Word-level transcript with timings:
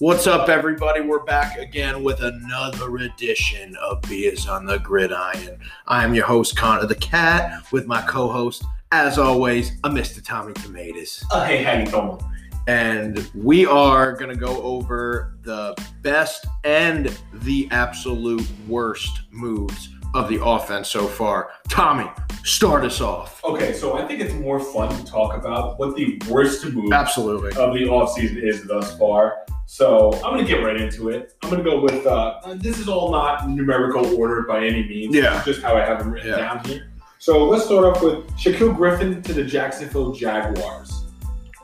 What's 0.00 0.26
up, 0.26 0.48
everybody? 0.48 1.02
We're 1.02 1.24
back 1.24 1.58
again 1.58 2.02
with 2.02 2.22
another 2.22 2.96
edition 2.96 3.76
of 3.76 4.00
Beers 4.00 4.48
on 4.48 4.64
the 4.64 4.78
Gridiron. 4.78 5.58
I 5.88 6.04
am 6.04 6.14
your 6.14 6.24
host, 6.24 6.56
Connor 6.56 6.86
the 6.86 6.94
Cat, 6.94 7.70
with 7.70 7.86
my 7.86 8.00
co 8.00 8.26
host, 8.32 8.64
as 8.92 9.18
always, 9.18 9.72
a 9.84 9.90
Mr. 9.90 10.24
Tommy 10.24 10.54
Tomatoes. 10.54 11.22
Oh, 11.30 11.44
hey, 11.44 11.62
how 11.62 11.74
you 11.74 11.84
doing? 11.84 12.18
And 12.66 13.30
we 13.34 13.66
are 13.66 14.14
going 14.14 14.30
to 14.30 14.40
go 14.40 14.62
over 14.62 15.34
the 15.42 15.74
best 16.00 16.46
and 16.64 17.14
the 17.34 17.68
absolute 17.70 18.48
worst 18.68 19.20
moves 19.30 19.90
of 20.14 20.30
the 20.30 20.42
offense 20.42 20.88
so 20.88 21.08
far. 21.08 21.50
Tommy, 21.68 22.10
start 22.42 22.84
us 22.84 23.02
off. 23.02 23.44
Okay, 23.44 23.74
so 23.74 23.98
I 23.98 24.06
think 24.06 24.20
it's 24.20 24.32
more 24.32 24.60
fun 24.60 24.88
to 24.96 25.04
talk 25.04 25.36
about 25.36 25.78
what 25.78 25.94
the 25.94 26.18
worst 26.26 26.64
move 26.64 26.90
Absolutely. 26.90 27.50
of 27.50 27.74
the 27.74 27.80
offseason 27.80 28.42
is 28.42 28.64
thus 28.64 28.96
far. 28.96 29.44
So 29.72 30.12
I'm 30.14 30.34
going 30.34 30.44
to 30.44 30.50
get 30.52 30.64
right 30.64 30.76
into 30.76 31.10
it. 31.10 31.32
I'm 31.42 31.48
going 31.48 31.62
to 31.62 31.70
go 31.70 31.80
with 31.80 32.04
uh, 32.04 32.40
this 32.56 32.80
is 32.80 32.88
all 32.88 33.12
not 33.12 33.48
numerical 33.48 34.04
order 34.20 34.42
by 34.42 34.66
any 34.66 34.82
means. 34.82 35.14
Yeah. 35.14 35.36
It's 35.36 35.44
just 35.44 35.62
how 35.62 35.76
I 35.76 35.80
have 35.84 36.00
them 36.00 36.10
written 36.10 36.30
Yeah. 36.30 36.38
down 36.38 36.64
here. 36.64 36.90
So 37.20 37.44
let's 37.44 37.66
start 37.66 37.84
off 37.84 38.02
with 38.02 38.26
Shaquill 38.32 38.74
Griffin 38.76 39.22
to 39.22 39.32
the 39.32 39.44
Jacksonville 39.44 40.10
Jaguars. 40.12 41.04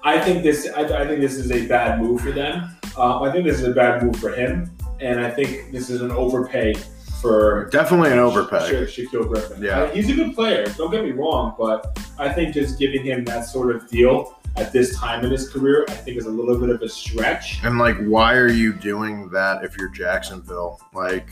I 0.05 0.21
think 0.21 0.45
this. 0.45 0.71
I, 0.77 0.83
I 0.83 1.05
think 1.09 1.21
this 1.21 1.35
is 1.35 1.51
a 1.51 1.67
bad 1.67 2.01
move 2.01 2.21
for 2.21 2.31
them. 2.31 2.71
Uh, 2.97 3.23
I 3.23 3.33
think 3.33 3.45
this 3.45 3.59
is 3.61 3.67
a 3.67 3.73
bad 3.73 4.05
move 4.05 4.15
for 4.17 4.31
him, 4.33 4.71
and 5.01 5.19
I 5.19 5.29
think 5.29 5.73
this 5.73 5.91
is 5.91 6.01
an 6.01 6.13
overpay 6.13 6.75
for 7.21 7.69
Definitely 7.73 8.13
an 8.13 8.21
overpay. 8.21 8.71
Sha- 8.87 9.03
Shaquill 9.03 9.27
Griffin. 9.27 9.61
Yeah. 9.61 9.81
Uh, 9.81 9.91
he's 9.91 10.09
a 10.11 10.15
good 10.15 10.33
player. 10.33 10.65
Don't 10.79 10.93
get 10.93 11.03
me 11.03 11.11
wrong, 11.11 11.57
but 11.59 11.99
I 12.21 12.29
think 12.29 12.55
just 12.55 12.79
giving 12.79 13.03
him 13.05 13.25
that 13.25 13.47
sort 13.47 13.75
of 13.75 13.89
deal 13.89 14.36
at 14.57 14.73
this 14.73 14.97
time 14.97 15.25
in 15.25 15.31
his 15.31 15.51
career, 15.51 15.85
I 15.89 15.93
think 15.93 16.17
is 16.17 16.27
a 16.27 16.31
little 16.31 16.59
bit 16.59 16.71
of 16.71 16.83
a 16.83 16.89
stretch. 16.89 17.63
And 17.63 17.79
like, 17.79 17.99
why 18.05 18.35
are 18.35 18.49
you 18.49 18.73
doing 18.73 19.29
that 19.31 19.65
if 19.65 19.77
you're 19.79 19.91
Jacksonville? 19.91 20.81
Like, 20.95 21.29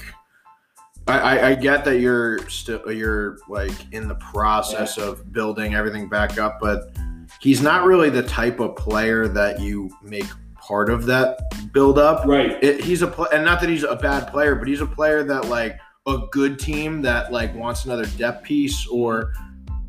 I, 1.06 1.18
I, 1.18 1.48
I 1.48 1.54
get 1.54 1.84
that 1.84 2.00
you're 2.00 2.48
still 2.48 2.90
you're 2.90 3.38
like 3.48 3.92
in 3.92 4.08
the 4.08 4.14
process 4.16 4.98
of 4.98 5.32
building 5.32 5.74
everything 5.74 6.08
back 6.08 6.38
up, 6.38 6.58
but 6.60 6.96
he's 7.40 7.60
not 7.60 7.84
really 7.84 8.10
the 8.10 8.22
type 8.22 8.60
of 8.60 8.76
player 8.76 9.28
that 9.28 9.60
you 9.60 9.90
make 10.02 10.26
part 10.56 10.88
of 10.88 11.04
that 11.06 11.38
build 11.72 11.98
up. 11.98 12.24
Right. 12.26 12.62
It, 12.62 12.82
he's 12.82 13.02
a 13.02 13.06
pl- 13.06 13.28
and 13.32 13.44
not 13.44 13.60
that 13.60 13.68
he's 13.68 13.84
a 13.84 13.96
bad 13.96 14.28
player, 14.28 14.54
but 14.54 14.66
he's 14.66 14.80
a 14.80 14.86
player 14.86 15.22
that 15.24 15.48
like 15.48 15.78
a 16.06 16.18
good 16.30 16.58
team 16.58 17.02
that 17.02 17.32
like 17.32 17.54
wants 17.54 17.84
another 17.84 18.06
depth 18.16 18.44
piece 18.44 18.86
or 18.86 19.32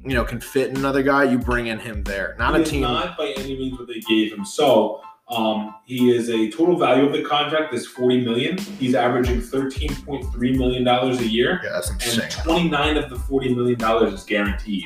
you 0.06 0.14
know 0.14 0.23
can 0.23 0.39
fit 0.39 0.75
another 0.78 1.03
guy. 1.03 1.23
You 1.23 1.38
bring 1.39 1.67
in 1.67 1.80
him 1.80 2.03
there, 2.03 2.36
not 2.39 2.56
He 2.56 2.61
a 2.61 2.66
team. 2.66 2.81
Not 2.81 3.17
by 3.17 3.28
any 3.38 3.58
means 3.58 3.78
what 3.78 3.88
they 3.88 4.00
gave 4.02 4.31
him. 4.34 4.45
So 4.45 5.02
um, 5.30 5.75
he 5.86 6.16
is 6.16 6.30
a 6.30 6.50
total 6.52 6.78
value 6.78 7.06
of 7.08 7.11
the 7.14 7.23
contract 7.23 7.73
is 7.73 7.88
forty 7.88 8.23
million. 8.23 8.58
He's 8.58 8.94
averaging 8.95 9.42
thirteen 9.42 9.94
point 9.95 10.26
three 10.31 10.56
million 10.58 10.83
dollars 10.83 11.20
a 11.20 11.28
year, 11.28 11.59
yeah, 11.64 11.72
that's 11.72 11.89
and 12.22 12.31
twenty 12.31 12.70
nine 12.70 12.98
of 12.98 13.09
the 13.09 13.16
forty 13.17 13.53
million 13.53 13.80
dollars 13.80 14.14
is 14.14 14.23
guaranteed. 14.23 14.83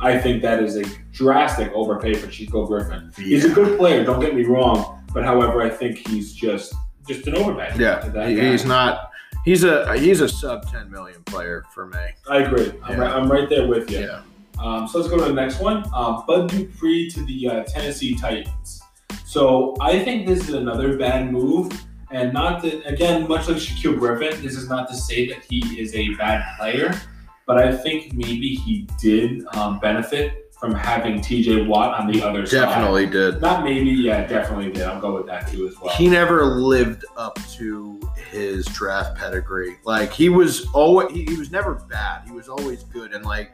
I 0.00 0.16
think 0.18 0.42
that 0.42 0.62
is 0.62 0.76
a 0.76 0.84
drastic 1.12 1.72
overpay 1.72 2.14
for 2.14 2.28
Shaquill 2.28 2.68
Griffin. 2.68 3.12
He's 3.16 3.44
a 3.44 3.48
good 3.50 3.76
player. 3.78 4.04
Don't 4.04 4.20
get 4.20 4.34
me 4.34 4.44
wrong, 4.44 5.04
but 5.12 5.24
however, 5.24 5.60
I 5.60 5.68
think 5.70 5.98
he's 6.08 6.32
just 6.32 6.72
just 7.06 7.26
an 7.26 7.34
overpay. 7.34 7.72
Yeah, 7.78 8.26
he- 8.28 8.40
he's 8.40 8.64
not. 8.64 9.10
He's 9.44 9.64
a 9.64 9.98
he's 9.98 10.20
a 10.20 10.28
sub 10.28 10.70
ten 10.70 10.90
million 10.90 11.22
player 11.24 11.64
for 11.74 11.86
me. 11.86 11.98
I 12.30 12.38
agree. 12.38 12.72
I'm, 12.84 12.92
Yeah. 12.92 12.98
right, 13.00 13.10
I'm 13.12 13.30
right 13.30 13.48
there 13.48 13.66
with 13.66 13.90
you. 13.90 14.00
Yeah, 14.00 14.20
Um, 14.60 14.88
so 14.88 14.98
let's 14.98 15.10
go 15.10 15.18
to 15.18 15.24
the 15.24 15.32
next 15.32 15.60
one. 15.60 15.84
Um, 15.94 16.24
Bud 16.26 16.48
Dupree 16.50 17.10
to 17.10 17.22
the 17.24 17.48
uh, 17.48 17.64
Tennessee 17.64 18.14
Titans. 18.14 18.82
So 19.24 19.76
I 19.80 20.02
think 20.02 20.26
this 20.26 20.48
is 20.48 20.54
another 20.54 20.96
bad 20.96 21.30
move. 21.32 21.70
And 22.10 22.32
not 22.32 22.62
that, 22.62 22.86
again, 22.86 23.28
much 23.28 23.48
like 23.48 23.58
Shaquill 23.58 23.98
Griffin, 23.98 24.42
this 24.42 24.56
is 24.56 24.68
not 24.68 24.88
to 24.88 24.96
say 24.96 25.28
that 25.28 25.44
he 25.48 25.58
is 25.78 25.94
a 25.94 26.14
bad 26.14 26.56
player, 26.58 26.98
but 27.46 27.58
I 27.58 27.76
think 27.76 28.14
maybe 28.14 28.54
he 28.54 28.88
did 28.98 29.44
um, 29.54 29.78
benefit 29.78 30.50
from 30.58 30.74
having 30.74 31.20
TJ 31.20 31.68
Watt 31.68 32.00
on 32.00 32.10
the 32.10 32.22
other 32.22 32.44
side. 32.46 32.62
definitely 32.62 33.06
did. 33.06 33.40
Not 33.40 33.62
maybe, 33.62 33.90
yeah, 33.90 34.26
definitely 34.26 34.72
did. 34.72 34.82
I'll 34.84 35.00
go 35.00 35.14
with 35.14 35.26
that 35.26 35.48
too 35.48 35.68
as 35.68 35.78
well. 35.78 35.94
He 35.94 36.08
never 36.08 36.44
lived 36.44 37.04
up 37.16 37.38
to 37.52 38.00
his 38.30 38.66
draft 38.66 39.16
pedigree. 39.16 39.76
Like 39.84 40.12
he 40.12 40.28
was 40.28 40.66
always 40.74 41.12
he, 41.12 41.24
he 41.24 41.36
was 41.36 41.50
never 41.50 41.74
bad. 41.74 42.26
He 42.26 42.32
was 42.32 42.48
always 42.48 42.82
good 42.84 43.12
and 43.12 43.24
like 43.24 43.52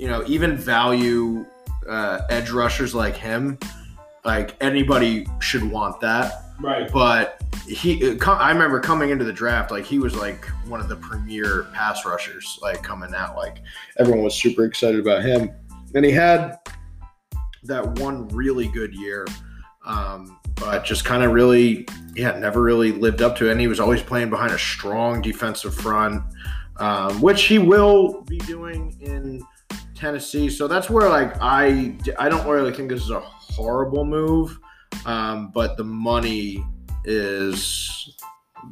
you 0.00 0.08
know 0.08 0.24
even 0.26 0.56
value 0.56 1.44
uh, 1.88 2.22
edge 2.30 2.50
rushers 2.50 2.94
like 2.94 3.16
him. 3.16 3.58
Like 4.24 4.56
anybody 4.60 5.26
should 5.40 5.62
want 5.62 6.00
that. 6.00 6.44
right. 6.60 6.90
but 6.92 7.42
he 7.66 8.18
i 8.26 8.50
remember 8.50 8.80
coming 8.80 9.10
into 9.10 9.24
the 9.24 9.32
draft 9.32 9.70
like 9.70 9.84
he 9.84 9.98
was 9.98 10.14
like 10.16 10.44
one 10.66 10.80
of 10.80 10.88
the 10.88 10.96
premier 10.96 11.64
pass 11.72 12.04
rushers 12.04 12.58
like 12.62 12.82
coming 12.82 13.14
out 13.14 13.36
like 13.36 13.58
everyone 13.98 14.24
was 14.24 14.34
super 14.34 14.64
excited 14.64 14.98
about 14.98 15.22
him 15.22 15.50
and 15.94 16.04
he 16.04 16.10
had 16.10 16.58
that 17.62 17.86
one 18.00 18.26
really 18.28 18.66
good 18.68 18.92
year 18.94 19.26
um, 19.84 20.38
but 20.56 20.84
just 20.84 21.04
kind 21.04 21.22
of 21.22 21.32
really 21.32 21.86
yeah 22.16 22.36
never 22.38 22.60
really 22.60 22.92
lived 22.92 23.22
up 23.22 23.36
to 23.36 23.48
it 23.48 23.52
and 23.52 23.60
he 23.60 23.68
was 23.68 23.78
always 23.78 24.02
playing 24.02 24.30
behind 24.30 24.52
a 24.52 24.58
strong 24.58 25.22
defensive 25.22 25.74
front 25.74 26.22
um, 26.78 27.20
which 27.20 27.44
he 27.44 27.58
will 27.58 28.22
be 28.22 28.38
doing 28.38 28.96
in 29.00 29.40
tennessee 30.00 30.48
so 30.48 30.66
that's 30.66 30.88
where 30.88 31.08
like 31.08 31.34
i 31.40 31.94
i 32.18 32.28
don't 32.28 32.46
really 32.48 32.72
think 32.72 32.88
this 32.88 33.02
is 33.02 33.10
a 33.10 33.20
horrible 33.20 34.04
move 34.04 34.58
um, 35.06 35.50
but 35.54 35.76
the 35.76 35.84
money 35.84 36.64
is 37.04 38.16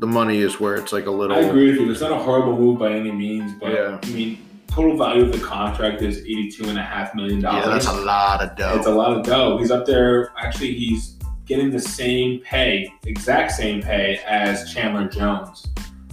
the 0.01 0.07
money 0.07 0.39
is 0.39 0.59
where 0.61 0.75
it's 0.75 0.93
like 0.93 1.07
a 1.07 1.11
little 1.11 1.37
I 1.37 1.41
agree 1.41 1.69
with 1.71 1.81
you. 1.81 1.91
It's 1.91 2.01
not 2.01 2.13
a 2.13 2.19
horrible 2.19 2.57
move 2.59 2.79
by 2.79 2.93
any 2.93 3.11
means, 3.13 3.53
but 3.61 3.73
Yeah. 3.73 3.99
I 4.03 4.07
mean, 4.11 4.39
total 4.67 4.97
value 4.97 5.23
of 5.25 5.33
the 5.33 5.39
contract 5.39 6.03
is 6.03 6.19
$82.5 6.23 7.15
million. 7.15 7.41
yeah 7.41 7.63
that's 7.67 7.87
a 7.87 7.93
lot 7.93 8.43
of 8.43 8.57
dough 8.57 8.75
It's 8.77 8.87
a 8.87 8.91
lot 8.91 9.17
of 9.17 9.25
dough. 9.25 9.59
He's 9.59 9.71
up 9.71 9.87
there. 9.87 10.33
Actually, 10.39 10.75
he's 10.75 11.19
getting 11.47 11.71
the 11.71 11.81
same 11.81 12.41
pay, 12.41 12.93
exact 13.07 13.53
same 13.53 13.81
pay 13.81 14.21
as 14.27 14.71
Chandler 14.73 15.09
Jones, 15.09 15.67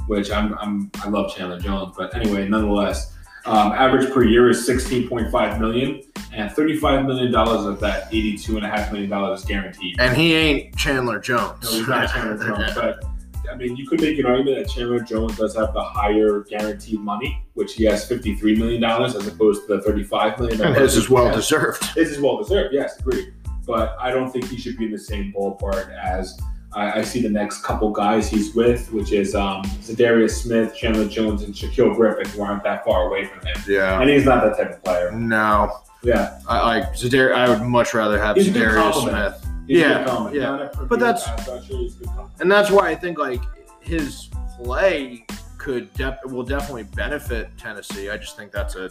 which 0.08 0.32
I'm, 0.32 0.54
I'm 0.60 0.90
I 1.04 1.10
love 1.10 1.36
Chandler 1.36 1.60
Jones, 1.60 1.96
but 1.98 2.16
anyway, 2.16 2.48
nonetheless, 2.48 3.15
um, 3.46 3.72
average 3.74 4.12
per 4.12 4.24
year 4.24 4.50
is 4.50 4.68
16.5 4.68 5.60
million, 5.60 6.02
and 6.34 6.52
35 6.52 7.06
million 7.06 7.32
dollars 7.32 7.66
of 7.66 7.80
that 7.80 8.08
82 8.14 8.58
and 8.58 8.66
a 8.66 8.70
half 8.70 8.92
million 8.92 9.10
dollars 9.10 9.40
is 9.42 9.46
guaranteed. 9.46 9.96
and 10.00 10.16
he 10.18 10.34
ain't 10.34 10.76
chandler 10.76 11.20
jones 11.20 11.64
No, 11.64 11.70
he's 11.72 11.88
not 11.88 12.10
Chandler 12.14 12.44
Jones, 12.46 12.74
but. 12.76 13.04
I 13.52 13.56
mean, 13.56 13.76
you 13.78 13.88
could 13.88 14.02
make 14.02 14.18
an 14.18 14.26
argument 14.26 14.58
that 14.58 14.74
Chandler 14.74 15.00
Jones 15.02 15.38
does 15.38 15.56
have 15.56 15.72
the 15.72 15.84
higher 15.84 16.40
guaranteed 16.50 17.00
money, 17.00 17.46
which 17.54 17.76
he 17.76 17.84
has 17.86 18.10
$53 18.10 18.42
million 18.58 18.84
as 18.84 19.16
opposed 19.28 19.68
to 19.68 19.78
the 19.78 19.84
$35 19.84 20.40
million. 20.40 20.62
and 20.64 20.76
his 20.76 20.98
is 20.98 21.12
well 21.12 21.32
deserved 21.32 21.86
His 21.96 22.14
is 22.14 22.20
well 22.20 22.38
deserved, 22.42 22.74
yes, 22.74 22.98
agreed. 23.00 23.36
But 23.68 23.96
I 24.00 24.10
don't 24.10 24.32
think 24.32 24.46
he 24.50 24.58
should 24.58 24.78
be 24.80 24.86
in 24.86 24.92
the 24.92 24.98
same 24.98 25.32
ballpark 25.32 25.96
as 25.96 26.36
I, 26.76 27.00
I 27.00 27.02
see 27.04 27.22
the 27.22 27.30
next 27.30 27.64
couple 27.64 27.90
guys 27.92 28.30
he's 28.30 28.54
with, 28.54 28.92
which 28.92 29.12
is 29.14 29.34
um, 29.34 29.64
Zadarius 29.82 30.32
Smith, 30.42 30.76
Chandler 30.76 31.08
Jones, 31.08 31.44
and 31.44 31.54
Shaquill 31.54 31.96
Griffin, 31.96 32.28
who 32.34 32.42
aren't 32.44 32.64
that 32.64 32.84
far 32.84 33.08
away 33.08 33.26
from 33.26 33.40
him. 33.46 33.56
yeah 33.68 34.00
And 34.02 34.10
he's 34.10 34.26
not 34.26 34.44
that 34.44 34.58
type 34.58 34.74
of 34.76 34.84
player. 34.84 35.12
no 35.12 35.72
Yeah, 36.04 36.40
i 36.48 36.60
like 36.78 36.94
Zadar- 36.94 37.34
i 37.34 37.48
would 37.50 37.62
much 37.62 37.94
rather 37.94 38.20
have 38.20 38.36
He's 38.36 38.50
Zadarius 38.50 39.02
smith 39.02 39.48
he's 39.68 39.80
Yeah, 39.80 39.86
a 39.86 39.98
good 40.04 40.08
comment. 40.08 40.36
yeah. 40.36 40.42
Not 40.44 40.62
a 40.64 40.68
premier 40.70 40.88
But 40.88 41.00
that's- 41.00 41.26
pass 41.26 41.48
rusher, 41.48 41.78
he's 41.78 41.96
a 41.96 42.00
good 42.00 42.08
comment. 42.10 42.32
and 42.42 42.52
that's 42.52 42.70
why 42.70 42.90
i 42.90 42.96
think 42.96 43.18
like 43.18 43.42
his 43.80 44.30
play 44.62 45.26
could 45.58 45.92
def- 45.94 46.20
will 46.26 46.44
definitely 46.44 46.84
benefit 46.84 47.50
tennessee 47.58 48.10
i 48.10 48.18
just 48.18 48.36
think 48.38 48.52
that's 48.52 48.76
a 48.76 48.90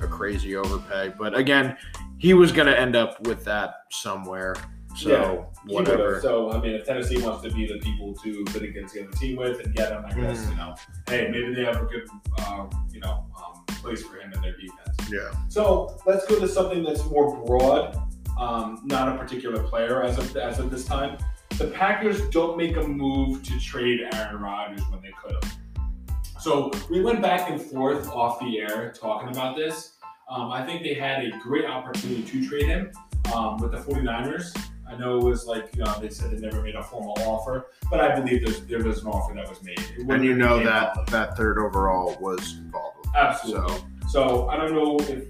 a 0.00 0.06
crazy 0.06 0.56
overpay 0.56 1.12
but 1.18 1.36
again 1.36 1.76
he 2.18 2.32
was 2.34 2.50
going 2.52 2.66
to 2.66 2.78
end 2.78 2.94
up 2.96 3.20
with 3.26 3.44
that 3.44 3.74
somewhere 3.90 4.54
so 4.98 5.10
Yeah, 5.10 5.74
whatever 5.74 6.20
So 6.20 6.50
I 6.50 6.60
mean, 6.60 6.72
if 6.74 6.84
Tennessee 6.86 7.20
wants 7.22 7.42
to 7.44 7.50
be 7.50 7.66
the 7.66 7.78
people 7.78 8.14
to 8.16 8.44
fit 8.46 8.62
against 8.62 8.94
the 8.94 9.02
other 9.06 9.12
team 9.12 9.36
with 9.36 9.60
and 9.64 9.74
get 9.74 9.92
him, 9.92 10.04
I 10.06 10.12
guess 10.12 10.44
Mm. 10.46 10.50
you 10.50 10.56
know, 10.56 10.74
hey, 11.08 11.28
maybe 11.30 11.54
they 11.54 11.64
have 11.64 11.76
a 11.80 11.86
good, 11.86 12.06
uh, 12.40 12.66
you 12.92 13.00
know, 13.00 13.26
um, 13.36 13.64
place 13.82 14.02
for 14.02 14.16
him 14.18 14.32
in 14.32 14.40
their 14.42 14.56
defense. 14.56 15.10
yeah 15.10 15.30
So 15.48 15.98
let's 16.06 16.26
go 16.26 16.38
to 16.40 16.48
something 16.48 16.82
that's 16.82 17.04
more 17.06 17.36
broad, 17.44 17.96
um, 18.38 18.80
not 18.84 19.08
a 19.14 19.16
particular 19.16 19.62
player 19.62 20.02
as 20.02 20.18
of 20.18 20.36
as 20.36 20.58
of 20.58 20.70
this 20.70 20.84
time. 20.84 21.16
The 21.58 21.66
Packers 21.68 22.28
don't 22.30 22.56
make 22.56 22.76
a 22.76 22.82
move 22.86 23.42
to 23.44 23.58
trade 23.60 24.00
Aaron 24.12 24.40
Rodgers 24.40 24.82
when 24.90 25.00
they 25.02 25.12
could 25.20 25.32
have. 25.42 25.56
So 26.40 26.70
we 26.88 27.00
went 27.00 27.20
back 27.20 27.50
and 27.50 27.60
forth 27.60 28.08
off 28.10 28.38
the 28.38 28.60
air 28.60 28.92
talking 28.92 29.28
about 29.30 29.56
this. 29.56 29.94
Um, 30.30 30.52
I 30.52 30.64
think 30.64 30.82
they 30.82 30.94
had 30.94 31.24
a 31.24 31.30
great 31.38 31.64
opportunity 31.64 32.22
to 32.22 32.48
trade 32.48 32.66
him 32.66 32.92
um, 33.34 33.56
with 33.58 33.72
the 33.72 33.78
49ers. 33.78 34.54
I 34.88 34.96
know 34.96 35.18
it 35.18 35.24
was 35.24 35.46
like, 35.46 35.74
you 35.76 35.84
know, 35.84 35.94
they 36.00 36.08
said 36.08 36.30
they 36.30 36.38
never 36.38 36.62
made 36.62 36.74
a 36.74 36.82
formal 36.82 37.14
offer, 37.18 37.70
but 37.90 38.00
I 38.00 38.18
believe 38.18 38.44
there's, 38.44 38.60
there 38.62 38.82
was 38.82 39.02
an 39.02 39.08
offer 39.08 39.34
that 39.34 39.48
was 39.48 39.62
made. 39.62 39.78
And 40.08 40.24
you 40.24 40.34
know 40.34 40.62
that 40.64 40.94
public. 40.94 41.10
that 41.10 41.36
third 41.36 41.58
overall 41.58 42.16
was 42.20 42.56
involved. 42.58 42.96
with. 42.98 43.14
Absolutely. 43.14 43.74
So 43.74 44.08
So 44.08 44.48
I 44.48 44.56
don't 44.56 44.72
know 44.72 44.96
if 45.00 45.24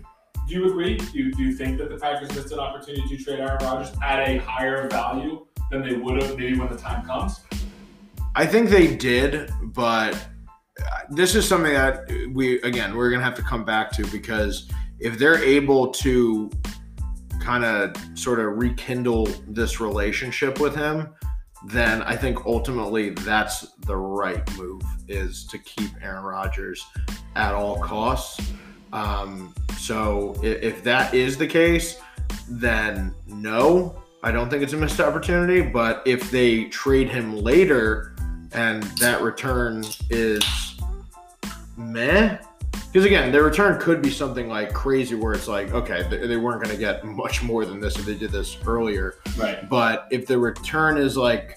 do 0.49 0.55
you 0.55 0.67
agree? 0.67 0.97
Do 0.97 1.19
you, 1.19 1.33
do 1.33 1.43
you 1.43 1.53
think 1.53 1.77
that 1.79 1.91
the 1.91 1.97
Packers 1.97 2.35
missed 2.35 2.53
an 2.53 2.59
opportunity 2.59 3.07
to 3.07 3.23
trade 3.23 3.41
Aaron 3.41 3.59
Rodgers 3.61 3.95
at 4.03 4.27
a 4.27 4.39
higher 4.39 4.89
value 4.89 5.47
than 5.71 5.83
they 5.83 5.95
would 5.95 6.23
have 6.23 6.39
maybe 6.39 6.59
when 6.59 6.69
the 6.69 6.79
time 6.79 7.05
comes? 7.05 7.41
I 8.35 8.47
think 8.47 8.71
they 8.71 8.97
did, 8.97 9.53
but 9.63 10.15
uh, 10.15 10.85
this 11.11 11.35
is 11.35 11.47
something 11.47 11.75
that 11.75 12.09
we 12.33 12.61
again 12.63 12.97
we're 12.97 13.11
gonna 13.11 13.25
have 13.25 13.35
to 13.35 13.43
come 13.43 13.65
back 13.65 13.91
to 13.93 14.07
because 14.07 14.71
if 15.01 15.19
they're 15.19 15.43
able 15.43 15.89
to 15.89 16.51
kind 17.49 17.65
of 17.65 17.97
sort 18.13 18.39
of 18.41 18.59
rekindle 18.59 19.25
this 19.47 19.81
relationship 19.81 20.61
with 20.61 20.77
him, 20.77 21.09
then 21.69 22.03
I 22.03 22.15
think 22.15 22.45
ultimately 22.45 23.09
that's 23.09 23.71
the 23.87 23.97
right 23.97 24.47
move 24.59 24.83
is 25.09 25.47
to 25.47 25.57
keep 25.57 25.91
Aaron 26.03 26.25
Rodgers 26.25 26.85
at 27.37 27.55
all 27.55 27.81
costs. 27.81 28.53
Um, 28.93 29.55
so 29.79 30.35
if, 30.43 30.63
if 30.63 30.85
that 30.85 31.15
is 31.15 31.39
the 31.39 31.47
case, 31.47 31.99
then 32.51 33.15
no, 33.27 33.97
I 34.23 34.31
don't 34.31 34.51
think 34.51 34.63
it's 34.63 34.75
a 34.75 34.77
missed 34.77 35.01
opportunity. 35.01 35.63
But 35.63 36.03
if 36.05 36.31
they 36.31 36.65
trade 36.65 37.09
him 37.09 37.35
later 37.35 38.15
and 38.53 38.83
that 39.01 39.23
return 39.23 39.87
is 40.11 40.45
meh, 41.79 42.37
because 42.93 43.05
again, 43.05 43.31
their 43.31 43.45
return 43.45 43.79
could 43.81 44.01
be 44.01 44.11
something 44.11 44.49
like 44.49 44.73
crazy 44.73 45.15
where 45.15 45.35
it's 45.35 45.47
like, 45.47 45.73
okay, 45.73 46.07
they, 46.09 46.27
they 46.27 46.37
weren't 46.39 46.63
going 46.63 46.75
to 46.75 46.81
get 46.81 47.05
much 47.05 47.43
more 47.43 47.67
than 47.67 47.81
this 47.81 47.99
if 47.99 48.07
they 48.07 48.15
did 48.15 48.33
this 48.33 48.57
earlier. 48.67 49.17
Right. 49.37 49.69
But 49.69 50.09
if 50.11 50.27
the 50.27 50.39
return 50.39 50.97
is 50.97 51.17
like 51.17 51.57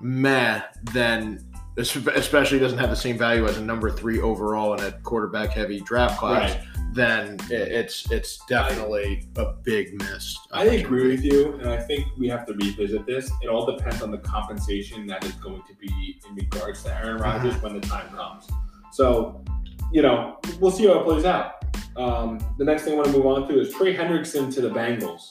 meh, 0.00 0.62
then 0.92 1.44
especially 1.76 2.58
doesn't 2.58 2.78
have 2.78 2.90
the 2.90 2.96
same 2.96 3.16
value 3.16 3.46
as 3.46 3.56
a 3.56 3.62
number 3.62 3.88
three 3.90 4.20
overall 4.20 4.74
in 4.74 4.84
a 4.84 4.92
quarterback 5.02 5.50
heavy 5.50 5.80
draft 5.80 6.18
class, 6.18 6.56
Right. 6.56 6.64
then 6.92 7.38
it's 7.50 8.10
it's 8.10 8.44
definitely 8.46 9.28
a 9.36 9.52
big 9.62 9.94
miss. 10.02 10.36
I 10.50 10.64
agree 10.64 11.08
with 11.08 11.24
you, 11.24 11.54
and 11.54 11.68
I 11.68 11.78
think 11.78 12.06
we 12.18 12.28
have 12.28 12.46
to 12.46 12.54
revisit 12.54 13.06
this. 13.06 13.30
It 13.42 13.48
all 13.48 13.64
depends 13.64 14.02
on 14.02 14.10
the 14.10 14.18
compensation 14.18 15.06
that 15.06 15.24
is 15.24 15.32
going 15.32 15.62
to 15.68 15.74
be 15.74 16.20
in 16.28 16.34
regards 16.34 16.82
to 16.82 16.96
Aaron 16.96 17.18
Rodgers 17.18 17.54
mm-hmm. 17.54 17.62
when 17.62 17.80
the 17.80 17.86
time 17.86 18.08
comes. 18.08 18.48
So, 18.90 19.44
you 19.92 20.02
know, 20.02 20.38
we'll 20.60 20.70
see 20.70 20.86
how 20.86 21.00
it 21.00 21.04
plays 21.04 21.24
out. 21.24 21.64
Um, 21.96 22.38
the 22.58 22.64
next 22.64 22.84
thing 22.84 22.94
I 22.94 22.96
want 22.96 23.08
to 23.08 23.12
move 23.12 23.26
on 23.26 23.48
to 23.48 23.60
is 23.60 23.72
Trey 23.72 23.96
Hendrickson 23.96 24.52
to 24.54 24.60
the 24.60 24.70
Bengals. 24.70 25.30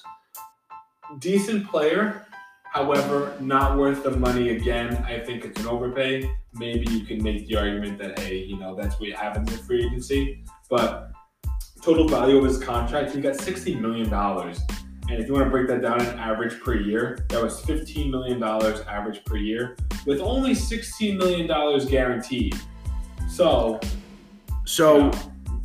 Decent 1.19 1.69
player, 1.69 2.25
however, 2.74 3.36
not 3.39 3.77
worth 3.77 4.04
the 4.04 4.12
money 4.12 4.50
again. 4.50 4.95
I 5.07 5.19
think 5.19 5.45
it's 5.45 5.59
an 5.62 5.68
overpay. 5.68 6.30
Maybe 6.56 6.92
you 6.92 7.06
can 7.06 7.24
make 7.24 7.48
the 7.48 7.56
argument 7.56 7.98
that, 8.00 8.19
hey, 8.19 8.39
you 8.39 8.57
know, 8.57 8.75
that's 8.75 9.00
what 9.00 9.09
happens 9.12 9.51
in 9.51 9.57
free 9.59 9.86
agency. 9.86 10.44
But 10.69 11.12
total 11.81 12.07
value 12.07 12.38
of 12.38 12.44
his 12.44 12.57
contract, 12.57 13.13
he 13.13 13.21
got 13.21 13.36
$60 13.36 13.80
million. 13.80 14.13
And 14.13 15.21
if 15.21 15.27
you 15.27 15.33
want 15.33 15.45
to 15.45 15.50
break 15.50 15.68
that 15.68 15.81
down 15.81 16.01
in 16.01 16.19
average 16.19 16.59
per 16.59 16.75
year, 16.75 17.25
that 17.30 17.42
was 17.42 17.62
$15 17.62 18.09
million 18.09 18.44
average 18.44 19.24
per 19.24 19.38
year, 19.38 19.77
with 20.06 20.19
only 20.19 20.51
$16 20.51 21.18
million 21.18 21.48
guaranteed. 21.88 22.57
So, 23.30 23.80
So 24.68 25.00
know, 25.00 25.12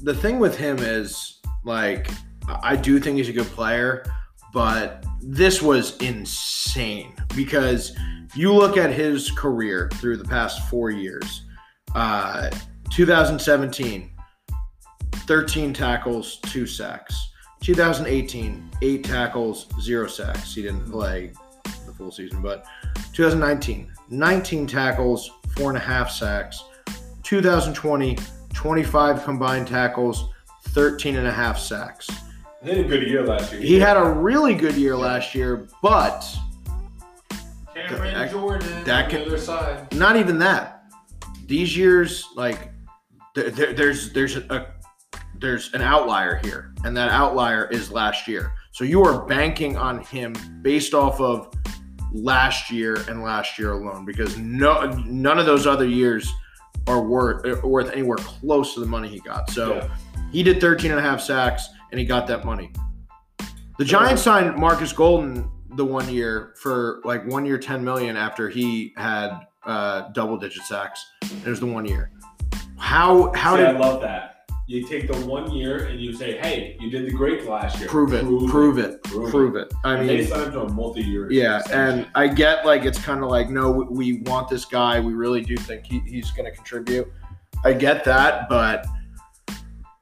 the 0.02 0.14
thing 0.14 0.38
with 0.38 0.56
him 0.56 0.78
is 0.78 1.40
like 1.64 2.08
I 2.48 2.76
do 2.76 3.00
think 3.00 3.16
he's 3.16 3.28
a 3.28 3.32
good 3.32 3.48
player, 3.48 4.04
but 4.52 5.04
this 5.20 5.60
was 5.60 5.96
insane 5.96 7.12
because 7.34 7.96
you 8.36 8.54
look 8.54 8.76
at 8.76 8.92
his 8.92 9.30
career 9.32 9.90
through 9.94 10.18
the 10.18 10.24
past 10.24 10.68
four 10.68 10.90
years. 10.90 11.46
Uh, 11.96 12.48
2017, 12.90 14.12
13 15.12 15.74
tackles, 15.74 16.38
two 16.42 16.66
sacks. 16.66 17.30
2018, 17.60 18.70
eight 18.82 19.04
tackles, 19.04 19.66
zero 19.80 20.06
sacks. 20.06 20.54
He 20.54 20.62
didn't 20.62 20.90
play 20.90 21.32
the 21.64 21.92
full 21.92 22.12
season, 22.12 22.40
but 22.40 22.64
2019, 23.12 23.92
19 24.10 24.66
tackles, 24.68 25.30
four 25.56 25.70
and 25.70 25.76
a 25.76 25.80
half 25.80 26.10
sacks. 26.10 26.62
2020, 27.24 28.16
25 28.54 29.24
combined 29.24 29.66
tackles, 29.66 30.28
13 30.68 31.16
and 31.16 31.26
a 31.26 31.32
half 31.32 31.58
sacks. 31.58 32.08
he 32.62 32.68
had 32.70 32.78
a 32.78 32.84
good 32.84 33.02
year 33.02 33.26
last 33.26 33.52
year. 33.52 33.60
He 33.62 33.78
had 33.80 33.96
a 33.96 34.04
really 34.04 34.54
good 34.54 34.76
year 34.76 34.96
last 34.96 35.34
year, 35.34 35.66
but 35.82 36.24
Cameron 37.74 38.14
that- 38.14 38.30
Jordan 38.30 38.84
that 38.84 39.04
on 39.04 39.10
can- 39.10 39.20
the 39.20 39.26
other 39.26 39.38
side. 39.38 39.92
not 39.94 40.16
even 40.16 40.38
that. 40.38 40.84
These 41.46 41.76
years, 41.76 42.24
like, 42.36 42.70
there, 43.34 43.50
there, 43.50 43.72
there's 43.72 44.12
there's 44.12 44.36
a 44.36 44.66
there's 45.40 45.72
an 45.74 45.82
outlier 45.82 46.36
here, 46.44 46.72
and 46.84 46.96
that 46.96 47.10
outlier 47.10 47.66
is 47.72 47.90
last 47.90 48.28
year. 48.28 48.52
So 48.72 48.84
you 48.84 49.02
are 49.04 49.24
banking 49.26 49.76
on 49.76 50.00
him 50.04 50.34
based 50.62 50.94
off 50.94 51.20
of 51.20 51.52
last 52.12 52.70
year 52.70 52.96
and 53.08 53.22
last 53.22 53.58
year 53.58 53.72
alone, 53.72 54.04
because 54.04 54.36
no 54.38 54.86
none 55.06 55.38
of 55.38 55.46
those 55.46 55.66
other 55.66 55.86
years 55.86 56.30
are 56.86 57.02
worth 57.02 57.44
are 57.46 57.66
worth 57.66 57.90
anywhere 57.92 58.18
close 58.18 58.74
to 58.74 58.80
the 58.80 58.86
money 58.86 59.08
he 59.08 59.20
got. 59.20 59.50
So. 59.50 59.76
Yeah. 59.76 59.88
He 60.32 60.42
did 60.42 60.62
13 60.62 60.90
and 60.90 60.98
a 60.98 61.02
half 61.02 61.20
sacks 61.20 61.68
and 61.90 62.00
he 62.00 62.06
got 62.06 62.26
that 62.28 62.44
money. 62.44 62.72
The 63.78 63.84
Giants 63.84 64.22
signed 64.22 64.56
Markus 64.56 64.92
Golden 64.92 65.50
the 65.76 65.84
one 65.84 66.08
year 66.08 66.54
for 66.56 67.02
like 67.04 67.26
one 67.26 67.44
year 67.44 67.58
10 67.58 67.84
million 67.84 68.16
after 68.16 68.48
he 68.48 68.94
had 68.96 69.40
uh, 69.64 70.08
double 70.12 70.38
digit 70.38 70.64
sacks. 70.64 71.04
It 71.22 71.46
was 71.46 71.60
the 71.60 71.66
one 71.66 71.84
year. 71.84 72.10
How 72.78 73.30
how 73.34 73.56
See, 73.56 73.62
I 73.62 73.72
love 73.72 74.00
that. 74.00 74.31
You 74.68 74.86
take 74.86 75.08
the 75.10 75.16
one 75.26 75.50
year 75.52 75.86
and 75.86 76.00
you 76.00 76.12
say, 76.14 76.38
"Hey, 76.38 76.76
you 76.80 76.88
did 76.88 77.06
the 77.06 77.10
great 77.10 77.46
last 77.48 77.78
year. 77.78 77.88
prove 77.88 78.12
it 78.12 78.22
prove 78.22 78.78
it 78.78 79.02
Prove 79.02 79.26
it. 79.26 79.30
prove 79.30 79.56
it. 79.56 79.72
I 79.84 79.94
And 79.96 80.08
they 80.08 80.18
mean 80.18 80.26
signed 80.28 80.52
to 80.52 80.60
a 80.62 80.72
multi-year. 80.72 81.30
yeah, 81.32 81.58
extension. 81.58 81.98
and 82.04 82.08
I 82.14 82.28
get 82.28 82.64
like 82.64 82.84
it's 82.84 82.98
kind 83.02 83.22
of 83.24 83.28
like 83.30 83.50
no, 83.50 83.70
we- 83.72 84.12
we 84.14 84.22
want 84.22 84.48
this 84.48 84.64
guy. 84.64 85.00
We 85.00 85.14
really 85.14 85.42
do 85.42 85.56
think 85.56 85.84
he, 85.86 85.98
he's 86.00 86.30
going 86.30 86.44
to 86.48 86.52
contribute. 86.56 87.12
I 87.64 87.72
get 87.72 88.04
that, 88.04 88.48
but 88.48 88.86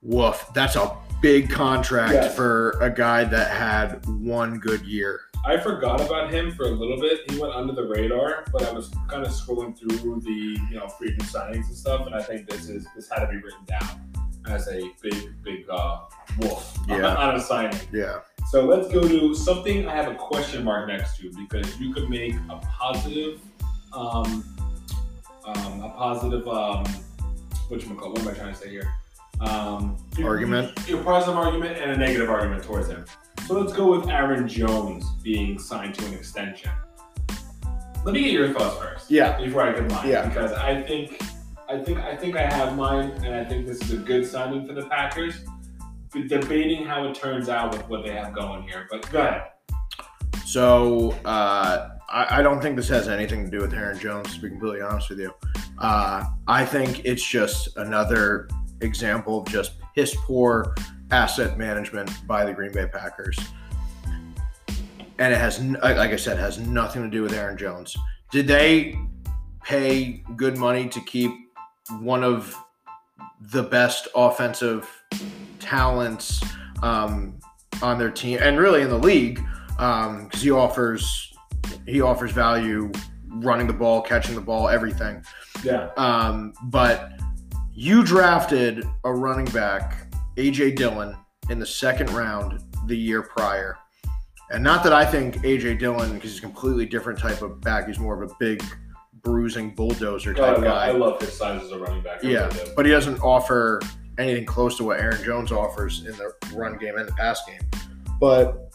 woof, 0.03 0.51
that's 0.55 0.77
a 0.77 0.95
big 1.23 1.51
contract 1.51 2.13
Yes. 2.13 2.37
for 2.37 2.73
a 2.81 2.91
guy 2.91 3.25
that 3.25 3.51
had 3.51 4.05
one 4.07 4.59
good 4.59 4.83
year. 4.83 5.21
I 5.45 5.57
forgot 5.59 6.03
about 6.03 6.31
him 6.33 6.53
for 6.53 6.65
a 6.65 6.71
little 6.71 7.01
bit. 7.01 7.31
He 7.31 7.39
went 7.39 7.55
under 7.55 7.73
the 7.73 7.87
radar, 7.89 8.45
but 8.53 8.63
I 8.63 8.73
was 8.73 8.91
kind 9.09 9.25
of 9.25 9.33
scrolling 9.33 9.77
through 9.79 10.21
the 10.21 10.31
you 10.71 10.77
know 10.79 10.87
free 10.87 11.09
agent 11.09 11.23
signings 11.23 11.67
and 11.69 11.77
stuff, 11.77 12.05
and 12.07 12.15
I 12.15 12.23
think 12.23 12.49
this 12.49 12.69
is 12.69 12.87
this 12.95 13.09
had 13.11 13.21
to 13.25 13.27
be 13.29 13.37
written 13.37 13.65
down 13.67 13.89
as 14.51 14.69
a 14.69 14.91
big 15.03 15.43
big 15.43 15.69
uh, 15.71 16.01
wolf 16.41 16.79
Yeah. 16.89 17.15
on 17.15 17.37
a 17.37 17.41
signing. 17.41 17.79
Yeah. 17.93 18.21
So 18.51 18.65
let's 18.67 18.89
go 18.93 19.07
to 19.07 19.35
something 19.35 19.87
I 19.87 19.95
have 19.95 20.11
a 20.11 20.15
question 20.15 20.65
mark 20.65 20.89
next 20.89 21.19
to 21.19 21.31
because 21.37 21.79
you 21.79 21.93
could 21.95 22.09
make 22.11 22.35
a 22.49 22.57
positive, 22.57 23.41
um, 23.93 24.45
um, 25.45 25.83
a 25.83 25.91
positive, 25.97 26.47
um, 26.49 26.85
what 27.69 27.81
what 27.87 28.19
am 28.19 28.29
I 28.29 28.33
trying 28.33 28.53
to 28.53 28.59
say 28.59 28.71
here? 28.71 28.93
Um, 29.41 29.97
Argument? 30.23 30.77
A 30.91 30.97
positive 31.03 31.37
argument 31.37 31.79
and 31.79 31.93
a 31.93 31.97
negative 31.97 32.29
argument 32.29 32.63
towards 32.65 32.89
him. 32.89 33.05
So 33.47 33.59
let's 33.59 33.73
go 33.73 33.91
with 33.97 34.09
Aaron 34.09 34.47
Jones 34.49 35.05
being 35.23 35.59
signed 35.59 35.95
to 35.95 36.05
an 36.07 36.15
extension. 36.15 36.71
Let 38.05 38.15
me 38.15 38.23
get 38.25 38.33
your 38.33 38.53
thoughts 38.53 38.77
first. 38.79 39.11
Yeah. 39.11 39.39
Before 39.41 39.63
I 39.63 39.73
give 39.73 39.89
mine, 39.91 40.09
Yeah. 40.09 40.27
because 40.29 40.53
I 40.53 40.83
think, 40.83 41.21
I 41.71 41.79
think, 41.79 41.99
I 41.99 42.17
think 42.17 42.37
I 42.37 42.53
have 42.53 42.77
mine, 42.77 43.11
and 43.25 43.33
I 43.33 43.45
think 43.45 43.65
this 43.65 43.81
is 43.83 43.93
a 43.93 43.97
good 43.99 44.27
signing 44.27 44.67
for 44.67 44.73
the 44.73 44.87
Packers 44.87 45.45
debating 46.27 46.85
how 46.85 47.07
it 47.07 47.15
turns 47.15 47.49
out 47.49 47.71
with 47.71 47.89
what 47.89 48.05
they 48.05 48.13
have 48.13 48.35
going 48.35 48.65
here. 48.65 48.89
But 48.91 49.09
go 49.13 49.21
ahead. 49.21 49.43
So 50.45 51.13
uh, 51.25 51.91
I, 52.09 52.39
I 52.39 52.43
don't 52.43 52.61
think 52.61 52.75
this 52.75 52.89
has 52.89 53.07
anything 53.07 53.45
to 53.45 53.51
do 53.51 53.61
with 53.61 53.73
Aaron 53.73 53.97
Jones. 53.97 54.35
To 54.35 54.41
be 54.41 54.49
completely 54.49 54.81
honest 54.81 55.11
with 55.11 55.21
you, 55.21 55.33
uh, 55.79 56.25
I 56.49 56.65
think 56.65 57.05
it's 57.05 57.25
just 57.25 57.77
another 57.77 58.49
example 58.81 59.43
of 59.43 59.47
just 59.47 59.75
piss 59.95 60.17
poor 60.23 60.75
asset 61.13 61.57
management 61.57 62.11
by 62.27 62.45
the 62.45 62.53
Green 62.53 62.73
Bay 62.73 62.87
Packers. 62.87 63.39
And 65.21 65.33
it 65.33 65.39
has, 65.39 65.61
like 65.61 66.11
I 66.11 66.17
said, 66.17 66.37
has 66.39 66.59
nothing 66.59 67.03
to 67.03 67.11
do 67.11 67.23
with 67.23 67.33
Aaron 67.33 67.57
Jones. 67.57 67.97
Did 68.33 68.49
they 68.49 68.99
pay 69.63 70.25
good 70.35 70.57
money 70.57 70.89
to 70.89 71.01
keep 71.03 71.31
one 72.01 72.23
of 72.25 72.57
the 73.41 73.63
best 73.63 74.09
offensive 74.15 74.89
talents 75.59 76.43
um, 76.83 77.39
on 77.83 77.99
their 77.99 78.11
team 78.11 78.39
and 78.41 78.59
really 78.59 78.83
in 78.83 78.89
the 78.89 78.99
league? 78.99 79.41
because 79.81 80.43
he 80.43 80.51
offers 80.51 81.33
he 81.87 82.03
offers 82.03 82.33
value 82.33 82.93
running 83.29 83.67
the 83.67 83.73
ball, 83.73 84.03
catching 84.03 84.35
the 84.35 84.41
ball, 84.41 84.69
everything. 84.69 85.25
Yeah. 85.65 85.91
Um, 85.97 86.53
but 86.65 87.13
you 87.73 88.05
drafted 88.05 88.85
a 89.05 89.13
running 89.13 89.47
back, 89.47 90.13
AJ 90.37 90.77
Dillon, 90.77 91.17
in 91.49 91.59
the 91.59 91.67
second 91.67 92.11
round 92.11 92.63
the 92.87 92.97
year 92.97 93.23
prior. 93.23 93.79
And 94.51 94.63
not 94.63 94.83
that 94.85 94.93
I 94.93 95.07
think 95.07 95.37
AJ 95.37 95.79
Dillon, 95.79 96.15
because 96.15 96.33
he's 96.33 96.39
a 96.39 96.43
completely 96.43 96.85
different 96.85 97.19
type 97.19 97.41
of 97.41 97.61
back, 97.61 97.87
he's 97.87 97.99
more 97.99 98.21
of 98.21 98.31
a 98.31 98.35
big, 98.39 98.63
bruising 99.23 99.75
bulldozer 99.75 100.31
oh, 100.31 100.35
type 100.35 100.57
love, 100.57 100.65
guy. 100.65 100.89
I 100.89 100.93
love 100.93 101.21
his 101.21 101.37
size 101.37 101.63
as 101.63 101.73
a 101.73 101.79
running 101.79 102.03
back. 102.03 102.25
I 102.25 102.29
Yeah, 102.29 102.47
really 102.49 102.73
but 102.77 102.87
he 102.87 102.93
doesn't 102.93 103.21
offer 103.21 103.81
anything 104.19 104.45
close 104.45 104.77
to 104.79 104.85
what 104.85 105.01
Aaron 105.01 105.23
Jones 105.23 105.53
offers 105.53 106.07
in 106.07 106.13
the 106.17 106.33
run 106.55 106.77
game 106.79 106.97
and 106.97 107.09
the 107.09 107.13
pass 107.13 107.45
game. 107.47 107.61
But 108.21 108.73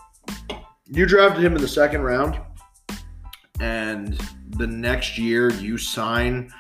you 0.88 1.06
drafted 1.06 1.44
him 1.44 1.56
in 1.56 1.62
the 1.62 1.68
second 1.68 2.02
round, 2.02 2.40
and 3.60 4.20
the 4.58 4.68
next 4.68 5.18
year 5.18 5.52
you 5.54 5.78
sign 5.78 6.52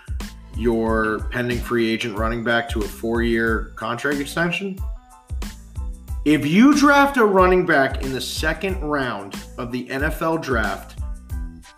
your 0.55 1.19
pending 1.31 1.59
free 1.59 1.91
agent 1.91 2.17
running 2.17 2.43
back 2.43 2.69
to 2.69 2.81
a 2.81 2.87
four 2.87 3.21
year 3.21 3.73
contract 3.75 4.19
extension. 4.19 4.77
If 6.23 6.45
you 6.45 6.73
draft 6.73 7.17
a 7.17 7.25
running 7.25 7.65
back 7.65 8.03
in 8.03 8.11
the 8.11 8.21
second 8.21 8.81
round 8.81 9.35
of 9.57 9.71
the 9.71 9.85
NFL 9.87 10.41
draft, 10.41 10.94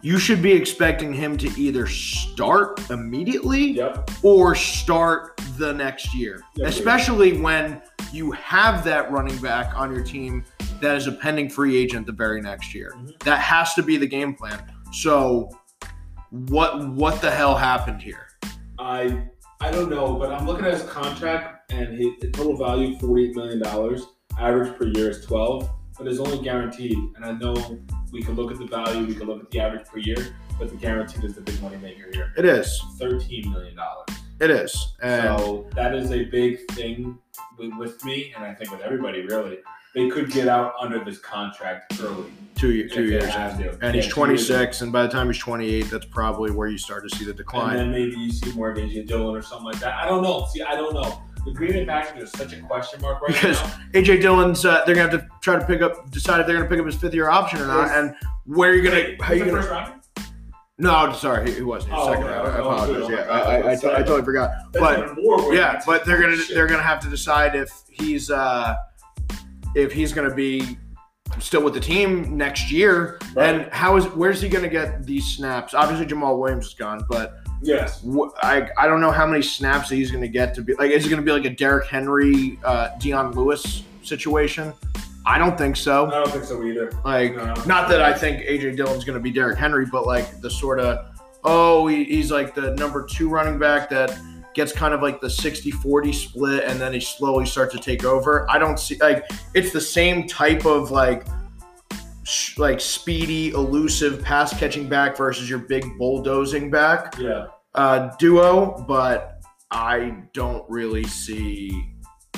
you 0.08 0.18
should 0.18 0.42
be 0.42 0.54
expecting 0.54 1.12
him 1.12 1.36
to 1.36 1.48
either 1.60 1.86
start 1.86 2.80
immediately 2.90 3.72
Yep. 3.72 4.10
or 4.24 4.56
start 4.56 5.36
the 5.58 5.74
next 5.74 6.16
year, 6.16 6.40
especially 6.64 7.42
when 7.42 7.82
you 8.14 8.32
have 8.32 8.86
that 8.86 9.12
running 9.12 9.36
back 9.40 9.78
on 9.78 9.94
your 9.94 10.06
team 10.06 10.46
that 10.80 10.96
is 10.96 11.08
a 11.08 11.12
pending 11.12 11.50
free 11.50 11.76
agent 11.76 12.06
the 12.06 12.14
very 12.14 12.40
next 12.40 12.74
year. 12.74 12.94
Mhm. 12.96 13.22
That 13.26 13.40
has 13.40 13.74
to 13.74 13.84
be 13.84 13.98
the 13.98 14.08
game 14.08 14.34
plan. 14.34 14.60
So, 14.94 15.50
what 16.30 16.88
what 16.92 17.20
the 17.20 17.30
hell 17.30 17.56
happened 17.56 18.02
here? 18.02 18.30
I 18.80 19.24
I 19.60 19.72
don't 19.72 19.90
know, 19.90 20.14
but 20.14 20.32
I'm 20.32 20.46
looking 20.48 20.64
at 20.66 20.72
his 20.72 20.84
contract 20.84 21.70
and 21.74 21.98
his 22.00 22.14
his 22.22 22.32
total 22.32 22.56
value 22.58 22.98
forty 22.98 23.26
eight 23.26 23.36
million 23.36 23.60
dollars. 23.62 24.08
Average 24.40 24.78
per 24.78 24.88
year 24.88 25.10
is 25.10 25.26
twelve, 25.26 25.70
but 25.98 26.08
it's 26.08 26.20
only 26.20 26.44
guaranteed. 26.44 26.98
And 27.16 27.26
I 27.26 27.32
know 27.32 27.54
we 28.12 28.22
can 28.22 28.36
look 28.36 28.52
at 28.52 28.58
the 28.58 28.66
value, 28.66 29.06
we 29.06 29.16
can 29.16 29.28
look 29.28 29.42
at 29.44 29.52
the 29.52 29.60
average 29.60 29.86
per 29.88 30.00
year, 30.00 30.36
but 30.60 30.70
the 30.70 30.76
guaranteed 30.76 31.24
is 31.24 31.34
the 31.36 31.42
big 31.42 31.62
money 31.62 31.78
maker 31.78 32.10
here. 32.14 32.34
It 32.38 32.46
is. 32.46 32.82
Thirteen 32.98 33.52
million 33.52 33.76
dollars. 33.76 34.08
It 34.40 34.52
is. 34.52 34.96
And 35.02 35.40
So 35.40 35.68
that 35.76 35.96
is 35.96 36.12
a 36.12 36.26
big 36.26 36.60
thing 36.72 37.18
with, 37.58 37.74
with 37.78 38.04
me, 38.06 38.34
and 38.36 38.46
I 38.46 38.54
think 38.54 38.72
with 38.72 38.82
everybody 38.82 39.22
really. 39.22 39.60
They 39.96 40.10
could 40.10 40.30
get 40.30 40.48
out 40.48 40.74
under 40.80 41.04
this 41.04 41.18
contract 41.18 42.00
early. 42.02 42.26
two 42.54 42.88
two 42.88 43.06
years. 43.06 43.34
And 43.82 43.96
he's 43.96 44.08
26, 44.08 44.82
and 44.82 44.92
by 44.92 45.02
the 45.02 45.10
time 45.10 45.26
he's 45.28 45.40
28, 45.40 45.90
that's 45.90 46.06
probably 46.06 46.52
where 46.52 46.68
you 46.68 46.78
start 46.78 47.10
to 47.10 47.16
see 47.18 47.26
the 47.26 47.34
decline. 47.34 47.78
And 47.78 47.80
then 47.80 47.92
maybe 47.92 48.16
you 48.16 48.32
see 48.32 48.52
more 48.52 48.70
of 48.70 48.78
AJ 48.78 49.08
Dillon 49.08 49.36
or 49.36 49.42
something 49.42 49.66
like 49.66 49.80
that. 49.80 49.96
I 49.96 50.06
don't 50.06 50.22
know. 50.22 50.46
See, 50.54 50.62
I 50.62 50.76
don't 50.76 50.94
know. 50.94 51.20
The 51.48 51.54
Green 51.54 51.72
Bay 51.72 51.86
Packers 51.86 52.24
is 52.24 52.32
such 52.32 52.52
a 52.54 52.60
question 52.62 53.00
mark 53.02 53.22
right 53.22 53.32
Because 53.32 53.62
now. 53.62 53.74
AJ 53.94 54.22
Dillon's, 54.22 54.66
uh, 54.66 54.84
they're 54.86 54.96
gonna 54.96 55.10
have 55.10 55.22
to 55.22 55.28
try 55.42 55.58
to 55.58 55.66
pick 55.66 55.82
up, 55.82 56.12
decide 56.12 56.42
if 56.42 56.46
they're 56.48 56.58
gonna 56.58 56.68
pick 56.70 56.80
up 56.80 56.86
his 56.86 56.96
fifth 56.96 57.14
year 57.14 57.30
option 57.30 57.62
or 57.62 57.68
not, 57.68 57.90
and 57.92 58.14
where 58.46 58.74
you're 58.74 58.84
gonna, 58.84 58.96
Wait, 58.96 59.22
how 59.22 59.34
you 59.34 59.46
gonna? 59.46 59.58
first 59.62 59.70
round? 59.70 59.94
No, 60.78 61.12
sorry, 61.14 61.52
he 61.54 61.62
wasn't. 61.62 61.94
He 61.94 61.98
was 61.98 62.08
Oh, 62.08 62.12
second 62.12 62.26
round. 62.28 62.48
I 62.50 62.58
apologize. 62.60 63.02
okay, 63.04 63.14
Yeah. 63.16 63.22
I, 63.32 63.40
I, 63.40 63.72
I, 63.72 63.76
to- 63.78 63.94
I 63.94 63.98
totally 64.00 64.24
forgot. 64.24 64.52
That's 64.74 64.86
But 64.86 65.00
even 65.12 65.24
more 65.24 65.38
weird. 65.50 65.56
yeah, 65.56 65.82
but 65.86 66.06
they're 66.06 66.20
gonna 66.22 66.36
Shit. 66.36 66.54
they're 66.54 66.68
gonna 66.68 66.84
have 66.84 67.00
to 67.00 67.10
decide 67.10 67.56
if 67.56 67.72
he's 67.90 68.30
uh 68.30 68.76
if 69.74 69.92
he's 69.94 70.12
gonna 70.12 70.36
be 70.36 70.78
still 71.40 71.64
with 71.64 71.74
the 71.74 71.80
team 71.80 72.36
next 72.38 72.70
year, 72.72 73.20
Right. 73.36 73.56
and 73.56 73.74
how 73.74 73.96
is 73.96 74.06
where's 74.08 74.42
he 74.42 74.50
gonna 74.50 74.68
get 74.68 75.06
these 75.06 75.26
snaps? 75.26 75.74
Obviously, 75.74 76.06
Jamaal 76.06 76.38
Williams 76.40 76.68
is 76.68 76.74
gone, 76.74 77.06
but 77.10 77.38
yes. 77.62 78.04
I 78.42 78.70
I 78.78 78.88
don't 78.88 79.02
know 79.02 79.12
how 79.12 79.26
many 79.26 79.42
snaps 79.42 79.90
he's 79.90 80.12
gonna 80.12 80.28
get 80.28 80.54
to 80.56 80.62
be 80.62 80.74
like. 80.76 80.92
Is 80.92 81.06
it 81.06 81.10
gonna 81.10 81.22
be 81.22 81.32
like 81.32 81.46
a 81.46 81.50
Derrick 81.50 81.88
Henry, 81.88 82.60
uh, 82.64 82.90
Dion 83.00 83.32
Lewis 83.34 83.84
situation? 84.04 84.74
I 85.26 85.38
don't 85.38 85.58
think 85.58 85.76
so. 85.76 86.08
I 86.08 86.12
don't 86.24 86.32
think 86.32 86.46
so 86.46 86.64
either. 86.64 86.90
Like, 87.04 87.36
No. 87.36 87.54
not 87.66 87.90
that 87.90 88.02
I 88.02 88.14
think 88.14 88.44
AJ 88.44 88.78
Dillon's 88.78 89.04
going 89.04 89.18
to 89.18 89.22
be 89.22 89.30
Derrick 89.30 89.58
Henry, 89.58 89.86
but 89.86 90.08
like 90.08 90.40
the 90.40 90.50
sort 90.50 90.80
of, 90.80 91.06
oh, 91.44 91.86
he, 91.88 92.06
he's 92.06 92.32
like 92.32 92.56
the 92.56 92.74
number 92.76 93.06
two 93.06 93.28
running 93.28 93.60
back 93.60 93.90
that 93.90 94.18
gets 94.54 94.72
kind 94.72 94.94
of 94.94 95.02
like 95.02 95.20
the 95.20 95.30
60 95.30 95.70
40 95.70 96.14
split 96.14 96.64
and 96.64 96.80
then 96.80 96.94
he 96.94 97.02
slowly 97.02 97.46
starts 97.46 97.74
to 97.76 97.80
take 97.80 98.06
over. 98.06 98.50
I 98.50 98.58
don't 98.58 98.80
see, 98.80 98.96
like, 99.00 99.30
it's 99.54 99.74
the 99.74 99.82
same 99.82 100.30
type 100.30 100.66
of 100.66 100.92
like, 100.92 101.28
sh- 102.28 102.58
like 102.58 102.80
speedy, 102.82 103.50
elusive 103.52 104.22
pass 104.22 104.58
catching 104.60 104.88
back 104.90 105.16
versus 105.18 105.50
your 105.50 105.60
big 105.60 105.86
bulldozing 105.98 106.70
back 106.70 107.16
Yeah. 107.18 107.48
uh, 107.74 108.10
duo, 108.20 108.84
but 108.88 109.40
I 109.72 110.24
don't 110.34 110.64
really 110.70 111.04
see 111.06 111.72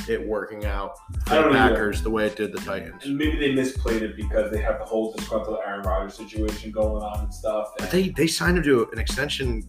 it 0.07 0.25
working 0.27 0.65
out 0.65 0.97
for 1.27 1.33
I 1.33 1.35
the 1.37 1.41
don't 1.43 1.55
either. 1.55 1.69
Packers 1.75 2.01
the 2.01 2.09
way 2.09 2.25
it 2.25 2.35
did 2.35 2.51
the 2.51 2.59
Titans. 2.61 3.05
And 3.05 3.17
maybe 3.17 3.37
they 3.37 3.51
misplayed 3.53 4.01
it 4.01 4.15
because 4.15 4.49
they 4.51 4.61
have 4.61 4.79
the 4.79 4.85
whole 4.85 5.13
disgruntled 5.13 5.59
Aaron 5.65 5.81
Rodgers 5.81 6.15
situation 6.15 6.71
going 6.71 7.03
on 7.03 7.19
and 7.25 7.33
stuff. 7.33 7.69
But 7.77 7.91
they 7.91 8.09
they 8.09 8.25
signed 8.27 8.57
him 8.57 8.63
to 8.63 8.89
an 8.91 8.97
extension. 8.99 9.63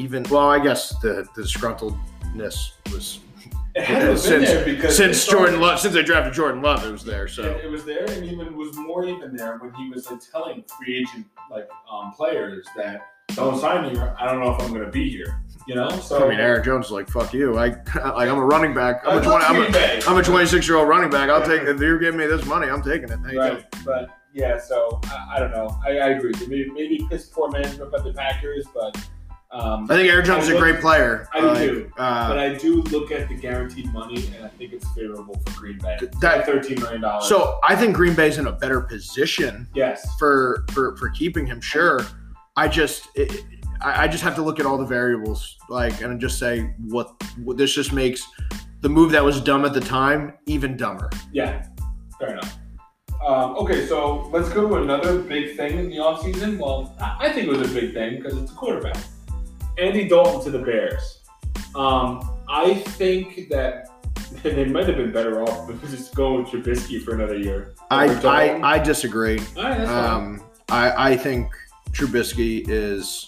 Even 0.00 0.24
well, 0.24 0.48
I 0.50 0.58
guess 0.58 0.88
the 1.00 1.24
the 1.36 1.42
disgruntledness 1.42 2.56
was 2.92 3.04
it 3.06 3.12
hasn't 3.14 3.20
been 3.24 3.33
since- 3.76 4.96
since 4.96 5.26
Jordan 5.26 5.60
Love 5.60 5.80
since 5.80 5.94
they 5.94 6.02
drafted 6.02 6.32
Jordan 6.34 6.62
Love, 6.62 6.84
it 6.84 6.92
was 6.92 7.04
there. 7.04 7.26
So 7.28 7.42
It, 7.42 7.64
it 7.64 7.70
was 7.70 7.84
there, 7.84 8.04
and 8.04 8.24
even 8.24 8.56
was 8.56 8.74
more 8.76 9.04
even 9.04 9.36
there 9.36 9.58
when 9.58 9.72
he 9.74 9.88
was 9.90 10.10
like, 10.10 10.20
telling 10.30 10.64
free 10.78 10.98
agent 10.98 11.26
like 11.50 11.68
um, 11.90 12.12
players 12.12 12.66
that 12.76 13.02
don't 13.34 13.58
sign 13.58 13.92
me. 13.92 13.98
I 13.98 14.26
don't 14.26 14.40
know 14.40 14.54
if 14.54 14.60
I'm 14.62 14.68
going 14.72 14.84
to 14.84 14.90
be 14.90 15.08
here. 15.08 15.40
You 15.66 15.74
know, 15.76 15.88
so 15.88 16.26
I 16.26 16.28
mean, 16.28 16.40
Aaron 16.40 16.62
Jones 16.62 16.86
is 16.86 16.92
like 16.92 17.08
fuck 17.08 17.32
you. 17.32 17.56
I 17.56 17.68
like 17.94 18.28
I'm 18.28 18.38
a 18.38 18.44
running 18.44 18.74
back. 18.74 19.02
I'm 19.06 19.18
I 19.18 19.20
a 19.20 19.24
20, 19.24 19.44
I'm 19.46 19.74
a. 19.74 20.02
I'm 20.10 20.16
a 20.18 20.22
26 20.22 20.68
year 20.68 20.76
old 20.76 20.88
running 20.88 21.08
back. 21.10 21.30
I'll 21.30 21.44
take 21.44 21.62
if 21.62 21.80
you're 21.80 21.98
giving 21.98 22.20
me 22.20 22.26
this 22.26 22.44
money, 22.44 22.68
I'm 22.68 22.82
taking 22.82 23.08
it. 23.08 23.18
You 23.32 23.40
right, 23.40 23.64
but 23.84 24.10
yeah. 24.34 24.60
So 24.60 25.00
I, 25.04 25.36
I 25.36 25.38
don't 25.40 25.52
know. 25.52 25.74
I, 25.82 25.92
I 25.92 26.08
agree. 26.10 26.32
Maybe 26.40 26.70
maybe 26.70 27.06
piss 27.08 27.26
poor 27.26 27.50
management 27.50 27.90
by 27.90 28.02
the 28.02 28.12
Packers, 28.12 28.66
but 28.74 28.94
um, 29.54 29.84
I 29.88 29.96
think 29.96 30.10
Aaron 30.10 30.24
Jones 30.24 30.44
is 30.44 30.50
a 30.50 30.58
great 30.58 30.80
player. 30.80 31.28
I 31.32 31.40
do 31.40 31.46
Like, 31.46 31.58
too. 31.70 31.92
uh, 31.96 32.28
but 32.28 32.38
I 32.38 32.54
do 32.54 32.82
look 32.82 33.12
at 33.12 33.28
the 33.28 33.36
guaranteed 33.36 33.92
money, 33.92 34.26
and 34.34 34.44
I 34.44 34.48
think 34.48 34.72
it's 34.72 34.86
favorable 34.94 35.40
for 35.46 35.60
Green 35.60 35.78
Bay. 35.78 35.96
That 36.20 36.44
thirteen 36.44 36.80
million 36.80 37.02
dollars. 37.02 37.28
so 37.28 37.60
I 37.62 37.76
think 37.76 37.94
Green 37.94 38.14
Bay's 38.14 38.38
in 38.38 38.48
a 38.48 38.52
better 38.52 38.80
position 38.80 39.68
yes, 39.74 40.04
for 40.18 40.64
for 40.72 40.96
for 40.96 41.08
keeping 41.10 41.46
him. 41.46 41.60
Sure, 41.60 42.00
I 42.56 42.66
just 42.66 43.08
it, 43.14 43.44
I, 43.80 44.08
just 44.08 44.24
have 44.24 44.34
to 44.36 44.42
look 44.42 44.58
at 44.58 44.66
all 44.66 44.78
the 44.78 44.86
variables, 44.86 45.56
like, 45.68 46.00
and 46.00 46.18
just 46.20 46.38
say 46.38 46.74
what, 46.88 47.12
what 47.44 47.58
this 47.58 47.74
just 47.74 47.92
makes 47.92 48.26
the 48.80 48.88
move 48.88 49.10
that 49.12 49.22
was 49.22 49.40
dumb 49.42 49.64
at 49.66 49.74
the 49.74 49.80
time 49.80 50.32
even 50.46 50.76
dumber. 50.76 51.10
yeah, 51.32 51.66
fair 52.18 52.32
enough. 52.32 52.56
Um, 53.24 53.56
okay, 53.56 53.86
so 53.86 54.28
let's 54.32 54.48
go 54.50 54.68
to 54.68 54.76
another 54.82 55.18
big 55.18 55.56
thing 55.56 55.78
in 55.78 55.88
the 55.90 55.96
offseason. 55.96 56.58
Well, 56.58 56.94
I 57.00 57.28
I 57.28 57.32
think 57.32 57.46
it 57.48 57.56
was 57.56 57.70
a 57.70 57.74
big 57.74 57.94
thing 57.94 58.16
because 58.16 58.36
it's 58.36 58.50
a 58.50 58.54
quarterback. 58.54 58.96
Andy 59.78 60.08
Dalton 60.08 60.44
to 60.44 60.50
the 60.50 60.64
Bears. 60.64 61.20
Um, 61.74 62.30
I 62.48 62.74
think 62.74 63.48
that 63.48 63.88
they 64.42 64.64
might 64.66 64.86
have 64.86 64.96
been 64.96 65.12
better 65.12 65.42
off 65.42 65.70
just 65.90 66.14
going 66.14 66.44
with 66.44 66.52
Trubisky 66.52 67.02
for 67.02 67.14
another 67.14 67.36
year. 67.36 67.74
I 67.90 68.06
I, 68.06 68.74
I 68.74 68.78
disagree. 68.78 69.38
All 69.56 69.64
right, 69.64 69.78
that's 69.78 69.90
fine. 69.90 70.10
Um, 70.10 70.44
I 70.68 71.12
I 71.12 71.16
think 71.16 71.52
Trubisky 71.90 72.64
is 72.68 73.26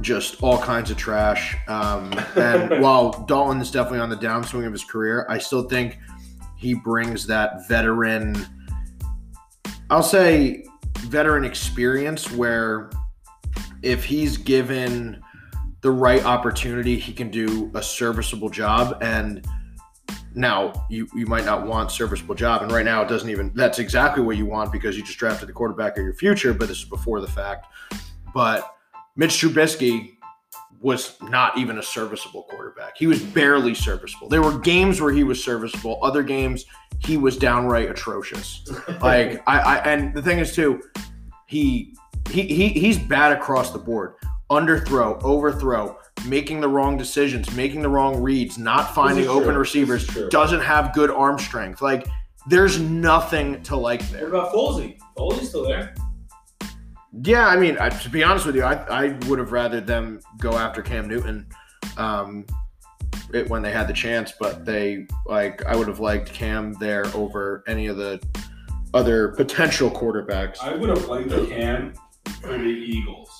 just 0.00 0.42
all 0.42 0.58
kinds 0.58 0.90
of 0.90 0.96
trash. 0.96 1.56
Um, 1.68 2.12
and 2.36 2.82
while 2.82 3.24
Dalton 3.24 3.60
is 3.60 3.70
definitely 3.70 4.00
on 4.00 4.10
the 4.10 4.16
downswing 4.16 4.66
of 4.66 4.72
his 4.72 4.84
career, 4.84 5.26
I 5.28 5.38
still 5.38 5.62
think 5.62 5.98
he 6.56 6.74
brings 6.74 7.26
that 7.26 7.68
veteran. 7.68 8.46
I'll 9.90 10.02
say 10.02 10.64
veteran 11.00 11.44
experience 11.44 12.30
where 12.32 12.90
if 13.82 14.04
he's 14.04 14.36
given 14.36 15.22
the 15.80 15.90
right 15.90 16.24
opportunity, 16.24 16.98
he 16.98 17.12
can 17.12 17.30
do 17.30 17.70
a 17.74 17.82
serviceable 17.82 18.48
job. 18.48 18.98
And 19.02 19.46
now 20.34 20.86
you, 20.90 21.08
you 21.14 21.26
might 21.26 21.44
not 21.44 21.66
want 21.66 21.90
serviceable 21.90 22.34
job. 22.34 22.62
And 22.62 22.70
right 22.70 22.84
now 22.84 23.02
it 23.02 23.08
doesn't 23.08 23.30
even 23.30 23.52
that's 23.54 23.78
exactly 23.78 24.22
what 24.22 24.36
you 24.36 24.46
want 24.46 24.72
because 24.72 24.96
you 24.96 25.02
just 25.02 25.18
drafted 25.18 25.48
the 25.48 25.52
quarterback 25.52 25.96
of 25.96 26.04
your 26.04 26.14
future, 26.14 26.52
but 26.52 26.68
this 26.68 26.78
is 26.78 26.84
before 26.84 27.20
the 27.20 27.26
fact. 27.26 27.66
But 28.34 28.74
Mitch 29.16 29.32
Trubisky 29.32 30.16
was 30.80 31.16
not 31.22 31.56
even 31.56 31.78
a 31.78 31.82
serviceable 31.82 32.44
quarterback. 32.44 32.96
He 32.98 33.06
was 33.06 33.22
barely 33.22 33.74
serviceable. 33.74 34.28
There 34.28 34.42
were 34.42 34.58
games 34.58 35.00
where 35.00 35.12
he 35.12 35.24
was 35.24 35.42
serviceable, 35.42 35.98
other 36.02 36.22
games 36.22 36.66
he 37.00 37.16
was 37.16 37.36
downright 37.36 37.90
atrocious. 37.90 38.68
Like 39.00 39.42
I, 39.46 39.60
I 39.60 39.76
and 39.78 40.14
the 40.14 40.22
thing 40.22 40.38
is 40.38 40.54
too, 40.54 40.82
he 41.46 41.94
he, 42.30 42.42
he 42.42 42.68
he's 42.68 42.98
bad 42.98 43.32
across 43.32 43.70
the 43.70 43.78
board. 43.78 44.14
Underthrow, 44.50 45.20
overthrow, 45.22 45.98
making 46.26 46.60
the 46.60 46.68
wrong 46.68 46.96
decisions, 46.96 47.52
making 47.56 47.82
the 47.82 47.88
wrong 47.88 48.22
reads, 48.22 48.58
not 48.58 48.94
finding 48.94 49.26
open 49.26 49.48
true. 49.48 49.58
Receivers, 49.58 50.06
doesn't 50.30 50.60
have 50.60 50.94
good 50.94 51.10
arm 51.10 51.38
strength. 51.38 51.82
Like 51.82 52.06
there's 52.46 52.78
nothing 52.78 53.62
to 53.64 53.76
like 53.76 54.02
what 54.02 54.12
there. 54.12 54.28
about 54.28 54.52
Folsey? 54.52 54.98
Folsey's 55.16 55.48
still 55.48 55.66
there. 55.66 55.94
Yeah, 57.22 57.48
I 57.48 57.56
mean, 57.56 57.76
I, 57.78 57.88
to 57.88 58.08
be 58.10 58.22
honest 58.22 58.46
with 58.46 58.56
you, 58.56 58.62
I, 58.62 58.74
I 58.74 59.18
would 59.26 59.38
have 59.38 59.50
rather 59.50 59.80
them 59.80 60.20
go 60.38 60.52
after 60.52 60.82
Cam 60.82 61.08
Newton 61.08 61.46
um, 61.96 62.44
it, 63.32 63.48
when 63.48 63.62
they 63.62 63.72
had 63.72 63.88
the 63.88 63.92
chance, 63.92 64.32
but 64.38 64.64
they 64.64 65.06
like 65.26 65.64
I 65.64 65.74
would 65.74 65.88
have 65.88 66.00
liked 66.00 66.32
Cam 66.32 66.74
there 66.74 67.06
over 67.14 67.64
any 67.66 67.86
of 67.86 67.96
the 67.96 68.22
other 68.94 69.28
potential 69.28 69.90
quarterbacks. 69.90 70.60
I 70.62 70.74
would 70.74 70.90
have 70.90 71.06
liked 71.08 71.30
Cam 71.48 71.94
for 72.40 72.58
the 72.58 72.64
Eagles. 72.64 73.35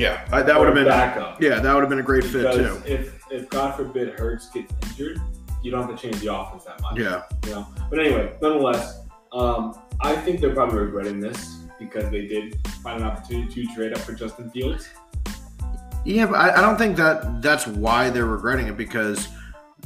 Yeah, 0.00 0.26
I, 0.32 0.42
that 0.42 0.58
would 0.58 0.66
have 0.66 0.74
been 0.74 0.86
backup. 0.86 1.40
yeah, 1.42 1.60
that 1.60 1.74
would 1.74 1.80
have 1.82 1.90
been 1.90 1.98
a 1.98 2.02
great 2.02 2.24
fit 2.24 2.42
Because 2.42 2.82
too. 2.82 2.92
if 2.92 3.20
if 3.30 3.48
God 3.50 3.76
forbid 3.76 4.18
Hurts 4.18 4.48
gets 4.50 4.72
injured, 4.88 5.20
you 5.62 5.70
don't 5.70 5.82
have 5.86 5.94
to 5.94 6.00
change 6.00 6.20
the 6.20 6.34
offense 6.34 6.64
that 6.64 6.80
much. 6.80 6.98
Yeah, 6.98 7.22
You 7.46 7.52
know. 7.52 7.66
But 7.90 8.00
anyway, 8.00 8.32
nonetheless, 8.40 9.00
um, 9.32 9.78
I 10.00 10.16
think 10.16 10.40
they're 10.40 10.54
probably 10.54 10.78
regretting 10.78 11.20
this 11.20 11.58
because 11.78 12.10
they 12.10 12.26
did 12.26 12.58
find 12.82 13.02
an 13.02 13.08
opportunity 13.08 13.66
to 13.66 13.74
trade 13.74 13.92
up 13.92 13.98
for 14.00 14.12
Justin 14.12 14.50
Fields. 14.50 14.88
Yeah, 16.04 16.26
but 16.26 16.36
I, 16.36 16.56
I 16.58 16.60
don't 16.62 16.78
think 16.78 16.96
that 16.96 17.42
that's 17.42 17.66
why 17.66 18.08
they're 18.10 18.24
regretting 18.26 18.68
it 18.68 18.76
because 18.76 19.28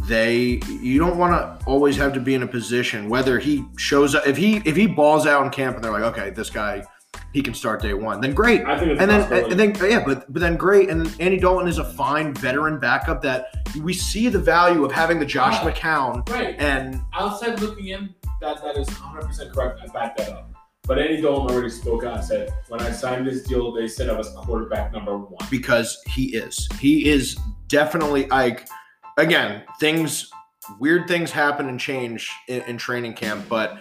they 0.09 0.61
you 0.69 0.99
don't 0.99 1.19
want 1.19 1.33
to 1.33 1.67
always 1.67 1.97
have 1.97 2.13
to 2.13 2.21
be 2.21 2.35
in 2.35 2.43
a 2.43 2.47
position 2.47 3.09
whether 3.09 3.39
he 3.39 3.65
shows 3.79 4.15
up 4.15 4.27
if 4.27 4.37
he 4.37 4.57
if 4.65 4.75
he 4.75 4.87
balls 4.89 5.25
out 5.25 5.45
in 5.45 5.51
camp 5.51 5.77
and 5.77 5.85
they're 5.85 5.93
like 5.93 6.03
okay 6.03 6.31
this 6.31 6.51
guy 6.51 6.85
he 7.35 7.43
can 7.43 7.53
start 7.53 7.83
day 7.83 7.93
one 7.93 8.21
then 8.21 8.33
great 8.33 8.65
I 8.65 8.79
think 8.79 8.93
it's 8.93 9.01
and 9.01 9.11
then 9.11 9.51
and 9.51 9.61
then 9.61 9.75
yeah 9.91 10.03
but 10.03 10.33
but 10.33 10.41
then 10.41 10.57
great 10.57 10.89
and 10.89 11.15
Andy 11.21 11.37
Dalton 11.37 11.69
is 11.69 11.79
a 11.79 11.85
fine 11.85 12.33
veteran 12.33 12.79
backup 12.79 13.21
that 13.23 13.49
we 13.83 13.93
see 13.93 14.29
the 14.29 14.39
value 14.39 14.85
of 14.85 14.93
having 14.93 15.19
the 15.19 15.27
Josh. 15.27 15.55
McCown 15.65 16.29
right. 16.31 16.57
and 16.59 17.01
outside 17.13 17.61
looking 17.61 17.89
in, 17.89 18.15
that 18.41 18.63
that 18.63 18.77
is 18.77 18.89
100% 18.89 19.53
correct. 19.53 19.81
I 19.83 19.87
back 19.93 20.17
that 20.17 20.31
up. 20.31 20.51
But 20.87 20.99
Andy 20.99 21.23
Dalton 21.23 21.55
already 21.55 21.71
spoke 21.71 22.05
out 22.05 22.17
and 22.17 22.25
said, 22.25 22.51
when 22.69 22.83
I 22.83 22.91
signed 22.91 23.27
this 23.27 23.43
deal, 23.43 23.73
they 23.73 23.89
said 23.89 24.11
I 24.11 24.13
was 24.13 24.29
quarterback 24.31 24.93
number 24.93 25.17
one. 25.17 25.47
because 25.51 25.99
he 26.07 26.37
is. 26.37 26.69
He 26.79 27.09
is 27.09 27.39
definitely 27.69 28.27
like 28.27 28.69
again, 29.17 29.63
things 29.81 30.31
weird 30.79 31.09
things 31.09 31.31
happen 31.31 31.69
and 31.69 31.81
change 31.81 32.31
in, 32.49 32.63
in 32.63 32.77
training 32.77 33.15
camp, 33.15 33.47
but 33.49 33.79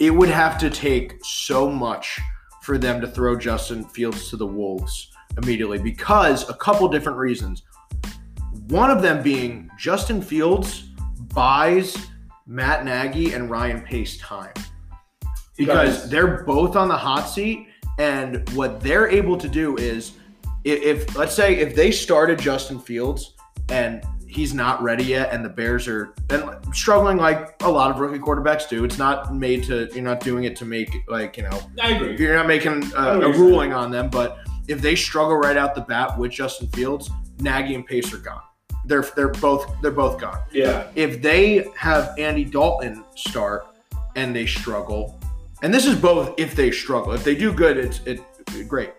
it 0.00 0.10
would 0.10 0.28
have 0.28 0.58
to 0.58 0.70
take 0.70 1.14
so 1.24 1.70
much 1.70 2.20
for 2.62 2.78
them 2.78 3.00
to 3.00 3.06
throw 3.06 3.36
Justin 3.36 3.84
Fields 3.84 4.30
to 4.30 4.36
the 4.36 4.46
Wolves 4.46 5.10
immediately 5.36 5.78
because 5.78 6.48
a 6.48 6.54
couple 6.54 6.88
different 6.88 7.18
reasons. 7.18 7.62
One 8.68 8.90
of 8.90 9.02
them 9.02 9.22
being 9.22 9.70
Justin 9.78 10.22
Fields 10.22 10.82
buys 11.34 11.96
Matt 12.46 12.84
Nagy 12.84 13.32
and 13.32 13.50
Ryan 13.50 13.80
Pace 13.80 14.18
time 14.18 14.54
because 15.56 16.08
they're 16.08 16.44
both 16.44 16.76
on 16.76 16.88
the 16.88 16.96
hot 16.96 17.24
seat 17.24 17.66
and 17.98 18.48
what 18.50 18.80
they're 18.80 19.08
able 19.08 19.36
to 19.36 19.48
do 19.48 19.76
is 19.76 20.12
if, 20.64 20.82
if 20.82 21.16
let's 21.16 21.34
say 21.34 21.56
if 21.56 21.74
they 21.74 21.90
started 21.90 22.38
Justin 22.38 22.78
Fields 22.78 23.34
and 23.70 24.04
he's 24.32 24.54
not 24.54 24.82
ready 24.82 25.04
yet 25.04 25.32
and 25.32 25.44
the 25.44 25.48
Bears 25.48 25.86
are 25.88 26.14
and 26.30 26.44
struggling 26.74 27.16
like 27.18 27.54
a 27.62 27.70
lot 27.70 27.90
of 27.90 27.98
rookie 27.98 28.18
quarterbacks 28.18 28.68
do 28.68 28.84
it's 28.84 28.98
not 28.98 29.34
made 29.34 29.62
to 29.64 29.88
you're 29.94 30.02
not 30.02 30.20
doing 30.20 30.44
it 30.44 30.56
to 30.56 30.64
make 30.64 30.90
like 31.08 31.36
you 31.36 31.42
know 31.44 31.60
I 31.80 31.90
agree. 31.92 32.16
you're 32.18 32.34
not 32.34 32.46
making 32.46 32.84
a, 32.96 33.20
a 33.20 33.32
ruling 33.32 33.72
on 33.72 33.90
them 33.90 34.08
but 34.10 34.38
if 34.68 34.80
they 34.80 34.94
struggle 34.96 35.36
right 35.36 35.56
out 35.56 35.74
the 35.74 35.80
bat 35.82 36.18
with 36.18 36.32
Justin 36.32 36.68
Fields 36.68 37.10
Nagy 37.40 37.74
and 37.74 37.86
Pace 37.86 38.12
are 38.14 38.18
gone 38.18 38.42
they're 38.86 39.02
they're 39.16 39.28
both 39.28 39.70
they're 39.82 39.90
both 39.90 40.18
gone 40.20 40.40
Yeah. 40.52 40.86
if 40.94 41.20
they 41.22 41.68
have 41.76 42.14
Andy 42.18 42.44
Dalton 42.44 43.04
start 43.14 43.66
and 44.16 44.34
they 44.36 44.44
struggle, 44.44 45.18
and 45.62 45.72
this 45.72 45.86
is 45.86 45.94
both 45.96 46.34
if 46.38 46.54
they 46.54 46.70
struggle. 46.70 47.12
If 47.12 47.24
they 47.24 47.34
do 47.34 47.50
good, 47.52 47.78
it's 47.78 48.00
it 48.04 48.20
great. 48.68 48.90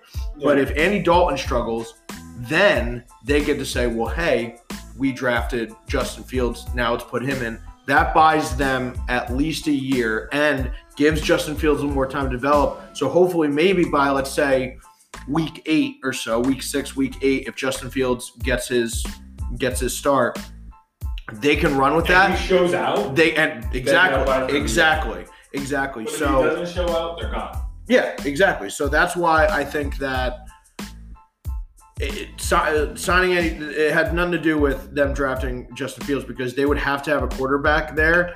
But 0.42 0.58
if 0.58 0.76
Andy 0.76 1.00
Dalton 1.04 1.38
struggles, 1.38 1.94
then 2.38 3.04
they 3.26 3.44
get 3.44 3.58
to 3.60 3.66
say, 3.66 3.88
well, 3.88 4.08
hey, 4.10 4.58
we 4.98 5.12
drafted 5.12 5.74
Justin 5.88 6.24
Fields. 6.24 6.66
Now 6.76 6.92
let's 6.92 7.04
put 7.04 7.24
him 7.24 7.44
in. 7.44 7.60
That 7.86 8.14
buys 8.14 8.56
them 8.56 8.96
at 9.10 9.34
least 9.36 9.68
a 9.68 9.72
year 9.72 10.30
and 10.32 10.72
gives 10.96 11.22
Justin 11.22 11.56
Fields 11.56 11.80
a 11.82 11.84
little 11.84 11.96
more 11.96 12.08
time 12.08 12.26
to 12.26 12.32
develop. 12.32 12.96
So 12.96 13.10
hopefully, 13.10 13.48
maybe 13.50 13.84
by 13.84 14.10
let's 14.10 14.32
say 14.32 14.78
week 15.28 15.62
eight 15.66 15.98
or 16.04 16.14
so, 16.14 16.40
week 16.40 16.64
six, 16.64 16.96
week 16.96 17.16
eight, 17.22 17.48
if 17.48 17.56
Justin 17.56 17.90
Fields 17.90 18.32
gets 18.42 18.68
his 18.70 19.06
gets 19.58 19.82
his 19.82 19.96
start, 19.96 20.40
they 21.34 21.56
can 21.56 21.76
run 21.76 21.96
with 21.96 22.06
If 22.06 22.12
that. 22.12 22.40
he 22.40 22.48
shows 22.48 22.74
out, 22.74 23.16
They 23.16 23.36
and 23.36 23.64
they'll 23.72 24.26
buy 24.26 24.46
it 24.46 24.56
exactly, 24.56 25.26
exactly, 25.54 26.04
exactly. 26.04 26.04
but 26.06 26.14
if 26.14 26.20
So 26.20 26.38
he 26.44 26.56
doesn't 26.56 26.74
show 26.76 26.90
out, 26.96 27.20
they're 27.20 27.32
gone. 27.32 27.62
yeah, 27.88 28.16
exactly. 28.26 28.70
So 28.70 28.88
that's 28.88 29.16
why 29.16 29.46
I 29.48 29.64
think 29.66 29.98
that 29.98 30.43
it, 32.00 32.18
it- 32.40 32.54
uh, 32.54 32.96
signing 32.96 33.32
it, 33.34 33.62
it 33.62 33.94
had 33.94 34.14
nothing 34.14 34.32
to 34.34 34.40
do 34.40 34.58
with 34.58 34.94
them 34.96 35.14
drafting 35.14 35.68
Justin 35.76 36.06
Fields 36.06 36.26
because 36.26 36.54
they 36.56 36.66
would 36.66 36.78
have 36.78 37.02
to 37.04 37.12
have 37.12 37.24
a 37.24 37.28
quarterback 37.28 37.96
there, 37.96 38.36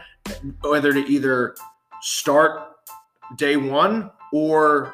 whether 0.61 0.93
to 0.93 0.99
either 0.99 1.55
start 2.01 2.61
day 3.37 3.57
one 3.57 4.09
or 4.33 4.93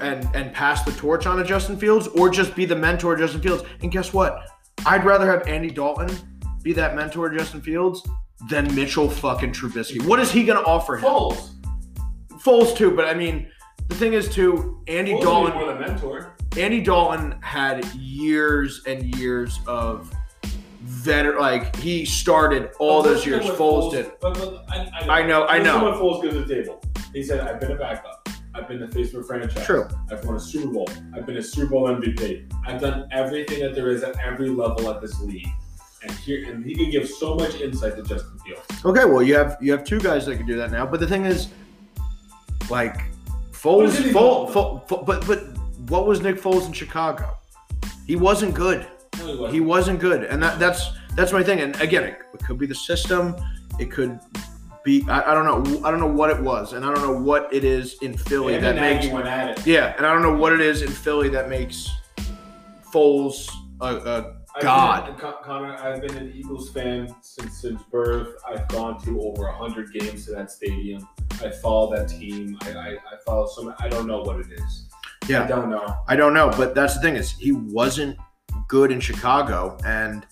and 0.00 0.28
and 0.34 0.52
pass 0.52 0.82
the 0.84 0.90
torch 0.92 1.26
on 1.26 1.36
to 1.36 1.44
Justin 1.44 1.76
Fields 1.76 2.08
or 2.08 2.28
just 2.28 2.54
be 2.56 2.64
the 2.64 2.74
mentor 2.76 3.12
of 3.14 3.20
Justin 3.20 3.40
Fields. 3.40 3.62
And 3.82 3.92
guess 3.92 4.12
what? 4.12 4.40
I'd 4.84 5.04
rather 5.04 5.26
have 5.30 5.46
Andy 5.46 5.70
Dalton 5.70 6.10
be 6.62 6.72
that 6.72 6.96
mentor 6.96 7.28
of 7.28 7.38
Justin 7.38 7.60
Fields 7.60 8.02
than 8.50 8.72
Mitchell 8.74 9.08
fucking 9.08 9.52
Trubisky. 9.52 10.04
What 10.04 10.18
is 10.18 10.30
he 10.32 10.44
going 10.44 10.58
to 10.58 10.64
offer 10.64 10.96
him? 10.96 11.04
Foles. 11.04 11.50
Foles 12.42 12.76
too, 12.76 12.90
but 12.90 13.06
I 13.06 13.14
mean, 13.14 13.48
the 13.88 13.94
thing 13.94 14.12
is 14.12 14.28
too, 14.28 14.82
Andy 14.88 15.12
Foles 15.14 15.22
Dalton. 15.22 15.54
more 15.54 15.72
the 15.72 15.78
mentor. 15.80 16.35
Andy 16.56 16.80
Dalton 16.80 17.38
had 17.42 17.84
years 17.94 18.82
and 18.86 19.14
years 19.16 19.60
of 19.66 20.10
veteran. 20.82 21.38
Like 21.38 21.76
he 21.76 22.04
started 22.06 22.70
all 22.78 23.02
those 23.02 23.26
years. 23.26 23.44
what 23.44 23.58
Foles 23.58 23.90
did. 23.92 24.12
But, 24.20 24.34
but 24.34 24.64
I, 24.70 25.20
I 25.20 25.26
know, 25.26 25.46
I 25.46 25.58
know. 25.58 25.84
what 25.84 25.94
Foles 25.94 26.22
goes 26.22 26.32
to 26.32 26.44
the 26.44 26.54
table. 26.54 26.82
He 27.12 27.22
said, 27.22 27.40
"I've 27.40 27.60
been 27.60 27.72
a 27.72 27.76
backup. 27.76 28.28
I've 28.54 28.66
been 28.68 28.80
the 28.80 28.88
face 28.88 29.12
of 29.12 29.20
a 29.20 29.24
franchise. 29.24 29.66
True. 29.66 29.86
I've 30.10 30.24
won 30.24 30.36
a 30.36 30.40
Super 30.40 30.72
Bowl. 30.72 30.88
I've 31.14 31.26
been 31.26 31.36
a 31.36 31.42
Super 31.42 31.72
Bowl 31.72 31.88
MVP. 31.88 32.50
I've 32.66 32.80
done 32.80 33.06
everything 33.12 33.60
that 33.60 33.74
there 33.74 33.90
is 33.90 34.02
at 34.02 34.18
every 34.18 34.48
level 34.48 34.90
at 34.90 35.00
this 35.00 35.20
league." 35.20 35.48
And 36.02 36.12
here, 36.12 36.50
and 36.50 36.64
he 36.64 36.74
can 36.74 36.90
give 36.90 37.08
so 37.08 37.34
much 37.34 37.60
insight 37.60 37.96
to 37.96 38.02
Justin 38.02 38.38
Fields. 38.38 38.84
Okay, 38.84 39.04
well 39.04 39.22
you 39.22 39.34
have 39.34 39.58
you 39.60 39.72
have 39.72 39.84
two 39.84 39.98
guys 40.00 40.24
that 40.26 40.36
can 40.36 40.46
do 40.46 40.56
that 40.56 40.70
now. 40.70 40.86
But 40.86 41.00
the 41.00 41.06
thing 41.06 41.24
is, 41.26 41.48
like 42.70 42.96
Foles, 43.50 43.88
Foles, 43.88 44.06
involved? 44.06 44.54
Foles, 44.54 45.06
but 45.06 45.26
but 45.26 45.55
what 45.88 46.06
was 46.06 46.20
Nick 46.20 46.36
Foles 46.36 46.66
in 46.66 46.72
Chicago? 46.72 47.36
He 48.06 48.16
wasn't 48.16 48.54
good. 48.54 48.86
No, 49.18 49.26
he 49.26 49.34
wasn't. 49.36 49.54
He 49.54 49.60
wasn't 49.60 50.00
good, 50.00 50.24
and 50.24 50.42
that, 50.42 50.58
that's 50.58 50.90
that's 51.14 51.32
my 51.32 51.42
thing. 51.42 51.60
And 51.60 51.80
again, 51.80 52.04
it, 52.04 52.18
it 52.34 52.44
could 52.44 52.58
be 52.58 52.66
the 52.66 52.74
system. 52.74 53.34
It 53.78 53.90
could 53.90 54.20
be 54.84 55.04
I, 55.08 55.32
I 55.32 55.34
don't 55.34 55.44
know. 55.44 55.84
I 55.86 55.90
don't 55.90 56.00
know 56.00 56.06
what 56.06 56.30
it 56.30 56.40
was, 56.40 56.72
and 56.72 56.84
I 56.84 56.94
don't 56.94 57.02
know 57.02 57.20
what 57.20 57.52
it 57.52 57.64
is 57.64 57.96
in 58.02 58.16
Philly 58.16 58.54
Him 58.54 58.62
that 58.62 58.76
makes 58.76 59.04
Nagy 59.04 59.14
went 59.14 59.26
at 59.26 59.58
it. 59.58 59.66
yeah, 59.66 59.94
and 59.96 60.06
I 60.06 60.12
don't 60.12 60.22
know 60.22 60.36
what 60.36 60.52
it 60.52 60.60
is 60.60 60.82
in 60.82 60.90
Philly 60.90 61.28
that 61.30 61.48
makes 61.48 61.90
Foles 62.92 63.50
a, 63.80 63.86
a 63.86 64.36
God. 64.60 65.18
Been, 65.18 65.32
Connor, 65.42 65.76
I've 65.76 66.00
been 66.00 66.16
an 66.16 66.32
Eagles 66.34 66.70
fan 66.70 67.14
since 67.20 67.60
since 67.60 67.82
birth. 67.90 68.34
I've 68.48 68.66
gone 68.68 69.00
to 69.02 69.20
over 69.22 69.50
hundred 69.50 69.92
games 69.92 70.24
to 70.26 70.32
that 70.32 70.50
stadium. 70.50 71.06
I 71.42 71.50
follow 71.50 71.94
that 71.94 72.08
team. 72.08 72.56
I, 72.62 72.70
I, 72.70 72.88
I 72.90 73.16
follow 73.24 73.46
some. 73.46 73.74
I 73.78 73.88
don't 73.88 74.06
know 74.06 74.22
what 74.22 74.40
it 74.40 74.52
is. 74.52 74.84
I 75.30 75.46
don't 75.46 75.70
know. 75.70 75.96
I 76.08 76.16
don't 76.16 76.34
know, 76.34 76.50
but 76.56 76.74
that's 76.74 76.94
the 76.94 77.00
thing 77.00 77.16
is 77.16 77.32
he 77.32 77.52
wasn't 77.52 78.16
good 78.68 78.90
in 78.92 79.00
Chicago, 79.00 79.76
and 79.84 80.26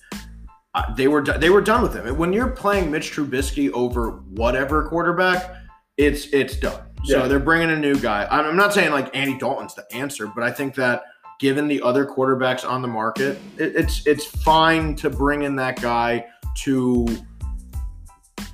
uh, 0.75 0.95
they 0.95 1.09
were 1.09 1.23
they 1.23 1.51
were 1.51 1.61
done 1.61 1.83
with 1.83 1.95
him. 1.95 2.17
When 2.17 2.33
you're 2.33 2.51
playing 2.51 2.91
Mitch 2.91 3.13
Trubisky 3.13 3.71
over 3.73 4.11
whatever 4.31 4.85
quarterback, 4.89 5.55
it's 5.97 6.27
it's 6.33 6.57
done. 6.57 6.81
So 7.05 7.19
Yeah. 7.19 7.29
they're 7.29 7.39
bringing 7.39 7.71
a 7.71 7.77
new 7.77 7.97
guy. 7.99 8.27
I'm, 8.31 8.47
I'm 8.47 8.57
not 8.57 8.73
saying 8.73 8.91
like 8.93 9.15
Andy 9.15 9.37
Dalton's 9.39 9.75
the 9.75 9.85
answer, 9.93 10.27
but 10.27 10.43
I 10.43 10.51
think 10.51 10.75
that 10.77 11.03
given 11.39 11.69
the 11.69 11.83
other 11.83 12.07
quarterbacks 12.07 12.69
on 12.69 12.81
the 12.83 12.89
market, 12.89 13.39
it, 13.59 13.77
it's 13.77 14.07
it's 14.07 14.25
fine 14.25 14.95
to 14.97 15.11
bring 15.11 15.43
in 15.43 15.55
that 15.57 15.81
guy 15.81 16.25
to 16.63 17.07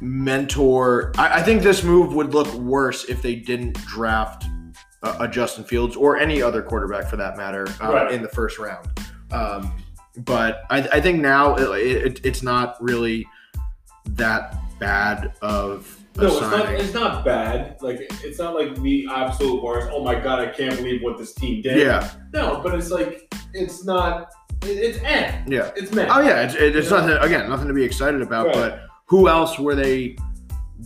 mentor. 0.01 1.13
I, 1.17 1.41
I 1.41 1.43
think 1.43 1.63
this 1.63 1.83
move 1.85 2.15
would 2.15 2.35
look 2.35 2.53
worse 2.55 3.05
if 3.05 3.23
they 3.23 3.35
didn't 3.37 3.75
draft 3.87 4.47
a, 5.03 5.17
a 5.21 5.29
Justin 5.29 5.65
Fields 5.65 5.97
or 5.97 6.17
any 6.19 6.43
other 6.43 6.63
quarterback 6.63 7.09
for 7.09 7.17
that 7.17 7.37
matter 7.37 7.67
uh, 7.83 7.93
Right. 7.93 8.13
in 8.13 8.23
the 8.23 8.29
first 8.29 8.59
round. 8.59 8.89
Um, 9.31 9.73
but 10.19 10.63
I, 10.71 10.79
I 10.93 11.01
think 11.01 11.21
now 11.21 11.55
it, 11.57 12.07
it, 12.07 12.21
it's 12.27 12.43
not 12.43 12.77
really 12.83 13.27
that 14.07 14.57
bad 14.79 15.33
of 15.41 15.97
a 16.19 16.23
No, 16.23 16.27
it's 16.33 16.41
not. 16.41 16.75
It's 16.75 16.95
not 16.95 17.25
bad. 17.25 17.77
Like 17.81 18.01
it's 18.25 18.39
not 18.39 18.55
like 18.55 18.75
the 18.83 19.07
absolute 19.11 19.63
worst. 19.63 19.89
Oh 19.93 20.03
my 20.03 20.19
god, 20.19 20.41
I 20.41 20.47
can't 20.49 20.77
believe 20.77 21.03
what 21.03 21.17
this 21.17 21.33
team 21.35 21.63
did. 21.63 21.79
yeah, 21.79 22.11
No, 22.33 22.61
but 22.63 22.75
it's 22.75 22.91
like 22.91 23.33
it's 23.55 23.85
not. 23.85 24.31
It, 24.63 24.69
it's 24.79 24.99
eh. 25.05 25.43
yeah. 25.47 25.71
It's 25.77 25.93
meh. 25.93 26.07
Oh 26.11 26.21
yeah, 26.21 26.43
it's, 26.43 26.55
it, 26.55 26.75
it's 26.77 26.91
nothing. 26.91 27.17
Again, 27.21 27.49
nothing 27.49 27.69
to 27.69 27.75
be 27.75 27.85
excited 27.85 28.21
about. 28.21 28.47
Right. 28.49 28.55
But 28.55 28.83
who 29.07 29.29
else 29.29 29.59
were 29.59 29.75
they 29.77 30.17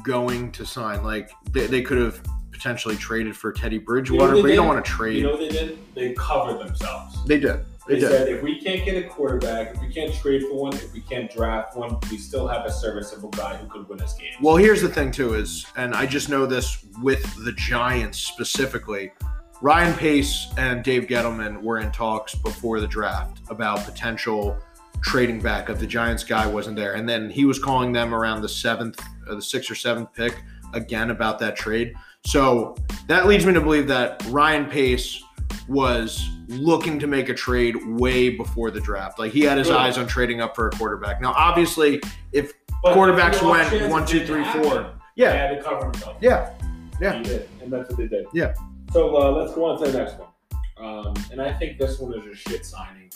going 0.02 0.52
to 0.52 0.66
sign? 0.66 1.02
Like 1.02 1.30
they, 1.50 1.66
they 1.66 1.82
could 1.82 1.98
have 1.98 2.20
potentially 2.54 2.96
traded 2.96 3.36
for 3.36 3.52
Teddy 3.52 3.78
Bridgewater, 3.78 4.34
they 4.36 4.42
but 4.42 4.48
you 4.50 4.56
don't 4.56 4.68
want 4.68 4.82
to 4.84 4.90
trade. 4.90 5.16
You 5.18 5.24
know 5.24 5.30
what 5.32 5.40
they 5.40 5.48
did? 5.48 5.78
They 5.94 6.12
covered 6.14 6.58
themselves. 6.66 7.22
they 7.26 7.38
did. 7.38 7.64
They 7.86 7.94
They 7.96 8.00
did. 8.00 8.10
said 8.10 8.28
if 8.28 8.42
we 8.42 8.58
can't 8.60 8.82
get 8.84 8.96
a 9.04 9.06
quarterback, 9.08 9.74
if 9.74 9.80
we 9.82 9.92
can't 9.92 10.14
trade 10.14 10.42
for 10.42 10.54
one, 10.54 10.72
if 10.74 10.92
we 10.94 11.00
can't 11.00 11.30
draft 11.30 11.76
one, 11.76 11.98
we 12.10 12.16
still 12.16 12.48
have 12.48 12.64
a 12.64 12.72
serviceable 12.72 13.28
guy 13.30 13.56
who 13.56 13.66
could 13.68 13.86
win 13.88 14.00
us 14.00 14.14
games. 14.16 14.36
Well, 14.40 14.56
here's 14.56 14.80
the 14.80 14.88
thing 14.88 15.10
too 15.10 15.34
is, 15.34 15.66
and 15.76 15.94
I 15.94 16.06
just 16.06 16.28
know 16.30 16.46
this 16.46 16.82
with 17.02 17.22
the 17.44 17.52
Giants 17.52 18.18
specifically. 18.18 19.12
Ryan 19.60 19.94
Pace 19.94 20.48
and 20.56 20.82
Dave 20.82 21.04
Gettleman 21.04 21.60
were 21.62 21.78
in 21.78 21.90
talks 21.90 22.34
before 22.34 22.80
the 22.80 22.86
draft 22.86 23.40
about 23.50 23.84
potential 23.84 24.56
trading 25.02 25.40
back 25.40 25.68
if 25.68 25.78
the 25.78 25.86
Giants 25.86 26.24
guy 26.24 26.46
wasn't 26.46 26.76
there, 26.76 26.94
and 26.94 27.06
then 27.08 27.28
he 27.28 27.44
was 27.44 27.58
calling 27.58 27.92
them 27.92 28.14
around 28.14 28.40
the 28.40 28.48
seventh, 28.48 29.02
or 29.28 29.34
the 29.34 29.42
sixth 29.42 29.70
or 29.70 29.74
seventh 29.74 30.12
pick 30.14 30.42
again 30.72 31.10
about 31.10 31.38
that 31.40 31.54
trade. 31.56 31.94
So 32.26 32.76
that 33.08 33.26
leads 33.26 33.44
me 33.46 33.52
to 33.52 33.60
believe 33.60 33.86
that 33.88 34.24
Ryan 34.28 34.66
Pace 34.66 35.22
was 35.68 36.28
looking 36.48 36.98
to 36.98 37.06
make 37.06 37.28
a 37.28 37.34
trade 37.34 37.76
way 37.86 38.30
before 38.30 38.70
the 38.70 38.80
draft. 38.80 39.18
Like 39.18 39.32
he 39.32 39.42
had 39.42 39.58
his 39.58 39.70
eyes 39.70 39.98
on 39.98 40.06
trading 40.06 40.40
up 40.40 40.54
for 40.54 40.68
a 40.68 40.70
quarterback. 40.70 41.20
Now, 41.20 41.32
obviously, 41.32 42.00
if 42.32 42.52
But 42.82 42.96
Quarterbacks 42.96 43.34
if 43.34 43.40
the 43.40 43.46
off 43.46 43.72
went 43.72 43.90
one, 43.90 44.06
two, 44.06 44.26
three, 44.26 44.42
happen, 44.42 44.62
four. 44.62 44.74
They 45.16 45.22
yeah, 45.22 45.32
had 45.32 45.56
to 45.56 45.62
cover 45.62 45.84
himself. 45.84 46.16
yeah, 46.20 46.52
yeah. 47.00 47.22
Did, 47.22 47.48
and 47.62 47.72
that's 47.72 47.88
what 47.88 47.98
they 47.98 48.08
did. 48.08 48.26
Yeah. 48.32 48.54
So 48.92 49.16
uh, 49.16 49.30
let's 49.30 49.54
go 49.54 49.64
on 49.64 49.82
to 49.82 49.90
the 49.90 49.98
next 49.98 50.16
one. 50.18 50.28
Um, 50.76 51.14
and 51.30 51.40
I 51.40 51.52
think 51.52 51.78
this 51.78 51.98
one 51.98 52.18
is 52.18 52.26
a 52.26 52.34
shit 52.34 52.66
signing. 52.66 53.10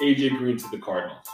AJ 0.00 0.36
Green 0.38 0.56
to 0.58 0.70
the 0.70 0.78
Cardinals. 0.78 1.26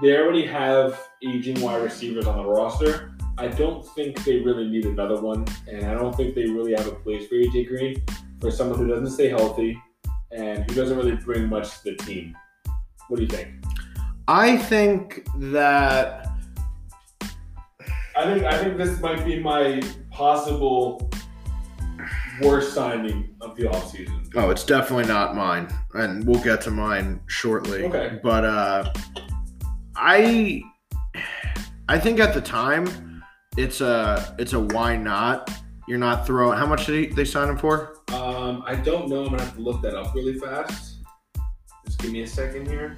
They 0.00 0.16
already 0.16 0.46
have 0.46 1.00
aging 1.24 1.60
wide 1.60 1.82
receivers 1.82 2.26
on 2.26 2.36
the 2.38 2.44
roster. 2.44 3.11
I 3.38 3.48
don't 3.48 3.86
think 3.94 4.22
they 4.24 4.40
really 4.40 4.68
need 4.68 4.84
another 4.84 5.20
one, 5.20 5.46
and 5.66 5.86
I 5.86 5.94
don't 5.94 6.14
think 6.14 6.34
they 6.34 6.46
really 6.46 6.72
have 6.72 6.86
a 6.86 6.94
place 6.94 7.26
for 7.28 7.34
AJ 7.34 7.68
Green 7.68 8.02
for 8.40 8.50
someone 8.50 8.78
who 8.78 8.86
doesn't 8.86 9.10
stay 9.10 9.28
healthy 9.28 9.80
and 10.30 10.68
who 10.68 10.76
doesn't 10.76 10.96
really 10.96 11.16
bring 11.16 11.48
much 11.48 11.82
to 11.82 11.90
the 11.90 11.96
team. 11.96 12.36
What 13.08 13.16
do 13.16 13.22
you 13.22 13.28
think? 13.28 13.64
I 14.28 14.56
think 14.56 15.26
that 15.36 16.28
I 18.16 18.24
think 18.24 18.44
I 18.44 18.58
think 18.58 18.76
this 18.76 19.00
might 19.00 19.24
be 19.24 19.40
my 19.40 19.82
possible 20.10 21.10
worst 22.42 22.74
signing 22.74 23.34
of 23.40 23.56
the 23.56 23.64
offseason. 23.64 24.28
oh, 24.36 24.50
it's 24.50 24.64
definitely 24.64 25.06
not 25.06 25.34
mine, 25.34 25.68
and 25.94 26.26
we'll 26.26 26.42
get 26.42 26.60
to 26.62 26.70
mine 26.70 27.20
shortly. 27.26 27.84
Okay. 27.84 28.18
But 28.22 28.44
uh, 28.44 28.92
I, 29.96 30.62
I 31.88 31.98
think 31.98 32.20
at 32.20 32.34
the 32.34 32.40
time, 32.40 33.11
it's 33.56 33.80
a 33.80 34.34
it's 34.38 34.52
a 34.52 34.60
why 34.60 34.96
not. 34.96 35.50
You're 35.88 35.98
not 35.98 36.26
throwing. 36.26 36.56
How 36.58 36.66
much 36.66 36.86
did 36.86 37.08
he, 37.10 37.14
they 37.14 37.24
sign 37.24 37.48
him 37.48 37.58
for? 37.58 37.98
Um, 38.12 38.62
I 38.66 38.74
don't 38.76 39.08
know. 39.08 39.24
I'm 39.24 39.30
gonna 39.30 39.42
have 39.42 39.54
to 39.56 39.60
look 39.60 39.82
that 39.82 39.94
up 39.96 40.14
really 40.14 40.34
fast. 40.38 40.96
Just 41.84 41.98
give 42.00 42.12
me 42.12 42.22
a 42.22 42.26
second 42.26 42.66
here. 42.68 42.96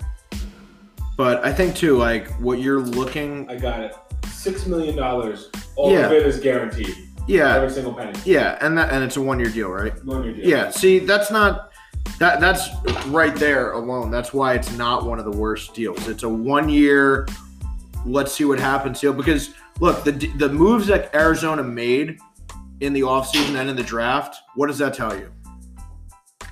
But 1.16 1.44
I 1.44 1.52
think 1.52 1.74
too, 1.74 1.96
like 1.96 2.28
what 2.40 2.58
you're 2.60 2.80
looking. 2.80 3.48
I 3.48 3.56
got 3.56 3.80
it. 3.82 3.94
Six 4.28 4.66
million 4.66 4.96
dollars. 4.96 5.50
All 5.76 5.92
Yeah. 5.92 6.06
of 6.06 6.12
it 6.12 6.26
is 6.26 6.38
guaranteed. 6.40 6.94
Yeah, 7.26 7.56
Every 7.56 7.70
single 7.70 7.94
penny. 7.94 8.12
yeah, 8.26 8.58
and 8.60 8.76
that 8.76 8.92
and 8.92 9.02
it's 9.02 9.16
a 9.16 9.22
one 9.22 9.40
year 9.40 9.48
deal, 9.48 9.70
right? 9.70 9.92
One 10.04 10.22
year 10.24 10.34
deal. 10.34 10.46
Yeah. 10.46 10.70
See, 10.70 10.98
that's 10.98 11.30
not 11.30 11.72
that 12.18 12.38
that's 12.38 12.68
right 13.06 13.34
there 13.34 13.72
alone. 13.72 14.10
That's 14.10 14.34
why 14.34 14.54
it's 14.54 14.70
not 14.76 15.06
one 15.06 15.18
of 15.18 15.24
the 15.24 15.30
worst 15.36 15.72
deals. 15.74 16.06
It's 16.06 16.22
a 16.22 16.28
one 16.28 16.68
year. 16.68 17.26
Let's 18.04 18.32
see 18.32 18.44
what 18.44 18.58
happens 18.58 19.00
here. 19.00 19.12
because 19.12 19.50
look 19.80 20.04
the 20.04 20.12
the 20.12 20.48
moves 20.48 20.86
that 20.88 21.14
Arizona 21.14 21.62
made 21.62 22.18
in 22.80 22.92
the 22.92 23.00
offseason 23.02 23.54
and 23.58 23.68
in 23.70 23.76
the 23.76 23.82
draft. 23.82 24.36
What 24.54 24.66
does 24.66 24.78
that 24.78 24.94
tell 24.94 25.16
you? 25.16 25.30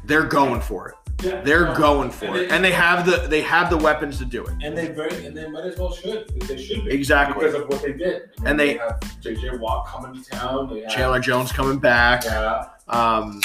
They're 0.05 0.25
going 0.25 0.61
for 0.61 0.89
it. 0.89 0.95
Yeah. 1.25 1.41
They're 1.43 1.67
No. 1.67 1.75
going 1.77 2.11
for 2.11 2.25
and 2.27 2.37
it, 2.37 2.49
They, 2.49 2.55
and 2.57 2.65
they 2.65 2.73
have 2.73 3.07
the 3.07 3.29
they 3.29 3.43
have 3.43 3.71
the 3.71 3.77
weapons 3.77 4.19
to 4.19 4.25
do 4.25 4.45
it. 4.45 4.55
and 4.63 4.77
they 4.77 4.89
very 4.89 5.25
and 5.27 5.37
they 5.37 5.49
might 5.49 5.65
as 5.65 5.79
well 5.79 5.93
should. 5.93 6.29
They 6.49 6.57
should 6.61 6.85
be. 6.85 6.91
Exactly. 6.91 7.45
Because 7.45 7.61
of 7.61 7.69
what 7.69 7.81
they 7.83 7.93
did. 7.93 8.23
Mean, 8.39 8.47
And 8.47 8.59
they- 8.59 8.75
have 8.79 8.99
JJ 9.21 9.59
Watt 9.61 9.87
coming 9.87 10.21
to 10.21 10.31
town. 10.31 10.69
They 10.73 10.81
have, 10.81 10.91
Chandler 10.91 11.21
Jones 11.21 11.53
coming 11.53 11.79
back. 11.79 12.25
Yeah. 12.25 12.65
Um, 12.89 13.41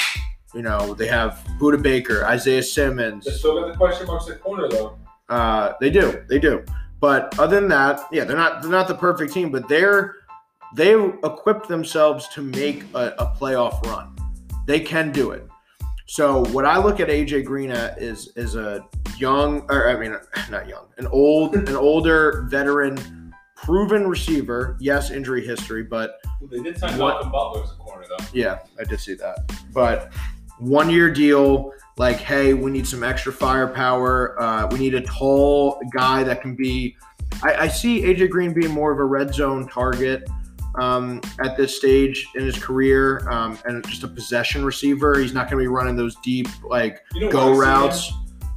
you 0.54 0.62
know 0.62 0.94
they 0.94 1.06
have 1.06 1.46
Budda 1.60 1.80
Baker, 1.82 2.24
Isaiah 2.24 2.62
Simmons. 2.62 3.26
They 3.26 3.30
still 3.32 3.60
got 3.60 3.70
the 3.70 3.76
question 3.76 4.06
marks 4.08 4.28
at 4.28 4.40
corner 4.40 4.66
though. 4.68 4.98
Uh, 5.28 5.74
they 5.80 5.90
do, 5.90 6.24
they 6.28 6.38
do. 6.40 6.64
But 7.00 7.38
other 7.38 7.60
than 7.60 7.68
that, 7.68 8.00
yeah, 8.12 8.24
they're 8.24 8.36
not 8.36 8.62
they're 8.62 8.70
not 8.70 8.88
the 8.88 8.94
perfect 8.94 9.32
team, 9.32 9.50
but 9.50 9.68
they're 9.68 10.16
they 10.74 10.94
equipped 11.24 11.68
themselves 11.68 12.28
to 12.34 12.42
make 12.42 12.84
a, 12.94 13.14
a 13.18 13.34
playoff 13.40 13.82
run. 13.86 14.14
They 14.66 14.80
can 14.80 15.12
do 15.12 15.30
it. 15.30 15.46
So 16.06 16.44
what 16.46 16.64
I 16.64 16.78
look 16.78 17.00
at 17.00 17.08
AJ 17.08 17.44
Green 17.44 17.70
at 17.70 18.00
is 18.02 18.32
is 18.36 18.56
a 18.56 18.84
young, 19.16 19.64
or 19.70 19.88
I 19.90 19.98
mean, 19.98 20.16
not 20.50 20.68
young, 20.68 20.86
an 20.98 21.06
old, 21.08 21.54
an 21.54 21.76
older 21.76 22.46
veteran, 22.50 23.32
proven 23.56 24.06
receiver. 24.08 24.76
Yes, 24.80 25.10
injury 25.10 25.46
history, 25.46 25.82
but 25.84 26.20
They 26.50 26.60
did 26.62 26.78
sign 26.78 26.98
What- 26.98 27.14
Malcolm 27.14 27.30
Butler 27.32 27.62
as 27.62 27.70
a 27.70 27.74
corner 27.74 28.04
though. 28.08 28.24
yeah, 28.32 28.58
I 28.80 28.84
did 28.84 28.98
see 29.00 29.14
that. 29.14 29.52
But 29.72 30.12
one 30.58 30.90
year 30.90 31.10
deal, 31.10 31.72
like, 31.96 32.18
hey, 32.18 32.54
we 32.54 32.70
need 32.70 32.86
some 32.86 33.02
extra 33.02 33.32
firepower. 33.32 34.40
Uh, 34.40 34.68
we 34.70 34.78
need 34.78 34.94
a 34.94 35.00
tall 35.02 35.80
guy 35.92 36.22
that 36.22 36.40
can 36.40 36.54
be. 36.54 36.96
I, 37.42 37.54
I 37.54 37.68
see 37.68 38.02
AJ 38.02 38.30
Green 38.30 38.52
being 38.52 38.70
more 38.70 38.92
of 38.92 38.98
a 38.98 39.04
red 39.04 39.34
zone 39.34 39.68
target 39.68 40.28
um, 40.76 41.20
at 41.40 41.56
this 41.56 41.76
stage 41.76 42.26
in 42.34 42.44
his 42.44 42.58
career, 42.58 43.28
um, 43.30 43.58
and 43.64 43.86
just 43.86 44.04
a 44.04 44.08
possession 44.08 44.64
receiver. 44.64 45.18
He's 45.18 45.34
not 45.34 45.50
going 45.50 45.58
to 45.58 45.64
be 45.64 45.68
running 45.68 45.96
those 45.96 46.16
deep 46.22 46.48
like 46.64 47.00
You 47.14 47.22
know 47.22 47.30
go 47.30 47.52
where 47.52 47.64
I 47.64 47.90
see 47.90 48.10
routes. 48.10 48.12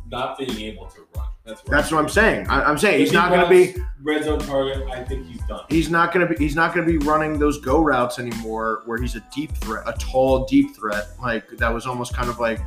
Not 0.10 0.38
being 0.38 0.60
able 0.62 0.88
to 0.88 1.08
run. 1.16 1.28
That's 1.52 1.70
That's 1.70 1.92
what 1.92 2.00
I'm 2.00 2.10
saying. 2.10 2.48
I, 2.48 2.64
I'm 2.64 2.78
saying 2.78 2.96
If 2.96 3.00
he's 3.02 3.10
he 3.12 3.16
not 3.16 3.30
going 3.30 3.44
to 3.44 3.50
be. 3.50 3.84
red 4.02 4.24
zone 4.24 4.40
target. 4.40 4.88
I 4.90 5.04
think 5.04 5.28
he's 5.28 5.42
done. 5.48 5.66
He's 5.70 5.90
not 5.90 6.14
gonna 6.14 6.28
be. 6.28 6.36
He's 6.38 6.56
not 6.56 6.74
gonna 6.74 6.88
be 6.88 6.98
running 7.00 7.38
those 7.38 7.60
go 7.60 7.82
routes 7.84 8.20
anymore, 8.20 8.84
where 8.86 8.98
he's 8.98 9.16
a 9.16 9.24
deep 9.34 9.52
threat, 9.58 9.84
a 9.86 9.94
tall 9.94 10.46
deep 10.46 10.76
threat. 10.76 11.10
Like 11.22 11.50
that 11.58 11.74
was 11.74 11.86
almost 11.86 12.14
kind 12.16 12.30
of 12.30 12.40
like 12.40 12.60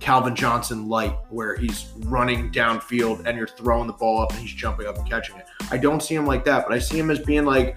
Calvin 0.00 0.36
Johnson 0.36 0.88
light, 0.88 1.16
where 1.30 1.56
he's 1.56 1.86
running 2.04 2.50
downfield 2.52 3.24
and 3.26 3.38
you're 3.38 3.48
throwing 3.48 3.86
the 3.86 3.94
ball 3.94 4.20
up 4.20 4.30
and 4.32 4.40
he's 4.40 4.52
jumping 4.52 4.86
up 4.86 4.98
and 4.98 5.08
catching 5.08 5.36
it. 5.36 5.46
I 5.70 5.78
don't 5.78 6.02
see 6.02 6.14
him 6.14 6.26
like 6.26 6.44
that, 6.44 6.66
but 6.68 6.74
I 6.74 6.78
see 6.78 6.98
him 6.98 7.10
as 7.10 7.18
being 7.20 7.44
like, 7.46 7.76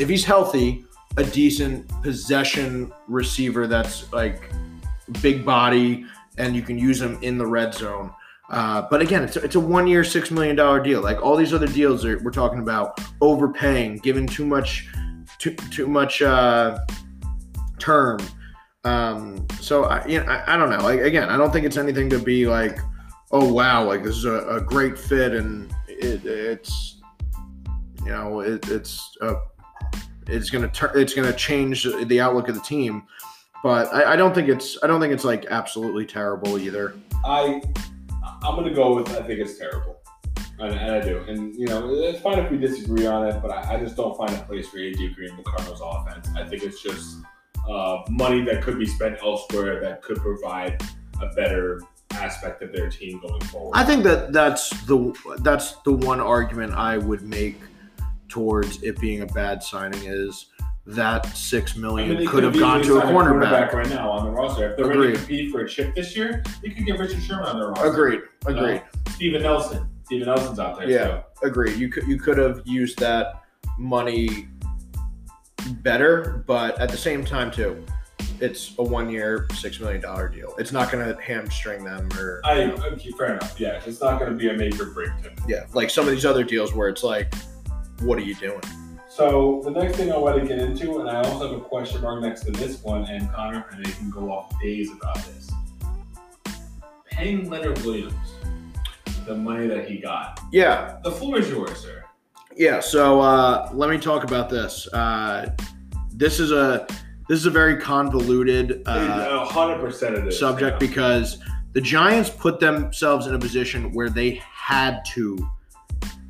if 0.00 0.08
he's 0.08 0.24
healthy, 0.24 0.84
a 1.18 1.24
decent 1.24 1.86
possession 2.02 2.92
receiver 3.08 3.66
that's 3.66 4.10
like 4.12 4.50
big 5.20 5.44
body 5.44 6.06
and 6.38 6.54
you 6.56 6.62
can 6.62 6.78
use 6.78 7.00
him 7.00 7.18
in 7.22 7.36
the 7.36 7.46
red 7.46 7.74
zone. 7.74 8.12
Uh, 8.50 8.82
but 8.90 9.00
again, 9.02 9.22
it's 9.22 9.36
a, 9.36 9.44
it's 9.44 9.54
a 9.56 9.60
one 9.60 9.86
year, 9.86 10.02
$6 10.02 10.30
million 10.30 10.56
deal. 10.82 11.02
Like 11.02 11.22
all 11.22 11.36
these 11.36 11.52
other 11.52 11.66
deals 11.66 12.04
are, 12.04 12.18
we're 12.22 12.30
talking 12.30 12.60
about 12.60 13.00
overpaying, 13.20 13.98
giving 13.98 14.26
too 14.26 14.46
much, 14.46 14.88
too, 15.38 15.54
too 15.70 15.86
much 15.86 16.22
uh, 16.22 16.78
term. 17.78 18.18
Um, 18.84 19.46
so 19.60 19.84
I, 19.84 20.06
you 20.06 20.20
know, 20.20 20.26
I, 20.26 20.54
I 20.54 20.56
don't 20.56 20.70
know. 20.70 20.78
Like, 20.78 21.00
again, 21.00 21.28
I 21.28 21.36
don't 21.36 21.52
think 21.52 21.66
it's 21.66 21.76
anything 21.76 22.08
to 22.10 22.18
be 22.18 22.46
like, 22.46 22.78
oh, 23.32 23.52
wow, 23.52 23.84
like 23.84 24.02
this 24.02 24.16
is 24.16 24.24
a, 24.24 24.46
a 24.48 24.60
great 24.60 24.98
fit 24.98 25.34
and 25.34 25.72
it, 25.86 26.24
it's, 26.24 27.00
you 28.04 28.12
know, 28.12 28.40
it, 28.40 28.66
it's, 28.68 29.14
uh, 29.20 29.34
it's 30.28 30.50
gonna 30.50 30.68
turn. 30.68 30.90
It's 30.94 31.14
gonna 31.14 31.32
change 31.32 31.84
the 31.84 32.20
outlook 32.20 32.48
of 32.48 32.54
the 32.54 32.60
team, 32.60 33.04
but 33.62 33.92
I, 33.92 34.12
I 34.12 34.16
don't 34.16 34.34
think 34.34 34.48
it's. 34.48 34.78
I 34.82 34.86
don't 34.86 35.00
think 35.00 35.12
it's 35.12 35.24
like 35.24 35.46
absolutely 35.46 36.04
terrible 36.04 36.58
either. 36.58 36.94
I 37.24 37.62
I'm 38.42 38.54
gonna 38.54 38.74
go 38.74 38.94
with 38.94 39.08
I 39.10 39.22
think 39.22 39.40
it's 39.40 39.58
terrible, 39.58 39.98
and, 40.58 40.74
and 40.74 40.92
I 40.92 41.00
do. 41.00 41.18
And 41.28 41.54
you 41.54 41.66
know 41.66 41.92
it's 41.92 42.20
fine 42.20 42.38
if 42.38 42.50
we 42.50 42.56
disagree 42.56 43.06
on 43.06 43.26
it, 43.26 43.40
but 43.42 43.50
I, 43.50 43.74
I 43.74 43.80
just 43.80 43.96
don't 43.96 44.16
find 44.16 44.30
a 44.34 44.42
place 44.42 44.68
for 44.68 44.78
AJ 44.78 45.14
Green 45.14 45.30
in 45.30 45.36
the 45.36 45.42
Cardinals 45.42 45.80
offense. 45.82 46.28
I 46.36 46.44
think 46.44 46.62
it's 46.62 46.82
just 46.82 47.18
uh, 47.68 48.02
money 48.08 48.44
that 48.44 48.62
could 48.62 48.78
be 48.78 48.86
spent 48.86 49.18
elsewhere 49.22 49.80
that 49.80 50.02
could 50.02 50.18
provide 50.18 50.82
a 51.20 51.26
better 51.34 51.80
aspect 52.12 52.62
of 52.62 52.72
their 52.72 52.88
team 52.88 53.20
going 53.20 53.40
forward. 53.42 53.76
I 53.76 53.84
think 53.84 54.04
that 54.04 54.32
that's 54.32 54.70
the 54.86 55.14
that's 55.40 55.74
the 55.84 55.92
one 55.92 56.20
argument 56.20 56.74
I 56.74 56.98
would 56.98 57.22
make 57.22 57.60
towards 58.28 58.82
it 58.82 59.00
being 59.00 59.22
a 59.22 59.26
bad 59.26 59.62
signing 59.62 60.04
is 60.04 60.46
that 60.88 61.26
six 61.36 61.76
million 61.76 62.16
I 62.16 62.18
mean, 62.20 62.26
could 62.28 62.42
have 62.44 62.58
gone 62.58 62.82
to 62.82 62.96
a 62.96 63.02
sign 63.02 63.14
cornerback. 63.14 63.72
right 63.74 63.88
now 63.90 64.10
on 64.10 64.24
the 64.24 64.30
roster. 64.30 64.70
If 64.70 64.76
they're 64.78 64.86
ready 64.86 65.00
Agreed. 65.00 65.12
to 65.12 65.18
compete 65.18 65.52
for 65.52 65.60
a 65.60 65.68
chip 65.68 65.94
this 65.94 66.16
year, 66.16 66.42
they 66.62 66.70
could 66.70 66.86
get 66.86 66.98
Richard 66.98 67.22
Sherman 67.22 67.44
on 67.44 67.58
their 67.58 67.68
roster. 67.68 67.88
Agreed. 67.90 68.20
Agreed. 68.46 68.82
Steven 69.10 69.42
Nelson. 69.42 69.86
Steven 70.04 70.26
Nelson's 70.26 70.58
out 70.58 70.78
there 70.78 70.88
Yeah. 70.88 71.06
too. 71.42 71.46
Agreed. 71.46 71.76
You 71.78 71.90
could 71.90 72.06
you 72.08 72.18
could 72.18 72.38
have 72.38 72.62
used 72.64 72.98
that 73.00 73.42
money 73.78 74.48
better, 75.82 76.42
but 76.46 76.78
at 76.80 76.88
the 76.88 76.96
same 76.96 77.22
time 77.22 77.50
too, 77.50 77.84
it's 78.40 78.74
a 78.78 78.82
one 78.82 79.10
year, 79.10 79.46
six 79.54 79.78
million 79.80 80.00
dollar 80.00 80.28
deal. 80.30 80.54
It's 80.58 80.72
not 80.72 80.90
going 80.90 81.06
to 81.06 81.20
hamstring 81.20 81.84
them 81.84 82.08
or 82.16 82.40
I 82.44 82.62
you 82.62 82.68
know, 82.68 82.74
okay, 82.92 83.10
fair 83.18 83.34
enough. 83.34 83.60
Yeah, 83.60 83.80
it's 83.84 84.00
not 84.00 84.18
going 84.18 84.30
to 84.30 84.36
be 84.38 84.48
a 84.48 84.54
major 84.54 84.86
break 84.86 85.10
to 85.22 85.30
yeah, 85.46 85.64
like 85.74 85.90
some 85.90 86.06
of 86.08 86.12
these 86.12 86.24
other 86.24 86.44
deals 86.44 86.72
where 86.72 86.88
it's 86.88 87.02
like, 87.02 87.34
what 88.00 88.16
are 88.16 88.22
you 88.22 88.34
doing? 88.36 88.62
So 89.18 89.60
the 89.64 89.72
next 89.72 89.96
thing 89.96 90.12
I 90.12 90.16
want 90.16 90.40
to 90.40 90.46
get 90.46 90.60
into, 90.60 91.00
and 91.00 91.10
I 91.10 91.16
also 91.24 91.50
have 91.50 91.58
a 91.58 91.60
question 91.60 92.02
mark 92.02 92.22
next 92.22 92.42
to 92.42 92.52
this 92.52 92.80
one, 92.84 93.04
and 93.06 93.28
Connor 93.32 93.66
and 93.72 93.84
I 93.84 93.90
can 93.90 94.10
go 94.10 94.30
off 94.30 94.52
days 94.62 94.92
about 94.92 95.16
this. 95.16 95.50
Paying 97.04 97.50
Leonard 97.50 97.80
Williams 97.80 98.14
the 99.26 99.34
money 99.34 99.66
that 99.66 99.90
he 99.90 99.98
got. 99.98 100.38
Yeah, 100.52 100.98
The 101.02 101.10
floor 101.10 101.40
is 101.40 101.50
yours, 101.50 101.80
sir. 101.80 102.04
Yeah, 102.56 102.78
so 102.78 103.20
uh, 103.20 103.68
let 103.74 103.90
me 103.90 103.98
talk 103.98 104.22
about 104.22 104.50
this. 104.50 104.86
Uh, 104.92 105.50
this 106.12 106.38
is 106.38 106.52
a 106.52 106.86
this 107.28 107.40
is 107.40 107.46
a 107.46 107.50
very 107.50 107.76
convoluted 107.76 108.84
uh, 108.86 109.44
hundred 109.46 109.80
percent 109.80 110.14
of 110.14 110.26
this 110.26 110.38
subject 110.38 110.80
yeah. 110.80 110.88
because 110.88 111.38
the 111.72 111.80
Giants 111.80 112.30
put 112.30 112.60
themselves 112.60 113.26
in 113.26 113.34
a 113.34 113.38
position 113.40 113.92
where 113.92 114.10
they 114.10 114.40
had 114.52 115.04
to, 115.06 115.36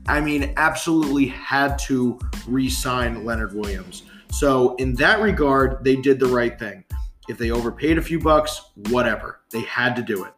I 0.09 0.21
mean, 0.21 0.55
absolutely 0.57 1.27
had 1.27 1.79
to 1.81 2.19
re-sign 2.47 3.25
Leonard 3.25 3.55
Williams. 3.55 4.05
So 4.33 4.75
in 4.77 4.95
that 4.95 5.21
regard, 5.21 5.85
they 5.85 5.97
did 5.97 6.19
the 6.19 6.27
right 6.27 6.59
thing. 6.59 6.85
If 7.29 7.37
they 7.37 7.51
overpaid 7.51 7.99
a 7.99 8.03
few 8.03 8.19
bucks, 8.19 8.71
whatever. 8.89 9.41
They 9.51 9.61
had 9.61 9.95
to 9.97 10.03
do 10.03 10.25
it. 10.25 10.33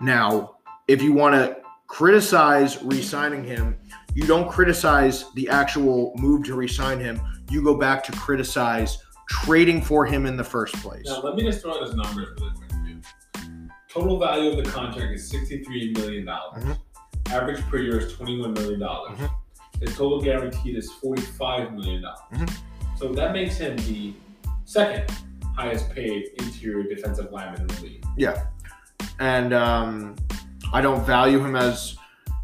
Now, 0.00 0.56
if 0.88 1.00
you 1.00 1.12
want 1.14 1.34
to 1.34 1.56
criticize 1.86 2.82
re-signing 2.82 3.44
him, 3.44 3.76
you 4.14 4.26
don't 4.26 4.50
criticize 4.50 5.24
the 5.32 5.48
actual 5.48 6.12
move 6.16 6.44
to 6.44 6.54
re-sign 6.54 7.00
him. 7.00 7.18
You 7.50 7.62
go 7.62 7.74
back 7.78 8.04
to 8.04 8.12
criticize 8.12 8.98
trading 9.28 9.80
for 9.80 10.04
him 10.04 10.26
in 10.26 10.36
the 10.36 10.44
first 10.44 10.74
place. 10.76 11.06
Now, 11.06 11.20
let 11.22 11.34
me 11.34 11.44
just 11.44 11.62
throw 11.62 11.72
out 11.74 11.82
his 11.82 11.94
numbers 11.94 12.28
really 12.38 12.52
quick 12.56 12.70
for 12.70 12.86
you. 12.86 13.00
Total 13.88 14.18
value 14.18 14.50
of 14.50 14.62
the 14.62 14.70
contract 14.70 15.14
is 15.14 15.32
$63 15.32 15.96
million. 15.96 16.26
Mhm. 16.26 16.78
Average 17.32 17.62
per 17.70 17.78
year 17.78 17.98
is 17.98 18.12
$21 18.12 18.52
million. 18.54 18.80
Mhm. 18.80 19.30
The 19.80 19.86
total 19.86 20.20
guaranteed 20.20 20.76
is 20.76 20.92
$45 21.02 21.74
million. 21.74 22.04
Mhm. 22.34 22.52
So 22.98 23.12
that 23.14 23.32
makes 23.32 23.56
him 23.56 23.76
the 23.78 24.12
second 24.64 25.10
highest 25.56 25.90
paid 25.90 26.28
interior 26.38 26.82
defensive 26.82 27.32
lineman 27.32 27.62
in 27.62 27.66
the 27.68 27.82
league. 27.82 28.04
Yeah. 28.18 28.44
And 29.18 29.54
um, 29.54 30.16
I 30.72 30.82
don't 30.82 31.04
value 31.06 31.42
him 31.44 31.56
as 31.56 31.96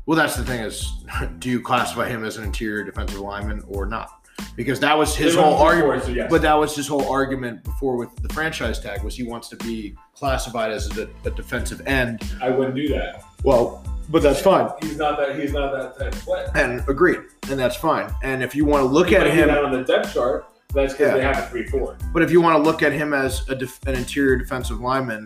well. 0.06 0.16
That's 0.16 0.36
the 0.36 0.44
thing 0.44 0.60
is, 0.60 0.90
do 1.38 1.50
you 1.50 1.60
classify 1.60 2.08
him 2.08 2.24
as 2.24 2.38
an 2.38 2.44
interior 2.44 2.82
defensive 2.82 3.20
lineman 3.20 3.62
or 3.68 3.84
not? 3.84 4.10
Because 4.56 4.80
that 4.80 4.96
was 4.96 5.14
his 5.14 5.34
whole 5.34 5.54
argument. 5.54 6.04
So 6.04 6.10
yes. 6.12 6.30
But 6.30 6.42
that 6.42 6.54
was 6.54 6.74
his 6.74 6.88
whole 6.88 7.08
argument 7.10 7.62
before 7.62 7.96
with 7.96 8.14
the 8.22 8.32
franchise 8.32 8.80
tag 8.80 9.02
was 9.02 9.16
he 9.16 9.22
wants 9.24 9.48
to 9.48 9.56
be 9.56 9.96
classified 10.14 10.70
as 10.70 10.96
a, 10.96 11.08
a 11.24 11.30
defensive 11.30 11.86
end. 11.86 12.22
I 12.40 12.48
wouldn't 12.50 12.74
do 12.76 12.88
that. 12.88 13.22
Well, 13.42 13.84
but 14.08 14.22
that's 14.22 14.40
fine. 14.40 14.70
He's 14.80 14.96
not 14.96 15.18
that. 15.18 15.38
He's 15.38 15.52
not 15.52 15.72
that 15.72 15.98
type 15.98 16.12
of 16.14 16.20
player. 16.20 16.50
And 16.54 16.86
agreed, 16.88 17.18
and 17.50 17.58
that's 17.58 17.76
fine. 17.76 18.12
And 18.22 18.42
if 18.42 18.54
you 18.54 18.64
want 18.64 18.82
to 18.82 18.86
look 18.88 19.08
He 19.08 19.16
at 19.16 19.26
him, 19.26 19.50
on 19.50 19.72
the 19.72 19.84
depth 19.84 20.14
chart. 20.14 20.46
That's 20.74 20.92
because 20.92 21.08
Yeah. 21.08 21.14
they 21.16 21.22
have 21.22 21.38
a 21.44 21.46
three-four. 21.48 21.96
but 22.12 22.22
if 22.22 22.30
you 22.30 22.42
want 22.42 22.56
to 22.56 22.62
look 22.62 22.82
at 22.82 22.92
him 22.92 23.14
as 23.14 23.48
a 23.48 23.54
def, 23.54 23.78
an 23.86 23.94
interior 23.94 24.36
defensive 24.36 24.80
lineman, 24.80 25.24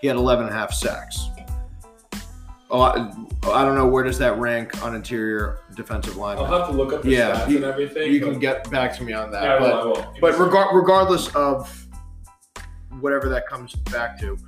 he 0.00 0.06
had 0.06 0.14
11 0.16 0.46
and 0.46 0.54
a 0.54 0.56
half 0.56 0.72
sacks. 0.72 1.26
Oh, 2.70 2.80
I, 2.80 2.94
I 3.52 3.64
don't 3.64 3.74
know 3.74 3.86
where 3.88 4.04
does 4.04 4.18
that 4.18 4.38
rank 4.38 4.82
on 4.84 4.94
interior 4.94 5.58
defensive 5.76 6.16
lineman. 6.16 6.46
I'll 6.46 6.58
have 6.60 6.68
to 6.70 6.74
look 6.76 6.92
up 6.92 7.02
the 7.02 7.10
Yeah, 7.10 7.40
stats 7.40 7.48
you- 7.50 7.56
and 7.56 7.64
everything. 7.64 8.12
you 8.12 8.20
can 8.20 8.38
get 8.38 8.70
back 8.70 8.96
to 8.98 9.02
me 9.02 9.12
on 9.12 9.32
that. 9.32 9.42
Yeah, 9.42 9.54
I 9.54 9.60
will, 9.60 9.68
but 9.70 9.80
I 9.80 9.84
will. 9.84 10.14
but 10.20 10.34
regar- 10.34 10.72
regardless 10.72 11.34
of 11.34 11.86
whatever 13.00 13.28
that 13.28 13.48
comes 13.48 13.74
back 13.74 14.18
to, 14.20 14.38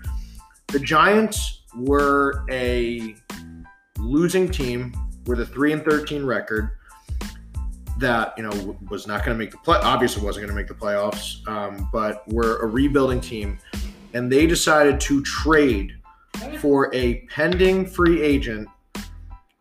the 0.68 0.78
Giants 0.78 1.62
were 1.76 2.44
a 2.50 3.16
losing 3.98 4.48
team 4.48 4.94
with 5.26 5.40
a 5.40 5.46
three 5.46 5.72
and 5.72 5.84
thirteen 5.84 6.24
record 6.24 6.70
that 7.98 8.34
you 8.36 8.42
know 8.42 8.78
was 8.90 9.06
not 9.06 9.24
going 9.24 9.36
to 9.36 9.38
make 9.38 9.50
the 9.50 9.58
play. 9.58 9.78
Obviously, 9.82 10.22
wasn't 10.22 10.46
going 10.46 10.54
to 10.54 10.60
make 10.60 10.68
the 10.68 10.74
playoffs, 10.74 11.46
um, 11.48 11.88
but 11.92 12.26
were 12.28 12.58
a 12.62 12.66
rebuilding 12.66 13.20
team, 13.20 13.58
and 14.14 14.30
they 14.30 14.46
decided 14.46 15.00
to 15.00 15.22
trade 15.22 15.92
for 16.58 16.94
a 16.94 17.20
pending 17.28 17.86
free 17.86 18.22
agent. 18.22 18.68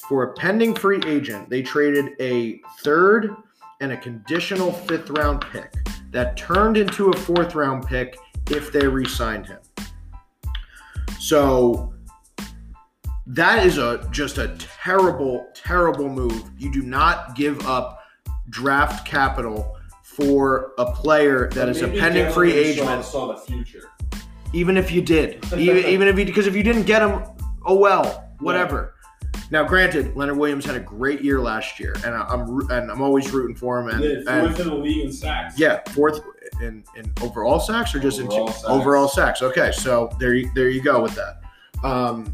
For 0.07 0.23
a 0.23 0.33
pending 0.33 0.75
free 0.75 1.01
agent, 1.07 1.49
they 1.49 1.63
traded 1.63 2.11
a 2.19 2.59
third 2.81 3.35
and 3.81 3.91
a 3.91 3.97
conditional 3.97 4.71
fifth 4.71 5.09
round 5.09 5.43
pick 5.51 5.73
that 6.11 6.37
turned 6.37 6.77
into 6.77 7.09
a 7.09 7.17
fourth 7.17 7.55
round 7.55 7.87
pick 7.87 8.15
if 8.51 8.71
they 8.71 8.87
re 8.87 9.05
signed 9.05 9.47
him. 9.47 9.59
So 11.19 11.94
that 13.27 13.65
is 13.65 13.77
a 13.77 14.07
just 14.11 14.37
a 14.37 14.49
terrible, 14.59 15.47
terrible 15.53 16.09
move. 16.09 16.43
You 16.57 16.71
do 16.71 16.81
not 16.83 17.35
give 17.35 17.65
up 17.65 18.01
draft 18.49 19.07
capital 19.07 19.77
for 20.03 20.71
a 20.77 20.85
player 20.91 21.49
that 21.49 21.67
is 21.67 21.81
a 21.81 21.87
pending 21.87 22.31
free 22.31 22.53
agent 22.53 23.03
Saw 23.03 23.27
the 23.33 23.37
future. 23.41 23.89
even 24.53 24.77
if 24.77 24.91
you 24.91 25.01
did, 25.01 25.43
even, 25.57 25.85
even 25.85 26.07
if 26.07 26.17
you 26.19 26.25
because 26.25 26.47
if 26.47 26.55
you 26.55 26.63
didn't 26.63 26.83
get 26.83 27.01
him, 27.01 27.23
oh 27.65 27.75
well, 27.75 28.29
whatever. 28.39 28.93
Now, 29.51 29.63
granted, 29.63 30.15
Leonard 30.15 30.37
Williams 30.37 30.65
had 30.65 30.75
a 30.75 30.79
great 30.79 31.21
year 31.21 31.39
last 31.39 31.79
year, 31.79 31.95
and 32.05 32.15
I'm 32.15 32.59
and 32.71 32.89
I'm 32.89 33.01
always 33.01 33.29
rooting 33.31 33.55
for 33.55 33.79
him. 33.79 33.89
And, 33.89 34.03
Yeah, 34.03 34.17
and 34.27 34.47
fourth 34.55 34.59
in 34.59 34.67
the 34.69 34.75
league 34.75 35.05
in 35.05 35.11
sacks. 35.11 35.59
yeah, 35.59 35.81
fourth 35.89 36.21
in, 36.61 36.83
in 36.95 37.11
overall 37.21 37.59
sacks 37.59 37.93
or 37.93 37.99
just 37.99 38.19
Overall 38.21 38.47
in 38.47 38.53
sacks. 38.53 38.65
overall 38.65 39.07
sacks. 39.07 39.41
Okay, 39.41 39.71
so 39.71 40.09
there 40.19 40.33
you 40.33 40.49
there 40.55 40.69
you 40.69 40.81
go 40.81 41.01
with 41.01 41.15
that. 41.15 41.41
Um, 41.83 42.33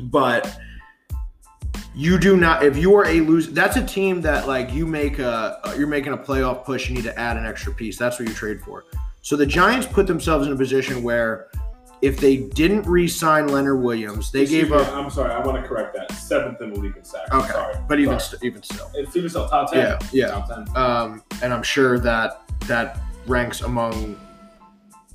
but 0.00 0.58
you 1.94 2.18
do 2.18 2.36
not 2.36 2.64
if 2.64 2.76
you 2.76 2.94
are 2.94 3.04
a 3.06 3.20
lose 3.20 3.48
that's 3.50 3.76
a 3.76 3.84
team 3.84 4.20
that 4.20 4.46
like 4.46 4.72
you 4.72 4.86
make 4.86 5.18
a 5.18 5.60
you're 5.76 5.86
making 5.88 6.12
a 6.12 6.16
playoff 6.16 6.64
push 6.64 6.88
you 6.88 6.94
need 6.94 7.04
to 7.04 7.18
add 7.18 7.36
an 7.36 7.44
extra 7.44 7.72
piece 7.74 7.98
that's 7.98 8.18
what 8.18 8.28
you 8.28 8.34
trade 8.34 8.60
for 8.62 8.84
so 9.22 9.36
the 9.36 9.44
giants 9.46 9.86
put 9.86 10.06
themselves 10.06 10.46
in 10.46 10.52
a 10.52 10.56
position 10.56 11.02
where 11.02 11.48
if 12.00 12.18
they 12.18 12.36
didn't 12.38 12.82
re-sign 12.86 13.48
leonard 13.48 13.80
williams 13.82 14.30
they 14.30 14.42
Excuse 14.42 14.62
gave 14.62 14.70
me, 14.70 14.76
up 14.78 14.88
I'm 14.92 15.10
sorry. 15.10 15.32
I 15.32 15.44
want 15.44 15.60
to 15.60 15.68
correct 15.68 15.94
that. 15.96 16.12
Seventh 16.12 16.60
in 16.62 16.72
the 16.72 16.78
league 16.80 16.96
in 16.96 17.04
sacks. 17.04 17.30
Okay, 17.32 17.52
Sorry. 17.52 17.74
but 17.88 17.98
even 18.00 18.18
Sorry. 18.20 18.38
st- 18.38 18.44
even 18.44 18.62
still 18.62 18.90
It's 18.94 19.14
even 19.16 19.28
still 19.28 19.48
top 19.48 19.70
ten. 19.72 19.80
yeah 19.80 19.98
yeah 20.12 20.28
Top 20.28 20.48
ten. 20.48 20.76
um, 20.76 21.22
and 21.42 21.52
I'm 21.52 21.62
sure 21.64 21.98
that 21.98 22.40
that 22.68 23.00
ranks 23.26 23.60
among 23.62 24.16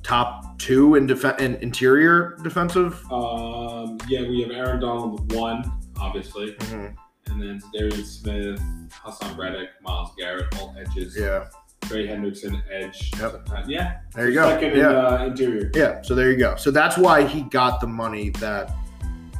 top 0.06 0.56
two 0.60 0.94
in, 0.94 1.10
in 1.40 1.56
interior 1.56 2.38
defensive. 2.44 3.02
Um, 3.10 3.98
yeah, 4.06 4.20
we 4.22 4.40
have 4.42 4.52
Aaron 4.52 4.80
Donald 4.80 5.32
one, 5.32 5.64
obviously, 5.98 6.56
and 6.70 7.42
then 7.42 7.60
Darian 7.72 8.04
Smith, 8.04 8.60
Haason 9.04 9.36
Reddick, 9.36 9.70
Myles 9.82 10.12
Garrett, 10.16 10.46
all 10.60 10.76
edges. 10.78 11.16
Yeah, 11.18 11.48
Trey 11.82 12.06
Hendrickson, 12.06 12.62
edge. 12.70 13.10
Yep. 13.18 13.48
Yeah. 13.66 13.98
there 14.14 14.28
you 14.28 14.34
go. 14.34 14.48
Second 14.48 14.72
in 14.72 14.78
Yeah, 14.78 14.86
uh, 14.90 15.24
interior. 15.26 15.72
yeah. 15.74 16.02
So 16.02 16.14
there 16.14 16.30
you 16.30 16.38
go. 16.38 16.54
So 16.54 16.70
that's 16.70 16.96
why 16.96 17.26
he 17.26 17.42
got 17.42 17.80
the 17.80 17.88
money 17.88 18.30
that 18.38 18.72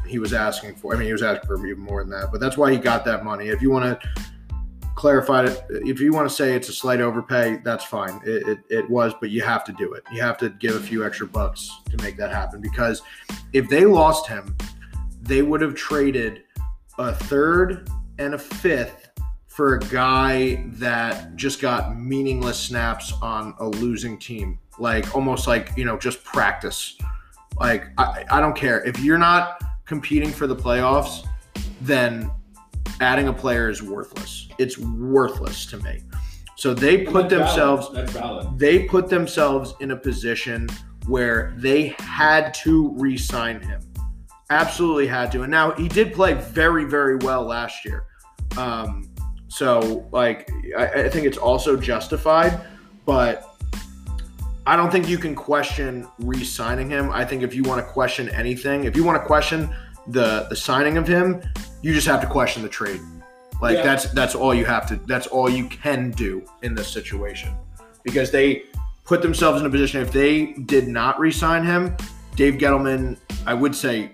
he 0.04 0.18
was 0.18 0.32
asking 0.32 0.74
for. 0.74 0.94
I 0.94 0.98
mean, 0.98 1.06
he 1.06 1.12
was 1.12 1.22
asking 1.22 1.46
for 1.46 1.64
even 1.64 1.82
more 1.84 2.02
than 2.02 2.10
that, 2.10 2.30
but 2.32 2.40
that's 2.40 2.56
why 2.56 2.72
he 2.72 2.78
got 2.78 3.04
that 3.04 3.24
money. 3.24 3.48
If 3.48 3.62
you 3.62 3.70
want 3.70 4.00
to 4.00 4.08
clarify 4.96 5.44
it, 5.44 5.62
if 5.68 6.00
you 6.00 6.12
want 6.12 6.28
to 6.28 6.34
say 6.34 6.54
it's 6.54 6.68
a 6.68 6.72
slight 6.72 7.00
overpay, 7.00 7.60
that's 7.62 7.84
fine. 7.84 8.20
It, 8.24 8.48
it, 8.48 8.58
it 8.70 8.90
was, 8.90 9.14
but 9.20 9.30
you 9.30 9.42
have 9.42 9.62
to 9.64 9.72
do 9.72 9.92
it. 9.92 10.02
You 10.10 10.22
have 10.22 10.38
to 10.38 10.48
give 10.48 10.74
a 10.74 10.80
few 10.80 11.04
extra 11.04 11.26
bucks 11.26 11.70
to 11.90 12.02
make 12.02 12.16
that 12.16 12.32
happen 12.32 12.60
because 12.60 13.02
if 13.52 13.68
they 13.68 13.84
lost 13.84 14.26
him, 14.26 14.56
they 15.22 15.42
would 15.42 15.60
have 15.60 15.74
traded 15.74 16.42
a 16.98 17.14
third 17.14 17.88
and 18.18 18.34
a 18.34 18.38
fifth 18.38 19.10
for 19.46 19.74
a 19.74 19.80
guy 19.80 20.64
that 20.72 21.36
just 21.36 21.60
got 21.60 21.98
meaningless 21.98 22.58
snaps 22.58 23.12
on 23.22 23.54
a 23.60 23.68
losing 23.68 24.18
team. 24.18 24.58
Like 24.78 25.14
almost 25.14 25.46
like, 25.46 25.72
you 25.76 25.84
know, 25.84 25.98
just 25.98 26.24
practice. 26.24 26.96
Like 27.60 27.86
I, 27.98 28.24
I 28.30 28.40
don't 28.40 28.56
care. 28.56 28.82
If 28.84 29.00
you're 29.00 29.18
not 29.18 29.62
competing 29.84 30.30
for 30.30 30.46
the 30.46 30.56
playoffs, 30.56 31.26
then 31.82 32.30
adding 33.00 33.28
a 33.28 33.32
player 33.32 33.68
is 33.68 33.82
worthless. 33.82 34.48
It's 34.58 34.78
worthless 34.78 35.66
to 35.66 35.78
me. 35.78 36.02
So 36.56 36.72
they 36.72 37.04
put 37.04 37.28
themselves 37.28 37.88
they 38.56 38.84
put 38.84 39.08
themselves 39.08 39.74
in 39.80 39.90
a 39.90 39.96
position 39.96 40.68
where 41.06 41.54
they 41.58 41.94
had 41.98 42.54
to 42.54 42.92
re-sign 42.96 43.60
him. 43.60 43.80
Absolutely 44.50 45.06
had 45.06 45.30
to. 45.32 45.42
And 45.42 45.50
now 45.50 45.72
he 45.72 45.88
did 45.88 46.12
play 46.12 46.34
very, 46.34 46.84
very 46.84 47.16
well 47.16 47.44
last 47.44 47.84
year. 47.84 48.06
Um, 48.56 49.10
so 49.48 50.08
like 50.12 50.50
I, 50.76 50.86
I 50.86 51.08
think 51.10 51.26
it's 51.26 51.38
also 51.38 51.76
justified, 51.76 52.60
but 53.04 53.56
I 54.66 54.74
don't 54.74 54.90
think 54.90 55.08
you 55.08 55.18
can 55.18 55.34
question 55.34 56.08
re-signing 56.18 56.90
him. 56.90 57.10
I 57.10 57.24
think 57.24 57.42
if 57.42 57.54
you 57.54 57.62
want 57.62 57.86
to 57.86 57.92
question 57.92 58.28
anything, 58.30 58.84
if 58.84 58.96
you 58.96 59.04
want 59.04 59.20
to 59.20 59.26
question 59.26 59.72
the 60.08 60.46
the 60.48 60.56
signing 60.56 60.96
of 60.96 61.06
him, 61.06 61.42
you 61.82 61.92
just 61.92 62.06
have 62.06 62.20
to 62.20 62.26
question 62.26 62.62
the 62.62 62.68
trade. 62.68 63.00
Like 63.60 63.76
Yeah. 63.76 63.82
that's 63.82 64.10
that's 64.12 64.34
all 64.34 64.54
you 64.54 64.64
have 64.64 64.86
to 64.88 64.96
that's 65.06 65.26
all 65.26 65.48
you 65.48 65.66
can 65.68 66.10
do 66.10 66.44
in 66.62 66.74
this 66.74 66.88
situation. 66.88 67.54
Because 68.04 68.30
they 68.30 68.64
put 69.04 69.22
themselves 69.22 69.60
in 69.60 69.66
a 69.66 69.70
position 69.70 70.00
if 70.00 70.12
they 70.12 70.52
did 70.66 70.88
not 70.88 71.18
re-sign 71.18 71.64
him, 71.64 71.96
Dave 72.34 72.54
Gettleman, 72.54 73.16
I 73.46 73.54
would 73.54 73.74
say 73.74 74.12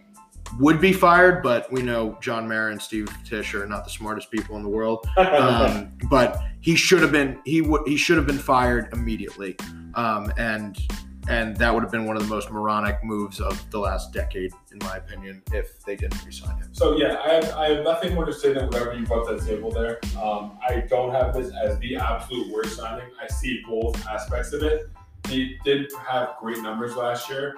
would 0.61 0.81
be 0.81 0.93
fired, 0.93 1.43
but 1.43 1.73
we 1.73 1.83
know 1.83 2.19
John 2.21 2.47
Mara 2.47 2.73
and 2.73 2.81
Steve 2.81 3.09
Tisch 3.25 3.55
are 3.55 3.67
not 3.67 3.85
the 3.85 3.91
smartest 3.91 4.31
people 4.31 4.57
in 4.57 4.63
the 4.63 4.69
world. 4.69 5.07
Um, 5.17 5.93
but 6.11 6.41
he 6.61 6.77
should 6.77 7.01
have 7.01 7.11
been 7.13 7.39
he 7.45 7.63
would 7.63 7.83
he 7.87 7.97
should 7.97 8.17
have 8.17 8.27
been 8.27 8.39
fired 8.39 8.89
immediately, 8.93 9.57
um, 9.95 10.33
and 10.37 10.79
and 11.29 11.57
that 11.57 11.73
would 11.73 11.83
have 11.83 11.93
been 11.93 12.07
one 12.07 12.17
of 12.17 12.23
the 12.23 12.29
most 12.29 12.51
moronic 12.51 13.03
moves 13.05 13.41
of 13.41 13.71
the 13.71 13.79
last 13.79 14.13
decade, 14.13 14.53
in 14.73 14.79
my 14.81 14.97
opinion, 14.97 15.43
if 15.53 15.83
they 15.85 15.97
didn't 15.97 16.25
resign 16.25 16.57
him. 16.57 16.69
So 16.73 16.97
yeah, 16.97 17.21
I 17.25 17.35
have, 17.35 17.55
I 17.55 17.69
have 17.71 17.85
nothing 17.85 18.15
more 18.15 18.25
to 18.25 18.33
say 18.33 18.53
than 18.53 18.67
whatever 18.67 18.95
you 18.95 19.07
brought 19.07 19.29
to 19.29 19.37
the 19.37 19.47
table 19.47 19.71
there. 19.71 20.01
Um, 20.21 20.59
I 20.67 20.81
don't 20.89 21.13
have 21.13 21.35
this 21.35 21.53
as 21.63 21.79
the 21.79 21.97
absolute 21.97 22.53
worst 22.53 22.77
signing. 22.77 23.09
I 23.21 23.27
see 23.29 23.63
both 23.69 24.07
aspects 24.07 24.53
of 24.53 24.63
it. 24.63 24.89
He 25.29 25.59
did 25.65 25.93
have 26.09 26.35
great 26.41 26.59
numbers 26.59 26.97
last 26.97 27.31
year, 27.31 27.55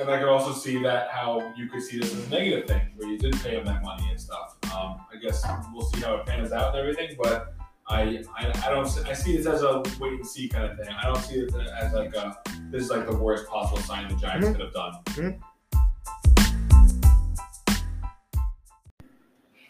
and 0.00 0.08
I 0.08 0.18
could 0.18 0.28
also 0.28 0.52
see 0.52 0.80
that 0.82 1.10
how 1.10 1.52
you 1.56 1.66
could 1.66 1.82
see 1.82 1.98
this 1.98 2.14
as 2.14 2.26
a 2.26 2.30
negative 2.30 2.68
thing 2.68 2.82
where 2.96 3.08
you 3.08 3.18
didn't 3.18 3.42
pay 3.42 3.56
him 3.56 3.64
that 3.64 3.82
money 3.82 4.08
and 4.10 4.20
stuff. 4.20 4.56
Um, 4.72 5.00
I 5.12 5.16
guess 5.20 5.44
we'll 5.72 5.86
see 5.86 6.00
how 6.00 6.16
it 6.16 6.26
pans 6.26 6.52
out 6.52 6.74
and 6.74 6.78
everything, 6.78 7.16
but 7.20 7.54
I, 7.90 8.22
I 8.36 8.52
I 8.66 8.70
don't 8.70 8.86
see, 8.86 9.00
I 9.08 9.14
see 9.14 9.36
this 9.36 9.46
as 9.46 9.62
a 9.62 9.82
wait 9.98 10.12
and 10.14 10.26
see 10.26 10.48
kind 10.48 10.64
of 10.70 10.76
thing. 10.78 10.88
I 10.94 11.04
don't 11.06 11.18
see 11.22 11.36
it 11.36 11.54
as 11.54 11.92
like 11.94 12.14
a 12.14 12.36
this 12.70 12.84
is 12.84 12.90
like 12.90 13.06
the 13.06 13.16
worst 13.16 13.46
possible 13.48 13.78
sign 13.82 14.08
the 14.08 14.14
Giants 14.16 14.46
Mhm. 14.48 14.52
could 14.52 14.60
have 14.60 14.74
done. 14.74 14.92
Mhm. 15.06 15.40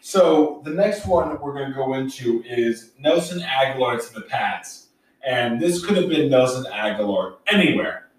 So 0.01 0.61
the 0.65 0.71
next 0.71 1.05
one 1.05 1.39
we're 1.39 1.53
going 1.53 1.69
to 1.69 1.75
go 1.75 1.93
into 1.93 2.43
is 2.43 2.91
Nelson 2.99 3.39
Agholor 3.41 4.05
to 4.07 4.13
the 4.13 4.21
Pats, 4.21 4.87
and 5.25 5.61
this 5.61 5.85
could 5.85 5.97
have 5.97 6.09
been 6.09 6.29
Nelson 6.29 6.65
Agholor 6.71 7.35
anywhere. 7.47 8.09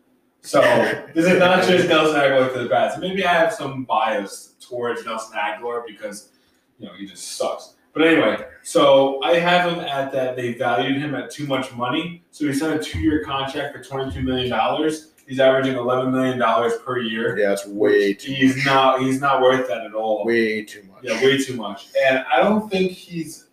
So 0.43 0.61
this 1.15 1.27
is 1.27 1.39
not 1.39 1.65
just 1.67 1.89
Nelson 1.89 2.17
Agholor 2.21 2.53
to 2.55 2.61
the 2.63 2.69
Pats. 2.69 2.97
Maybe 2.99 3.25
I 3.25 3.33
have 3.33 3.53
some 3.53 3.85
bias 3.85 4.55
towards 4.61 5.05
Nelson 5.05 5.37
Agholor 5.37 5.83
because 5.87 6.31
you 6.79 6.87
know 6.87 6.95
he 6.95 7.07
just 7.07 7.37
sucks. 7.37 7.75
But 7.93 8.07
anyway, 8.07 8.47
so 8.63 9.21
I 9.23 9.35
have 9.35 9.71
him 9.71 9.81
at 9.81 10.13
that 10.13 10.37
they 10.37 10.55
valued 10.55 10.99
him 10.99 11.15
at 11.15 11.31
too 11.31 11.47
much 11.47 11.73
money, 11.75 12.23
so 12.31 12.47
he 12.47 12.53
signed 12.53 12.79
a 12.79 12.83
two-year 12.83 13.25
contract 13.25 13.77
for 13.77 13.83
twenty-two 13.83 14.23
million 14.23 14.49
dollars. 14.49 15.13
He's 15.27 15.41
averaging 15.41 15.75
eleven 15.77 16.13
million 16.13 16.39
dollars 16.39 16.75
per 16.85 16.99
year. 16.99 17.37
Yeah, 17.39 17.53
it's 17.53 17.67
way 17.67 18.15
too 18.15 18.33
He's 18.33 18.65
not. 18.65 19.01
He's 19.01 19.21
not 19.21 19.43
worth 19.43 19.67
that 19.69 19.85
at 19.87 19.95
all. 19.95 20.25
way 20.25 20.65
too 20.65 20.85
much. 20.85 21.03
Yeah, 21.03 21.23
way 21.23 21.39
too 21.39 21.57
much. 21.57 21.89
And 22.07 22.25
I 22.33 22.41
don't 22.41 22.71
think 22.71 22.93
he's 22.93 23.49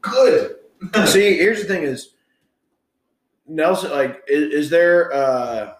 good. 0.00 0.56
See, 1.06 1.36
here's 1.36 1.60
the 1.60 1.68
thing: 1.68 1.82
is 1.82 2.10
Nelson 3.46 3.90
like 3.90 4.22
is, 4.28 4.52
is 4.52 4.70
there 4.70 5.12
uh 5.12 5.74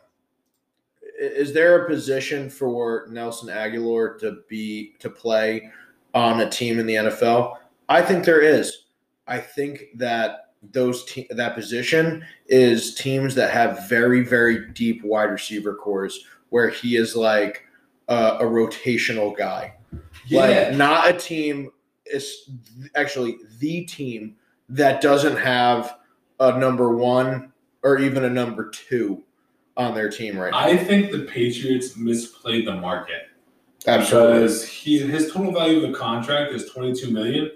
is 1.19 1.53
there 1.53 1.85
a 1.85 1.89
position 1.89 2.51
for 2.51 3.07
Nelson 3.11 3.49
Agholor 3.49 4.19
to 4.21 4.39
be 4.49 4.95
to 4.99 5.09
play 5.09 5.71
on 6.13 6.41
a 6.41 6.51
team 6.51 6.79
in 6.79 6.87
the 6.87 6.95
NFL? 6.95 7.57
I 7.89 8.03
think 8.03 8.25
there 8.25 8.41
is. 8.41 8.85
I 9.27 9.39
think 9.39 9.85
that 9.97 10.53
those 10.73 11.05
te- 11.05 11.29
that 11.31 11.55
position 11.55 12.25
is 12.47 12.95
teams 12.95 13.35
that 13.35 13.51
have 13.51 13.89
very 13.89 14.23
very 14.23 14.69
deep 14.73 15.05
wide 15.05 15.31
receiver 15.31 15.75
cores 15.75 16.25
where 16.49 16.71
he 16.71 16.97
is 16.97 17.15
like 17.15 17.65
uh, 18.09 18.39
a 18.41 18.45
rotational 18.45 19.37
guy 19.37 19.75
like 20.31 20.75
not 20.75 21.09
a 21.09 21.13
team 21.13 21.71
is 22.07 22.51
actually 22.95 23.37
the 23.59 23.85
team 23.85 24.37
that 24.69 25.01
doesn't 25.01 25.37
have 25.37 25.99
a 26.41 26.59
number 26.59 26.97
one 26.97 27.53
or 27.83 27.99
even 27.99 28.25
a 28.25 28.31
number 28.31 28.71
two 28.71 29.23
on 29.77 29.95
their 29.95 30.09
team 30.09 30.39
right 30.39 30.53
now. 30.53 30.59
I 30.59 30.77
think 30.77 31.11
the 31.11 31.21
Patriots 31.21 31.95
misplayed 31.95 32.65
the 32.65 32.77
market 32.77 33.29
Absolutely. 33.87 34.35
because 34.35 34.67
he 34.67 34.99
his 34.99 35.33
total 35.33 35.53
value 35.53 35.85
of 35.85 35.93
the 35.93 35.99
contract 35.99 36.53
is 36.53 36.71
twenty 36.71 36.95
two 36.95 37.11
million. 37.11 37.51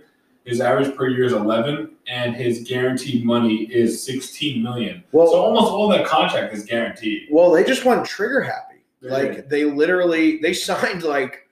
His 0.48 0.62
average 0.62 0.96
per 0.96 1.08
year 1.08 1.24
is 1.24 1.34
eleven, 1.34 1.90
and 2.06 2.34
his 2.34 2.66
guaranteed 2.66 3.22
money 3.22 3.64
is 3.64 4.02
sixteen 4.02 4.62
million. 4.62 5.04
Well, 5.12 5.26
so 5.26 5.34
almost 5.42 5.70
all 5.70 5.88
that 5.90 6.06
contract 6.06 6.54
is 6.54 6.64
guaranteed. 6.64 7.28
well, 7.30 7.50
they 7.50 7.62
just 7.62 7.84
went 7.84 8.06
trigger 8.06 8.40
happy. 8.40 8.76
They 9.02 9.10
Like 9.10 9.32
did. 9.34 9.50
they 9.50 9.64
literally 9.66 10.38
they 10.38 10.54
signed 10.54 11.02
like 11.02 11.46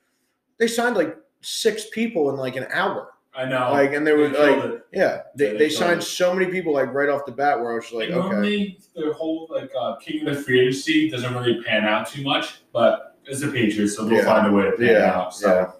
they 0.56 0.66
signed 0.66 0.96
like 0.96 1.14
six 1.42 1.90
people 1.90 2.30
in 2.30 2.36
like 2.36 2.56
an 2.56 2.66
hour. 2.72 3.12
I 3.34 3.44
know. 3.44 3.70
Like 3.70 3.92
and 3.92 4.06
they 4.06 4.14
were 4.14 4.28
They 4.28 4.56
like 4.56 4.64
it. 4.64 4.86
yeah, 4.94 5.00
Yeah, 5.02 5.22
they, 5.36 5.50
they 5.50 5.56
they 5.58 5.68
signed 5.68 6.00
it. 6.00 6.04
so 6.04 6.32
many 6.34 6.50
people 6.50 6.72
like 6.72 6.90
right 6.94 7.10
off 7.10 7.26
the 7.26 7.32
bat 7.32 7.60
where 7.60 7.72
I 7.72 7.74
was 7.74 7.92
like, 7.92 8.08
And 8.08 8.16
okay. 8.18 8.28
normally 8.30 8.78
their 8.96 9.12
whole 9.12 9.46
like 9.50 9.70
uh, 9.78 9.96
king 9.96 10.26
of 10.26 10.34
the 10.34 10.42
free 10.42 10.60
agency 10.60 11.10
doesn't 11.10 11.34
really 11.34 11.62
pan 11.64 11.84
out 11.84 12.08
too 12.08 12.22
much, 12.24 12.60
but 12.72 13.18
it's 13.26 13.42
the 13.42 13.48
Patriots, 13.48 13.94
so 13.94 14.06
they'll 14.06 14.20
Yeah. 14.20 14.24
find 14.24 14.46
a 14.46 14.52
way 14.56 14.64
to 14.70 14.72
pan 14.72 14.86
Yeah, 14.86 15.12
out. 15.14 15.34
So. 15.34 15.48
yeah. 15.48 15.70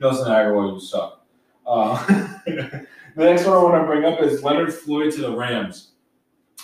Nelson 0.00 0.28
Agholor, 0.30 0.74
you 0.74 0.80
suck. 0.80 1.17
Uh, 1.68 2.04
the 2.46 2.86
next 3.16 3.44
one 3.44 3.56
I 3.56 3.62
want 3.62 3.82
to 3.82 3.86
bring 3.86 4.04
up 4.04 4.20
is 4.22 4.42
Leonard 4.42 4.72
Floyd 4.72 5.12
to 5.12 5.20
the 5.20 5.36
Rams, 5.36 5.92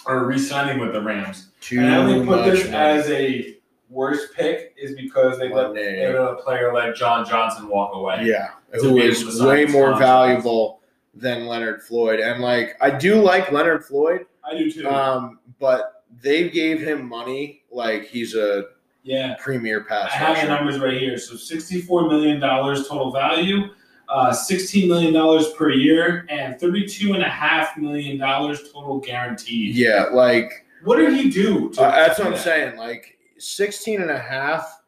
or 0.06 0.26
re-signing 0.26 0.78
with 0.80 0.92
the 0.92 1.02
Rams. 1.02 1.50
Too 1.60 1.80
and 1.80 1.94
I 1.94 1.96
only 1.98 2.26
put 2.26 2.44
this 2.44 2.64
money. 2.64 2.76
as 2.76 3.10
a 3.10 3.56
worst 3.90 4.32
pick 4.34 4.74
is 4.76 4.94
because 4.96 5.38
they 5.38 5.52
let, 5.52 5.74
they 5.74 6.06
let 6.06 6.16
a 6.16 6.36
player 6.36 6.72
like 6.72 6.94
John 6.94 7.26
Johnson 7.28 7.68
walk 7.68 7.94
away. 7.94 8.24
Yeah, 8.24 8.52
who 8.72 8.98
is 8.98 9.20
able 9.20 9.30
to 9.30 9.36
sign 9.36 9.48
way 9.48 9.64
more 9.66 9.90
contract. 9.90 10.00
valuable 10.00 10.80
than 11.14 11.46
Leonard 11.46 11.82
Floyd. 11.82 12.20
And 12.20 12.42
like, 12.42 12.76
I 12.80 12.90
do 12.90 13.20
like 13.20 13.52
Leonard 13.52 13.84
Floyd, 13.84 14.26
I 14.42 14.56
do 14.56 14.70
too. 14.70 14.88
um, 14.88 15.38
but 15.58 16.04
they 16.22 16.48
gave 16.48 16.80
him 16.80 17.08
money 17.08 17.62
like 17.70 18.06
he's 18.06 18.34
a 18.34 18.64
yeah, 19.02 19.36
premier 19.38 19.84
pass. 19.84 20.10
I 20.12 20.16
have 20.16 20.40
the 20.40 20.48
numbers 20.48 20.78
right 20.78 20.98
here. 20.98 21.18
So 21.18 21.36
sixty-four 21.36 22.08
million 22.08 22.40
dollars 22.40 22.88
total 22.88 23.12
value, 23.12 23.68
uh, 24.08 24.32
sixteen 24.32 24.88
million 24.88 25.12
dollars 25.12 25.52
per 25.54 25.70
year, 25.70 26.26
and 26.28 26.58
thirty-two 26.60 27.14
and 27.14 27.22
a 27.22 27.28
half 27.28 27.76
million 27.76 28.18
dollars 28.18 28.70
total 28.72 28.98
guaranteed. 29.00 29.74
Yeah, 29.74 30.06
like 30.12 30.66
What 30.84 30.96
did 30.96 31.14
he 31.14 31.30
do? 31.30 31.70
uh, 31.78 31.90
that's 31.90 32.18
what 32.18 32.28
I'm 32.28 32.32
that? 32.34 32.40
saying. 32.42 32.76
Like 32.76 33.18
16 33.38 34.00
and 34.00 34.10
a 34.10 34.18
half 34.18 34.80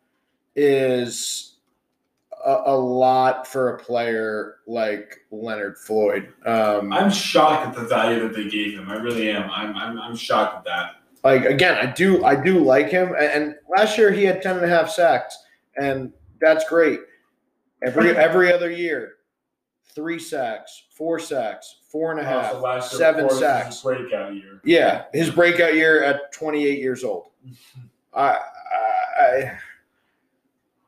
is 0.55 1.57
a, 2.45 2.63
a 2.67 2.77
lot 2.77 3.47
for 3.47 3.75
a 3.75 3.79
player 3.79 4.57
like 4.67 5.19
Leonard 5.31 5.79
Floyd. 5.79 6.33
Um, 6.45 6.93
I'm 6.93 7.11
shocked 7.11 7.67
at 7.69 7.75
the 7.75 7.87
value 7.89 8.21
that 8.21 8.35
they 8.35 8.49
gave 8.49 8.79
him. 8.79 8.89
I 8.91 8.95
really 8.97 9.31
am. 9.31 9.51
I'm, 9.51 9.77
I'm, 9.77 9.99
I'm 10.01 10.17
shocked 10.17 10.57
at 10.59 10.65
that. 10.65 10.91
like 11.25 11.45
again, 11.45 11.77
I 11.77 11.91
do 11.93 12.25
I 12.25 12.35
do 12.37 12.59
like 12.65 12.89
him. 12.89 13.09
And, 13.09 13.31
and 13.33 13.55
last 13.77 13.99
year 13.99 14.11
he 14.13 14.25
had 14.25 14.43
10 14.43 14.57
and 14.57 14.65
a 14.65 14.69
half 14.69 14.89
sacks, 14.91 15.37
and 15.77 16.13
that's 16.41 16.69
great. 16.69 17.01
Every 17.83 18.17
every 18.17 18.53
other 18.53 18.71
year, 18.71 19.17
three 19.95 20.19
sacks, 20.19 20.85
four 20.91 21.19
sacks, 21.19 21.81
four 21.89 22.11
and 22.13 22.21
a 22.21 22.23
oh, 22.23 22.27
half, 22.27 22.55
Also, 22.55 22.61
last 22.61 22.93
year, 22.93 22.99
seven 22.99 23.25
of 23.25 23.31
course, 23.31 23.41
was 23.41 23.49
sacks. 23.49 23.83
breakout 23.83 24.35
year. 24.35 24.61
Yeah, 24.65 25.05
his 25.13 25.31
breakout 25.31 25.75
year 25.75 26.03
at 26.03 26.33
28 26.33 26.79
years 26.79 27.05
old. 27.05 27.31
I, 28.15 28.39
I, 29.21 29.59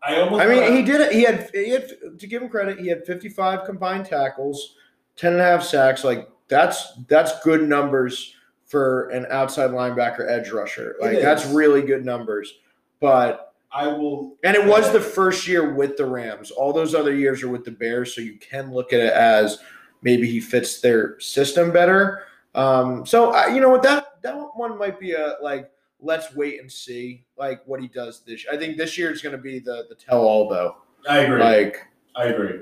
I 0.02 0.20
almost. 0.20 0.42
I 0.42 0.46
mean, 0.46 0.62
thought- 0.62 0.72
he 0.72 0.82
did 0.82 1.00
it. 1.00 1.12
He 1.12 1.22
had, 1.22 1.50
he 1.52 1.70
had, 1.70 2.18
to 2.18 2.26
give 2.26 2.42
him 2.42 2.48
credit, 2.48 2.78
he 2.78 2.88
had 2.88 3.04
55 3.04 3.64
combined 3.64 4.06
tackles, 4.06 4.76
10 5.16 5.32
and 5.32 5.40
a 5.42 5.44
half 5.44 5.62
sacks. 5.62 6.04
Like 6.04 6.28
that's 6.48 6.94
that's 7.08 7.42
good 7.42 7.68
numbers 7.68 8.34
for 8.64 9.08
an 9.08 9.26
outside 9.30 9.70
linebacker 9.70 10.30
edge 10.30 10.50
rusher. 10.50 10.96
Like 11.00 11.20
that's 11.20 11.46
really 11.46 11.82
good 11.82 12.04
numbers. 12.04 12.52
But 13.00 13.47
I 13.70 13.86
will. 13.86 14.36
and 14.44 14.56
it 14.56 14.64
was 14.64 14.92
the 14.92 15.00
first 15.00 15.46
year 15.46 15.74
with 15.74 15.96
the 15.96 16.06
Rams. 16.06 16.50
All 16.50 16.72
those 16.72 16.94
other 16.94 17.14
years 17.14 17.42
are 17.42 17.48
with 17.48 17.64
the 17.64 17.70
Bears, 17.70 18.14
so 18.14 18.20
you 18.20 18.38
can 18.38 18.72
look 18.72 18.92
at 18.92 19.00
it 19.00 19.12
as 19.12 19.58
maybe 20.02 20.28
he 20.28 20.40
fits 20.40 20.80
their 20.80 21.18
system 21.20 21.70
better. 21.70 22.22
Um, 22.54 23.04
so 23.04 23.32
I, 23.32 23.48
you 23.48 23.60
know 23.60 23.68
what 23.68 23.82
that 23.82 24.22
that 24.22 24.34
one 24.54 24.78
might 24.78 24.98
be 24.98 25.12
a 25.12 25.36
like 25.42 25.70
let's 26.00 26.34
wait 26.34 26.60
and 26.60 26.70
see 26.70 27.24
like 27.36 27.62
what 27.66 27.80
he 27.80 27.88
does 27.88 28.20
this. 28.20 28.44
Year. 28.44 28.54
I 28.54 28.56
think 28.56 28.76
this 28.76 28.96
year 28.96 29.10
is 29.10 29.22
going 29.22 29.36
to 29.36 29.42
be 29.42 29.58
the 29.58 29.86
the 29.88 29.94
tell 29.94 30.20
all 30.20 30.48
though. 30.48 30.76
I 31.08 31.18
agree. 31.18 31.42
Like 31.42 31.86
I 32.16 32.26
agree. 32.26 32.60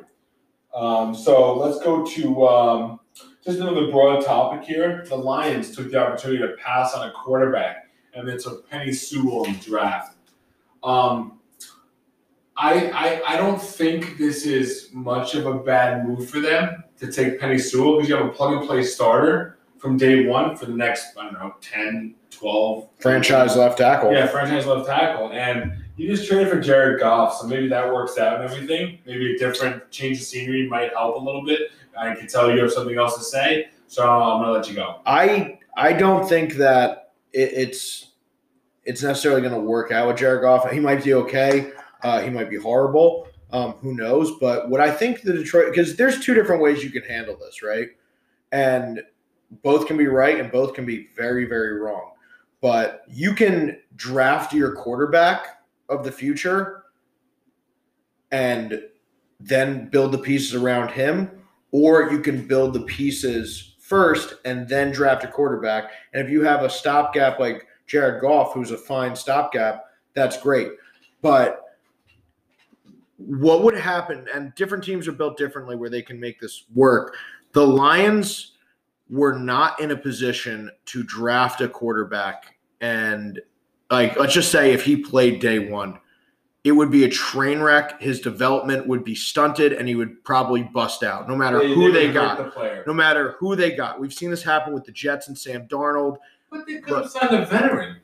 Um, 0.74 1.14
so 1.14 1.56
let's 1.56 1.82
go 1.82 2.04
to 2.04 2.46
um, 2.46 3.00
just 3.42 3.58
another 3.60 3.90
broad 3.90 4.24
topic 4.24 4.66
here. 4.66 5.06
The 5.08 5.16
Lions 5.16 5.74
took 5.74 5.90
the 5.90 5.98
opportunity 5.98 6.40
to 6.40 6.54
pass 6.62 6.92
on 6.92 7.08
a 7.08 7.12
quarterback, 7.12 7.88
and 8.14 8.28
it's 8.28 8.46
a 8.46 8.56
Penei 8.70 8.94
Sewell 8.94 9.44
in 9.44 9.54
the 9.54 9.60
draft. 9.60 10.15
Um, 10.86 11.40
I, 12.56 12.90
I 12.90 13.34
I 13.34 13.36
don't 13.36 13.60
think 13.60 14.16
this 14.16 14.46
is 14.46 14.88
much 14.92 15.34
of 15.34 15.46
a 15.46 15.54
bad 15.58 16.06
move 16.06 16.30
for 16.30 16.40
them 16.40 16.84
to 16.98 17.12
take 17.12 17.38
Penei 17.40 17.60
Sewell 17.60 17.96
because 17.96 18.08
you 18.08 18.16
have 18.16 18.26
a 18.26 18.30
plug 18.30 18.54
and 18.54 18.66
play 18.66 18.82
starter 18.82 19.58
from 19.78 19.98
day 19.98 20.26
one 20.26 20.56
for 20.56 20.66
the 20.66 20.72
next 20.72 21.16
I 21.18 21.24
don't 21.24 21.34
know 21.34 21.54
10, 21.60 22.14
12 22.30 22.88
franchise 22.98 23.56
left 23.56 23.78
tackle. 23.78 24.12
yeah, 24.12 24.26
franchise 24.26 24.66
left 24.66 24.86
tackle. 24.88 25.32
And 25.32 25.72
you 25.96 26.08
just 26.08 26.28
traded 26.28 26.48
for 26.48 26.60
Jared 26.60 27.00
Goff, 27.00 27.36
so 27.38 27.46
maybe 27.46 27.68
that 27.68 27.92
works 27.92 28.16
out 28.18 28.40
and 28.40 28.44
everything. 28.44 28.98
Maybe 29.06 29.34
a 29.34 29.38
different 29.38 29.90
change 29.90 30.18
of 30.18 30.24
scenery 30.24 30.68
might 30.68 30.92
help 30.92 31.16
a 31.16 31.18
little 31.18 31.44
bit. 31.44 31.70
I 31.98 32.14
can 32.14 32.26
tell 32.26 32.50
you 32.50 32.60
have 32.62 32.72
something 32.72 32.96
else 32.96 33.16
to 33.18 33.24
say, 33.24 33.68
so 33.86 34.08
I'm 34.08 34.42
gonna 34.42 34.52
let 34.52 34.68
you 34.68 34.74
go. 34.74 35.00
I 35.04 35.58
I 35.76 35.92
don't 35.92 36.26
think 36.28 36.54
that 36.54 37.12
it, 37.32 37.52
it's 37.52 38.05
it's 38.86 39.02
necessarily 39.02 39.40
going 39.42 39.52
to 39.52 39.60
work 39.60 39.90
out 39.90 40.06
with 40.06 40.16
Jared 40.16 40.42
Goff. 40.42 40.70
He 40.70 40.80
might 40.80 41.04
be 41.04 41.14
okay. 41.14 41.72
Uh, 42.02 42.20
he 42.20 42.30
might 42.30 42.48
be 42.48 42.56
horrible. 42.56 43.28
Um, 43.50 43.72
who 43.74 43.94
knows? 43.94 44.38
But 44.40 44.70
what 44.70 44.80
I 44.80 44.90
think 44.90 45.22
the 45.22 45.32
Detroit 45.32 45.70
because 45.70 45.96
there's 45.96 46.24
two 46.24 46.34
different 46.34 46.62
ways 46.62 46.82
you 46.82 46.90
can 46.90 47.02
handle 47.02 47.36
this, 47.36 47.62
right? 47.62 47.88
And 48.52 49.02
both 49.62 49.86
can 49.86 49.96
be 49.96 50.06
right 50.06 50.40
and 50.40 50.50
both 50.50 50.74
can 50.74 50.84
be 50.84 51.08
very 51.16 51.44
very 51.44 51.78
wrong. 51.80 52.12
But 52.60 53.04
you 53.08 53.34
can 53.34 53.78
draft 53.96 54.52
your 54.52 54.74
quarterback 54.74 55.62
of 55.88 56.04
the 56.04 56.12
future 56.12 56.84
and 58.32 58.82
then 59.38 59.88
build 59.88 60.12
the 60.12 60.18
pieces 60.18 60.54
around 60.54 60.90
him, 60.90 61.30
or 61.70 62.10
you 62.10 62.20
can 62.20 62.46
build 62.46 62.72
the 62.72 62.80
pieces 62.80 63.76
first 63.78 64.34
and 64.44 64.68
then 64.68 64.90
draft 64.90 65.24
a 65.24 65.28
quarterback. 65.28 65.90
And 66.12 66.24
if 66.24 66.30
you 66.30 66.42
have 66.42 66.62
a 66.62 66.70
stopgap 66.70 67.38
like 67.38 67.65
Jared 67.86 68.20
Goff, 68.20 68.52
who's 68.52 68.70
a 68.70 68.78
fine 68.78 69.14
stopgap, 69.14 69.84
that's 70.14 70.40
great. 70.40 70.72
But 71.22 71.62
what 73.16 73.62
would 73.62 73.76
happen, 73.76 74.26
and 74.34 74.54
different 74.54 74.84
teams 74.84 75.08
are 75.08 75.12
built 75.12 75.36
differently 75.36 75.76
where 75.76 75.90
they 75.90 76.02
can 76.02 76.18
make 76.20 76.40
this 76.40 76.64
work. 76.74 77.16
The 77.52 77.66
Lions 77.66 78.52
we're 79.08 79.38
not 79.38 79.80
in 79.80 79.92
a 79.92 79.96
position 79.96 80.70
to 80.86 81.02
draft 81.04 81.60
a 81.60 81.68
quarterback 81.68 82.56
and 82.80 83.40
like 83.90 84.18
let's 84.18 84.34
just 84.34 84.50
say 84.50 84.72
if 84.72 84.84
he 84.84 84.96
played 84.96 85.40
day 85.40 85.60
one, 85.60 85.98
it 86.64 86.72
would 86.72 86.90
be 86.90 87.04
a 87.04 87.08
train 87.08 87.60
wreck. 87.60 88.00
His 88.00 88.20
development 88.20 88.88
would 88.88 89.04
be 89.04 89.14
stunted 89.14 89.72
and 89.72 89.86
he 89.86 89.94
would 89.94 90.24
probably 90.24 90.64
bust 90.64 91.04
out 91.04 91.28
no 91.28 91.36
matter 91.36 91.64
who 91.64 91.92
they 91.92 92.06
hurt 92.08 92.14
got. 92.14 92.54
The. 92.54 92.82
No 92.86 92.92
matter 92.92 93.36
who 93.38 93.54
they 93.54 93.70
got. 93.70 94.00
We've 94.00 94.12
seen 94.12 94.30
this 94.30 94.42
happen 94.42 94.74
with 94.74 94.84
the 94.84 94.90
Jets 94.90 95.28
and 95.28 95.38
Sam 95.38 95.68
Darnold. 95.68 96.16
But 96.56 96.66
they 96.66 96.78
could 96.80 96.96
have 97.02 97.10
signed 97.10 97.34
a 97.34 97.44
veteran. 97.46 97.96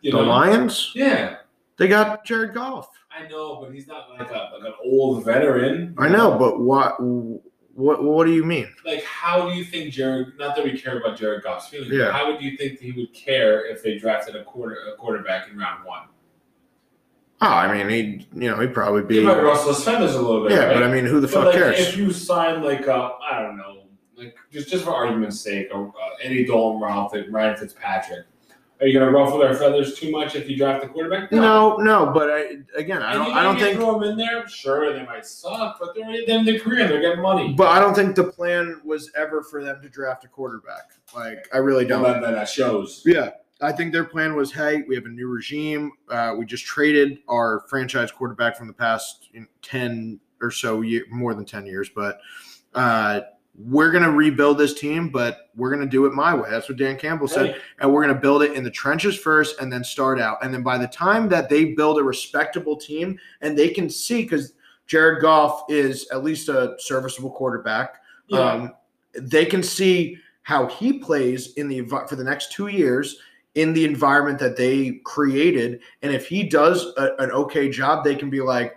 You 0.00 0.12
The 0.12 0.18
know? 0.18 0.24
Lions, 0.24 0.92
Yeah. 0.94 1.36
they 1.78 1.88
got 1.88 2.24
Jared 2.24 2.54
Goff. 2.54 2.88
I 3.10 3.26
know, 3.28 3.60
but 3.62 3.72
he's 3.72 3.86
not 3.86 4.10
like 4.10 4.30
a 4.30 4.50
like 4.54 4.62
an 4.64 4.74
old 4.84 5.24
veteran. 5.24 5.94
I 5.98 6.08
know, 6.08 6.36
but 6.38 6.60
what 6.60 7.00
what 7.02 8.02
what 8.04 8.26
do 8.26 8.32
you 8.32 8.44
mean? 8.44 8.68
Like, 8.84 9.02
how 9.04 9.48
do 9.48 9.54
you 9.56 9.64
think 9.64 9.92
Jared? 9.92 10.38
Not 10.38 10.54
that 10.56 10.64
we 10.64 10.78
care 10.78 10.98
about 10.98 11.16
Jared 11.16 11.42
Goff's 11.42 11.68
feelings. 11.68 11.92
Yeah. 11.92 12.12
How 12.12 12.30
would 12.30 12.42
you 12.42 12.56
think 12.58 12.78
he 12.78 12.92
would 12.92 13.12
care 13.14 13.66
if 13.66 13.82
they 13.82 13.96
drafted 13.98 14.36
a 14.36 14.44
quarter 14.44 14.76
a 14.92 14.96
quarterback 14.96 15.48
in 15.50 15.56
round 15.58 15.84
one? 15.86 16.02
Oh, 17.40 17.46
I 17.48 17.70
mean, 17.72 17.88
he 17.88 18.26
you 18.38 18.50
know 18.50 18.58
he'd 18.60 18.72
probably 18.74 19.02
be. 19.02 19.16
He 19.20 19.24
might 19.24 19.40
rustle 19.42 19.74
his 19.74 19.82
feathers 19.84 20.14
a 20.14 20.20
little 20.20 20.42
bit. 20.46 20.52
Yeah, 20.52 20.64
right? 20.66 20.74
but 20.74 20.82
I 20.82 20.92
mean, 20.92 21.04
who 21.06 21.20
the 21.20 21.26
But, 21.26 21.32
fuck 21.34 21.44
like, 21.46 21.54
cares? 21.54 21.78
If 21.80 21.96
you 21.96 22.12
sign 22.12 22.62
like 22.62 22.86
a, 22.86 23.12
I 23.30 23.42
don't 23.42 23.56
know, 23.58 23.82
like 24.16 24.34
just 24.50 24.68
just 24.68 24.84
for 24.84 24.90
argument's 24.90 25.40
sake, 25.40 25.68
uh, 25.74 25.86
Eddie 26.22 26.46
Dalton, 26.46 26.80
Ralph, 26.80 27.14
Ryan 27.30 27.56
Fitzpatrick, 27.56 28.26
are 28.80 28.86
you 28.86 28.98
gonna 28.98 29.10
ruffle 29.10 29.38
their 29.38 29.54
feathers 29.54 29.98
too 29.98 30.10
much 30.10 30.34
if 30.34 30.50
you 30.50 30.56
draft 30.56 30.84
a 30.84 30.88
quarterback? 30.88 31.32
No, 31.32 31.76
no, 31.76 32.10
but 32.12 32.30
I 32.30 32.58
again, 32.76 33.02
I 33.02 33.14
don't, 33.14 33.32
I 33.32 33.42
don't 33.42 33.58
think, 33.58 33.78
throw 33.78 33.98
them 33.98 34.10
in 34.10 34.18
there. 34.18 34.46
Sure, 34.48 34.92
they 34.92 35.04
might 35.04 35.24
suck, 35.24 35.78
but 35.80 35.94
they're 35.94 36.10
in 36.10 36.44
the 36.44 36.52
their 36.52 36.60
career. 36.60 36.86
They're 36.86 37.00
getting 37.00 37.22
money. 37.22 37.54
but 37.54 37.68
I 37.68 37.80
don't 37.80 37.94
think 37.94 38.16
the 38.16 38.24
plan 38.24 38.80
was 38.84 39.10
ever 39.16 39.42
for 39.42 39.64
them 39.64 39.80
to 39.82 39.88
draft 39.88 40.24
a 40.24 40.28
quarterback. 40.28 40.92
Like, 41.14 41.48
I 41.54 41.58
really 41.58 41.86
don't. 41.86 42.02
then, 42.02 42.20
then 42.20 42.34
that 42.34 42.50
shows. 42.50 43.02
Yeah, 43.06 43.30
I 43.62 43.72
think 43.72 43.92
their 43.92 44.04
plan 44.04 44.36
was, 44.36 44.52
hey, 44.52 44.82
we 44.86 44.94
have 44.94 45.06
a 45.06 45.10
new 45.10 45.28
regime. 45.28 45.92
Uh, 46.10 46.34
we 46.38 46.44
just 46.44 46.66
traded 46.66 47.20
our 47.28 47.64
franchise 47.70 48.12
quarterback 48.12 48.56
from 48.58 48.66
the 48.66 48.74
past 48.74 49.30
ten 49.62 50.20
or 50.42 50.50
so 50.50 50.82
year, 50.82 51.04
more 51.10 51.32
than 51.32 51.46
ten 51.46 51.64
years, 51.64 51.88
but 51.88 52.20
uh, 52.74 53.20
we're 53.58 53.90
gonna 53.90 54.10
rebuild 54.10 54.58
this 54.58 54.74
team, 54.74 55.08
but 55.08 55.50
we're 55.56 55.70
gonna 55.70 55.86
do 55.86 56.06
it 56.06 56.12
my 56.12 56.34
way. 56.34 56.48
That's 56.50 56.68
what 56.68 56.78
Dan 56.78 56.98
Campbell 56.98 57.28
said. 57.28 57.54
Hey, 57.54 57.60
and 57.80 57.92
we're 57.92 58.02
going 58.02 58.14
to 58.14 58.20
build 58.20 58.42
it 58.42 58.52
in 58.52 58.64
the 58.64 58.70
trenches 58.70 59.16
first 59.16 59.60
and 59.60 59.72
then 59.72 59.82
start 59.82 60.20
out. 60.20 60.38
And 60.42 60.52
then 60.52 60.62
by 60.62 60.78
the 60.78 60.88
time 60.88 61.28
that 61.30 61.48
they 61.48 61.74
build 61.74 61.98
a 61.98 62.02
respectable 62.02 62.76
team 62.76 63.18
and 63.40 63.56
they 63.56 63.68
can 63.70 63.88
see, 63.88 64.22
because 64.22 64.52
Jared 64.86 65.22
Goff 65.22 65.64
is 65.68 66.08
at 66.10 66.22
least 66.22 66.48
a 66.48 66.76
serviceable 66.78 67.30
quarterback, 67.30 68.02
yeah. 68.28 68.38
um, 68.38 68.74
they 69.14 69.44
can 69.44 69.62
see 69.62 70.18
how 70.42 70.66
he 70.66 70.98
plays 70.98 71.54
in 71.54 71.68
the 71.68 71.82
for 72.08 72.16
the 72.16 72.24
next 72.24 72.52
two 72.52 72.68
years 72.68 73.18
in 73.56 73.72
the 73.72 73.84
environment 73.84 74.38
that 74.38 74.56
they 74.56 75.00
created. 75.04 75.80
And 76.02 76.14
if 76.14 76.28
he 76.28 76.44
does 76.44 76.92
a, 76.98 77.16
an 77.18 77.32
okay 77.32 77.68
job, 77.70 78.04
they 78.04 78.14
can 78.14 78.30
be 78.30 78.40
like, 78.40 78.76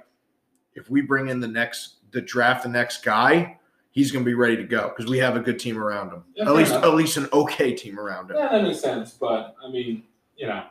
if 0.73 0.89
we 0.89 1.01
bring 1.01 1.27
in 1.27 1.39
the 1.39 1.47
next, 1.47 1.97
the 2.11 2.21
draft 2.21 2.63
the 2.63 2.69
next 2.69 3.03
guy, 3.03 3.58
he's 3.91 4.11
going 4.11 4.23
to 4.23 4.29
be 4.29 4.35
ready 4.35 4.55
to 4.55 4.63
go 4.63 4.89
because 4.89 5.09
we 5.09 5.17
have 5.17 5.35
a 5.35 5.39
good 5.39 5.59
team 5.59 5.77
around 5.77 6.11
him. 6.11 6.23
Yeah, 6.35 6.45
at 6.45 6.55
least, 6.55 6.71
enough. 6.71 6.83
at 6.83 6.93
least 6.93 7.17
an 7.17 7.27
okay 7.33 7.73
team 7.73 7.99
around 7.99 8.31
him. 8.31 8.37
yeah, 8.37 8.49
that 8.49 8.63
makes 8.63 8.79
sense. 8.79 9.13
But 9.13 9.55
I 9.63 9.69
mean, 9.69 10.03
you 10.37 10.47
know, 10.47 10.63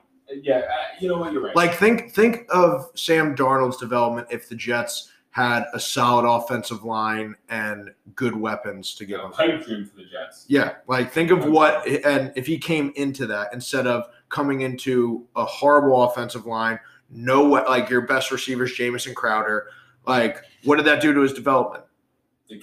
yeah, 0.43 0.59
uh, 0.59 0.97
you 1.01 1.09
know 1.09 1.19
what? 1.19 1.33
You're 1.33 1.43
right. 1.43 1.57
Like 1.57 1.75
think 1.75 2.13
think 2.13 2.47
of 2.51 2.91
Sam 2.95 3.35
Darnold's 3.35 3.79
development 3.79 4.29
if 4.31 4.49
the 4.49 4.55
Jets 4.55 5.11
had 5.31 5.65
a 5.75 5.79
solid 5.79 6.29
offensive 6.29 6.85
line 6.85 7.35
and 7.49 7.91
good 8.15 8.35
weapons 8.35 8.95
to 8.95 9.05
give 9.05 9.19
know, 9.19 9.27
him. 9.27 9.33
pipe 9.33 9.65
dream 9.65 9.85
for 9.85 9.97
the 9.97 10.05
Jets. 10.05 10.45
Yeah, 10.49 10.77
like 10.87 11.13
think 11.13 11.31
of 11.31 11.45
what 11.45 11.87
and 11.87 12.33
if 12.35 12.47
he 12.47 12.59
came 12.59 12.93
into 12.97 13.27
that 13.27 13.53
instead 13.53 13.87
of 13.87 14.05
coming 14.29 14.63
into 14.63 15.27
a 15.37 15.45
horrible 15.45 16.03
offensive 16.03 16.47
line, 16.47 16.79
no 17.11 17.45
what 17.45 17.69
like 17.69 17.89
your 17.89 18.03
best 18.03 18.31
receivers, 18.31 18.73
Jamison 18.73 19.15
Crowder, 19.15 19.69
like 20.07 20.43
what 20.65 20.77
did 20.77 20.87
that 20.87 21.01
do 21.01 21.13
to 21.15 21.21
his 21.21 21.33
development? 21.33 21.85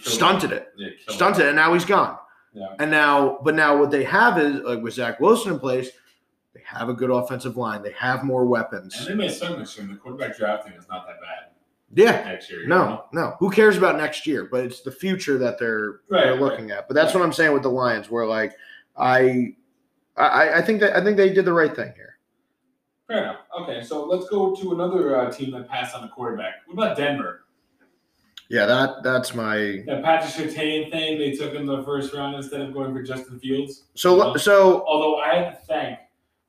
Stunted 0.01 0.51
him. 0.51 0.57
it. 0.57 0.73
Yeah, 0.77 0.87
killed 0.89 0.99
him. 1.09 1.15
Stunted 1.15 1.41
it, 1.45 1.47
and 1.47 1.55
now 1.55 1.73
he's 1.73 1.85
gone. 1.85 2.17
Yeah. 2.53 2.67
And 2.79 2.89
now, 2.89 3.39
but 3.43 3.53
now 3.55 3.77
what 3.77 3.91
they 3.91 4.03
have 4.03 4.37
is 4.39 4.61
like 4.61 4.81
with 4.81 4.93
Zach 4.93 5.19
Wilson 5.19 5.53
in 5.53 5.59
place, 5.59 5.89
they 6.53 6.61
have 6.65 6.87
a 6.89 6.93
good 6.93 7.09
offensive 7.09 7.57
line. 7.57 7.81
They 7.83 7.91
have 7.91 8.23
more 8.23 8.45
weapons. 8.45 8.95
And 8.97 9.07
they 9.07 9.13
may 9.15 9.29
suck 9.29 9.57
next 9.57 9.77
year. 9.77 9.85
The 9.87 9.95
quarterback 9.95 10.37
drafting 10.37 10.73
is 10.73 10.87
not 10.89 11.05
that 11.05 11.17
bad 11.19 11.51
Yeah, 11.93 12.23
next 12.31 12.49
year. 12.49 12.65
No, 12.65 12.85
know? 12.85 13.05
no. 13.11 13.35
Who 13.39 13.49
cares 13.51 13.75
about 13.77 13.97
next 13.97 14.25
year? 14.25 14.47
But 14.49 14.63
it's 14.65 14.81
the 14.81 14.91
future 14.91 15.37
that 15.37 15.59
they're 15.59 15.99
Right, 16.09 16.23
they're 16.23 16.31
right. 16.33 16.41
looking 16.41 16.71
at. 16.71 16.87
But 16.87 16.93
that's 16.95 17.13
what 17.13 17.21
I'm 17.23 17.33
saying 17.33 17.51
with 17.53 17.63
the 17.63 17.69
Lions, 17.69 18.09
where 18.09 18.25
like 18.25 18.53
I, 18.95 19.53
I, 20.15 20.53
I 20.55 20.61
think 20.61 20.79
that 20.79 20.95
I 20.95 21.03
think 21.03 21.17
they 21.17 21.33
did 21.33 21.43
the 21.45 21.53
right 21.53 21.75
thing 21.75 21.91
here. 21.95 22.17
Fair 23.07 23.17
enough. 23.23 23.39
Okay, 23.61 23.83
so 23.83 24.05
let's 24.05 24.29
go 24.29 24.55
to 24.55 24.71
another 24.73 25.17
uh, 25.19 25.29
team 25.31 25.51
that 25.51 25.67
passed 25.69 25.93
on 25.93 26.05
a 26.05 26.07
quarterback. 26.09 26.55
What 26.67 26.73
about 26.85 26.97
Denver? 26.97 27.41
Yeah, 28.49 28.65
that 28.65 29.03
that's 29.03 29.33
my. 29.33 29.83
That 29.87 30.03
Patrick 30.03 30.49
Surtain 30.49 30.91
thing, 30.91 31.17
they 31.17 31.31
took 31.31 31.53
him 31.53 31.65
the 31.65 31.83
first 31.83 32.13
round 32.13 32.35
instead 32.35 32.61
of 32.61 32.73
going 32.73 32.93
for 32.93 33.01
Justin 33.01 33.39
Fields. 33.39 33.85
So 33.95 34.35
so 34.35 34.85
Although 34.85 35.17
I 35.19 35.35
have 35.35 35.59
to 35.59 35.65
thank 35.65 35.99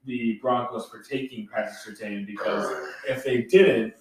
the 0.05 0.39
Broncos 0.43 0.89
for 0.89 1.01
taking 1.01 1.49
Patrick 1.49 1.75
Surtain 1.75 2.27
because 2.27 2.67
if 3.09 3.25
they 3.25 3.43
didn't, 3.43 3.95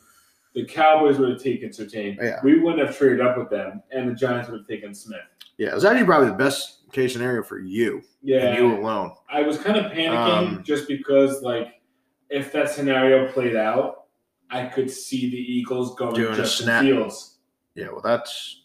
the 0.54 0.66
Cowboys 0.66 1.18
would 1.20 1.30
have 1.30 1.42
taken 1.42 1.70
Surtain. 1.70 2.18
Yeah. 2.22 2.40
We 2.44 2.60
wouldn't 2.60 2.86
have 2.86 2.98
traded 2.98 3.22
up 3.22 3.38
with 3.38 3.50
them, 3.50 3.82
and 3.92 4.10
the 4.10 4.14
Giants 4.14 4.50
would 4.50 4.60
have 4.60 4.68
taken 4.68 4.94
Smith. 4.94 5.20
yeah, 5.58 5.70
it 5.70 5.76
was 5.76 5.86
actually 5.86 6.06
probably 6.06 6.30
the 6.30 6.36
best 6.36 6.90
case 6.92 7.12
scenario 7.14 7.44
for 7.44 7.60
you 7.60 8.02
Yeah, 8.22 8.58
you 8.58 8.78
alone. 8.78 9.12
I 9.30 9.42
was 9.42 9.58
kind 9.58 9.78
of 9.78 9.92
panicking 9.92 10.58
Um, 10.58 10.64
just 10.64 10.88
because, 10.88 11.42
like, 11.42 11.82
if 12.30 12.52
that 12.54 12.70
scenario 12.70 13.32
played 13.32 13.56
out, 13.56 14.06
I 14.50 14.66
could 14.68 14.90
see 14.90 15.30
the 15.30 15.38
Eagles 15.38 15.96
going 15.96 16.16
Justin. 16.16 16.86
Fields. 16.86 17.35
Yeah, 17.76 17.88
well, 17.92 18.02
that's. 18.02 18.62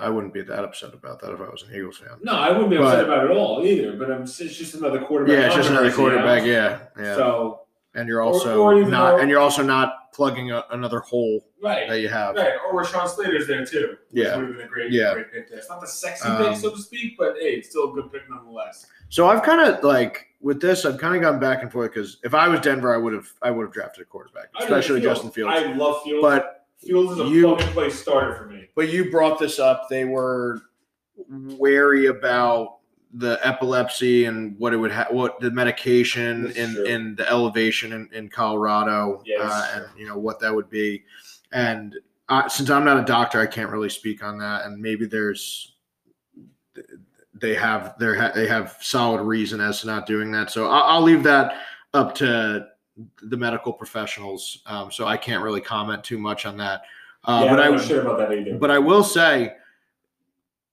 I 0.00 0.08
wouldn't 0.08 0.34
be 0.34 0.42
that 0.42 0.64
upset 0.64 0.94
about 0.94 1.20
that 1.20 1.32
if 1.32 1.40
I 1.40 1.44
was 1.48 1.62
an 1.62 1.74
Eagles 1.74 1.98
fan. 1.98 2.18
No, 2.22 2.32
I 2.32 2.50
wouldn't 2.50 2.70
be 2.70 2.76
But- 2.76 2.86
upset 2.86 3.04
about 3.04 3.24
it 3.26 3.30
at 3.30 3.36
all 3.36 3.64
either. 3.64 3.92
But 3.96 4.10
I'm, 4.10 4.22
it's 4.22 4.36
just 4.38 4.74
another 4.74 5.00
quarterback. 5.00 5.32
Yeah, 5.38 5.46
it's 5.46 5.54
just 5.54 5.70
another 5.70 5.92
quarterback. 5.92 6.44
Yeah, 6.44 6.80
yeah. 6.98 7.14
So 7.14 7.60
and 7.94 8.08
you're 8.08 8.20
also 8.22 8.60
or 8.60 8.74
even 8.76 8.90
not, 8.90 9.12
though- 9.12 9.18
and 9.18 9.30
you're 9.30 9.38
also 9.38 9.62
not 9.62 10.12
plugging 10.12 10.50
a, 10.50 10.64
another 10.72 10.98
hole 11.00 11.44
right, 11.62 11.88
that 11.88 12.00
you 12.00 12.08
have. 12.08 12.34
right. 12.34 12.52
Or 12.68 12.82
Rashawn 12.82 13.08
Slater's 13.08 13.46
there 13.46 13.64
too. 13.64 13.96
Yeah. 14.10 14.36
would 14.36 14.46
have 14.48 14.56
been 14.56 14.66
a 14.66 14.68
great, 14.68 14.90
Yeah. 14.92 15.14
great 15.14 15.32
pick 15.32 15.48
there. 15.48 15.58
It's 15.58 15.68
not 15.68 15.80
the 15.80 15.86
sexy 15.86 16.28
Um, 16.28 16.44
pick, 16.52 16.56
so 16.56 16.70
to 16.70 16.78
speak, 16.78 17.16
but 17.16 17.34
hey, 17.40 17.54
it's 17.54 17.70
still 17.70 17.90
a 17.90 17.94
good 17.94 18.12
pick 18.12 18.22
nonetheless. 18.28 18.86
So 19.08 19.28
I've 19.28 19.42
kind 19.44 19.60
of 19.60 19.82
like 19.84 20.26
with 20.40 20.60
this, 20.60 20.84
I've 20.84 20.98
kind 20.98 21.14
of 21.16 21.22
gone 21.22 21.38
back 21.40 21.62
and 21.62 21.70
forth 21.70 21.92
because 21.92 22.18
if 22.24 22.34
I 22.34 22.48
was 22.48 22.60
Denver, 22.60 22.92
I 22.92 22.96
would 22.96 23.12
have 23.12 23.28
I 23.42 23.50
would 23.52 23.64
have 23.66 23.72
drafted 23.72 24.02
a 24.02 24.04
quarterback, 24.04 24.48
especially 24.58 25.00
Justin 25.00 25.30
Fields. 25.30 25.52
I 25.56 25.72
love 25.74 26.02
Fields. 26.02 26.22
but 26.22 26.63
Fields 26.86 27.12
is 27.12 27.20
a 27.20 27.24
you- 27.24 27.42
plug 27.46 27.60
and 27.62 27.70
play 27.70 27.90
starter 27.90 28.34
for 28.34 28.46
me. 28.46 28.68
but 28.74 28.88
you 28.90 29.10
brought 29.10 29.38
this 29.38 29.58
up. 29.58 29.88
They 29.88 30.04
were 30.04 30.60
wary 31.28 32.06
about 32.06 32.78
the 33.16 33.38
epilepsy 33.46 34.24
and 34.24 34.58
what 34.58 34.72
it 34.72 34.76
would 34.76 34.90
have, 34.90 35.08
what 35.12 35.38
the 35.40 35.50
medication 35.50 36.44
That's 36.44 36.56
true. 36.74 36.84
in 36.84 37.14
the 37.14 37.28
elevation 37.30 37.92
in, 37.92 38.08
in 38.12 38.28
Colorado, 38.28 39.22
Yeah, 39.24 39.38
that's 39.42 39.54
uh, 39.54 39.70
and 39.90 39.98
you 40.00 40.08
know 40.08 40.18
what 40.18 40.40
that 40.40 40.52
would 40.52 40.68
be. 40.68 41.04
And 41.52 41.94
uh, 42.28 42.48
since 42.48 42.70
I'm 42.70 42.84
not 42.84 42.98
a 42.98 43.04
doctor, 43.04 43.38
I 43.40 43.46
can't 43.46 43.70
really 43.70 43.88
speak 43.90 44.24
on 44.24 44.38
that. 44.38 44.64
And 44.66 44.80
maybe 44.82 45.06
there's 45.06 45.74
they 47.34 47.54
have 47.54 47.94
they 47.98 48.16
ha- 48.16 48.32
they 48.34 48.46
have 48.48 48.76
solid 48.80 49.22
reason 49.22 49.60
as 49.60 49.80
to 49.82 49.86
not 49.86 50.06
doing 50.06 50.32
that. 50.32 50.50
So 50.50 50.66
I'll, 50.68 50.82
I'll 50.96 51.02
leave 51.02 51.22
that 51.24 51.60
up 51.92 52.14
to 52.16 52.66
the 53.22 53.36
medical 53.36 53.72
professionals. 53.72 54.62
Um, 54.66 54.90
so 54.90 55.06
I 55.06 55.16
can't 55.16 55.42
really 55.42 55.60
comment 55.60 56.04
too 56.04 56.18
much 56.18 56.46
on 56.46 56.56
that. 56.58 56.82
Uh, 57.24 57.42
yeah, 57.44 57.50
but 57.50 57.60
I 57.60 57.62
I 57.62 57.66
don't 57.68 57.76
know 57.76 57.82
shit 57.82 57.98
about 57.98 58.18
that 58.18 58.32
either. 58.32 58.58
but 58.58 58.70
I 58.70 58.78
will 58.78 59.02
say, 59.04 59.54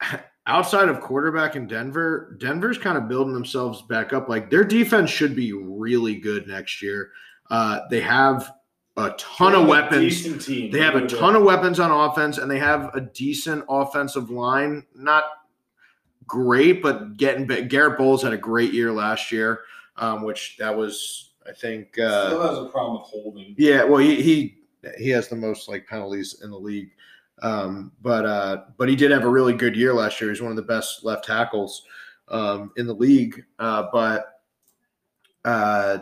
outside 0.48 0.90
of 0.90 1.00
quarterback 1.00 1.56
in 1.56 1.68
Denver, 1.68 2.36
Denver's 2.40 2.78
kind 2.78 2.98
of 2.98 3.08
building 3.08 3.34
themselves 3.34 3.82
back 3.84 4.14
up. 4.14 4.28
Like 4.30 4.50
their 4.50 4.64
defense 4.64 5.10
should 5.10 5.36
be 5.36 5.54
really 5.54 6.16
good 6.16 6.48
next 6.48 6.82
year. 6.82 7.12
Uh, 7.50 7.82
they 7.90 8.02
have 8.02 8.52
a 8.98 9.12
ton 9.18 9.56
of 9.56 9.68
weapons. 9.68 10.24
Decent 10.24 10.42
team. 10.42 10.72
They 10.72 10.82
have 10.82 10.96
a 10.96 11.08
ton 11.08 11.36
of 11.36 11.44
weapons 11.44 11.80
on 11.80 11.92
offense, 11.92 12.38
and 12.38 12.50
they 12.50 12.60
have 12.60 12.94
a 12.94 13.02
decent 13.02 13.64
offensive 13.70 14.30
line. 14.30 14.86
Not 14.96 15.24
great, 16.28 16.82
but 16.82 17.18
getting. 17.18 17.48
Garett 17.68 17.98
Bolles 17.98 18.24
had 18.24 18.34
a 18.34 18.38
great 18.38 18.74
year 18.74 18.92
last 18.92 19.32
year, 19.32 19.62
um, 19.98 20.24
which 20.24 20.58
that 20.58 20.76
was, 20.76 21.31
I 21.48 21.54
think. 21.54 21.98
Uh, 21.98 22.28
Still 22.28 22.48
has 22.48 22.58
a 22.58 22.66
problem 22.70 23.02
with 23.02 23.10
holding. 23.10 23.56
yeah, 23.58 23.84
well, 23.84 23.98
he 23.98 24.22
he 24.22 24.58
he 24.98 25.10
has 25.10 25.28
the 25.28 25.36
most 25.36 25.68
like 25.70 25.88
penalties 25.88 26.42
in 26.44 26.52
the 26.52 26.58
league, 26.60 26.92
um, 27.42 27.92
but 28.02 28.26
uh, 28.26 28.64
but 28.78 28.90
he 28.90 28.96
did 28.96 29.12
have 29.12 29.24
a 29.24 29.30
really 29.30 29.54
good 29.54 29.76
year 29.76 29.94
last 29.94 30.22
year. 30.22 30.30
He's 30.30 30.42
one 30.42 30.52
of 30.52 30.56
the 30.58 30.62
best 30.64 31.04
left 31.04 31.26
tackles 31.26 31.84
um, 32.28 32.72
in 32.78 32.88
the 32.88 32.94
league. 32.94 33.44
Uh, 33.60 33.88
but 33.92 34.42
uh, 35.46 36.00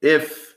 if 0.00 0.54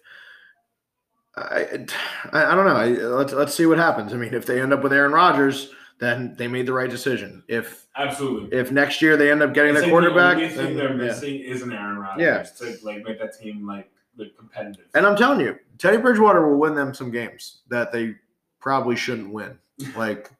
I, 1.35 1.85
I 2.31 2.55
don't 2.55 2.65
know, 2.65 2.75
I, 2.75 2.87
let's 2.87 3.33
let's 3.33 3.53
see 3.53 3.65
what 3.65 3.77
happens. 3.77 4.13
I 4.13 4.17
mean, 4.17 4.33
if 4.33 4.45
they 4.45 4.61
end 4.61 4.73
up 4.73 4.83
with 4.83 4.93
Aaron 4.93 5.11
Rodgers, 5.11 5.71
then 5.99 6.35
they 6.37 6.47
made 6.47 6.65
the 6.65 6.73
right 6.73 6.89
decision. 6.89 7.43
If 7.47 7.87
Absolutely. 7.95 8.57
if 8.57 8.71
next 8.71 9.01
year 9.01 9.15
they 9.17 9.31
end 9.31 9.41
up 9.41 9.53
getting 9.53 9.73
their 9.73 9.89
quarterback, 9.89 10.37
The 10.37 10.43
only 10.43 10.55
thing 10.55 10.65
then- 10.65 10.77
they're 10.77 10.89
yeah. 10.91 10.95
missing 11.11 11.35
is 11.39 11.61
an 11.61 11.71
Aaron 11.71 11.97
Rodgers 11.97 12.21
Yeah. 12.61 12.67
to 12.67 12.85
like 12.85 13.03
make 13.03 13.19
that 13.19 13.37
team 13.39 13.65
like 13.65 13.89
look 14.17 14.35
competitive. 14.37 14.85
And 14.93 15.05
I'm 15.05 15.15
telling 15.15 15.39
you, 15.41 15.57
Teddy 15.77 15.97
Bridgewater 15.97 16.47
will 16.49 16.57
win 16.57 16.75
them 16.75 16.93
some 16.93 17.11
games 17.11 17.61
that 17.69 17.91
they 17.91 18.15
probably 18.59 18.95
shouldn't 18.95 19.31
win. 19.31 19.57
Like 19.97 20.31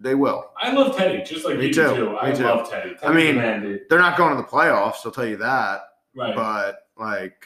they 0.00 0.14
will. 0.14 0.50
I 0.56 0.70
love 0.72 0.96
Teddy, 0.96 1.22
just 1.24 1.44
like 1.44 1.58
Me 1.58 1.66
you 1.66 1.72
too, 1.74 1.94
do. 1.94 2.16
I 2.18 2.30
me 2.30 2.36
too. 2.36 2.44
love 2.44 2.70
Teddy. 2.70 2.94
I 3.02 3.12
mean, 3.12 3.36
the 3.36 3.60
dude. 3.68 3.80
They're 3.90 3.98
not 3.98 4.16
going 4.16 4.36
to 4.36 4.40
the 4.40 4.46
playoffs, 4.48 5.04
I'll 5.04 5.10
tell 5.10 5.26
you 5.26 5.36
that. 5.38 5.80
right? 6.14 6.34
But 6.36 6.86
like 6.96 7.44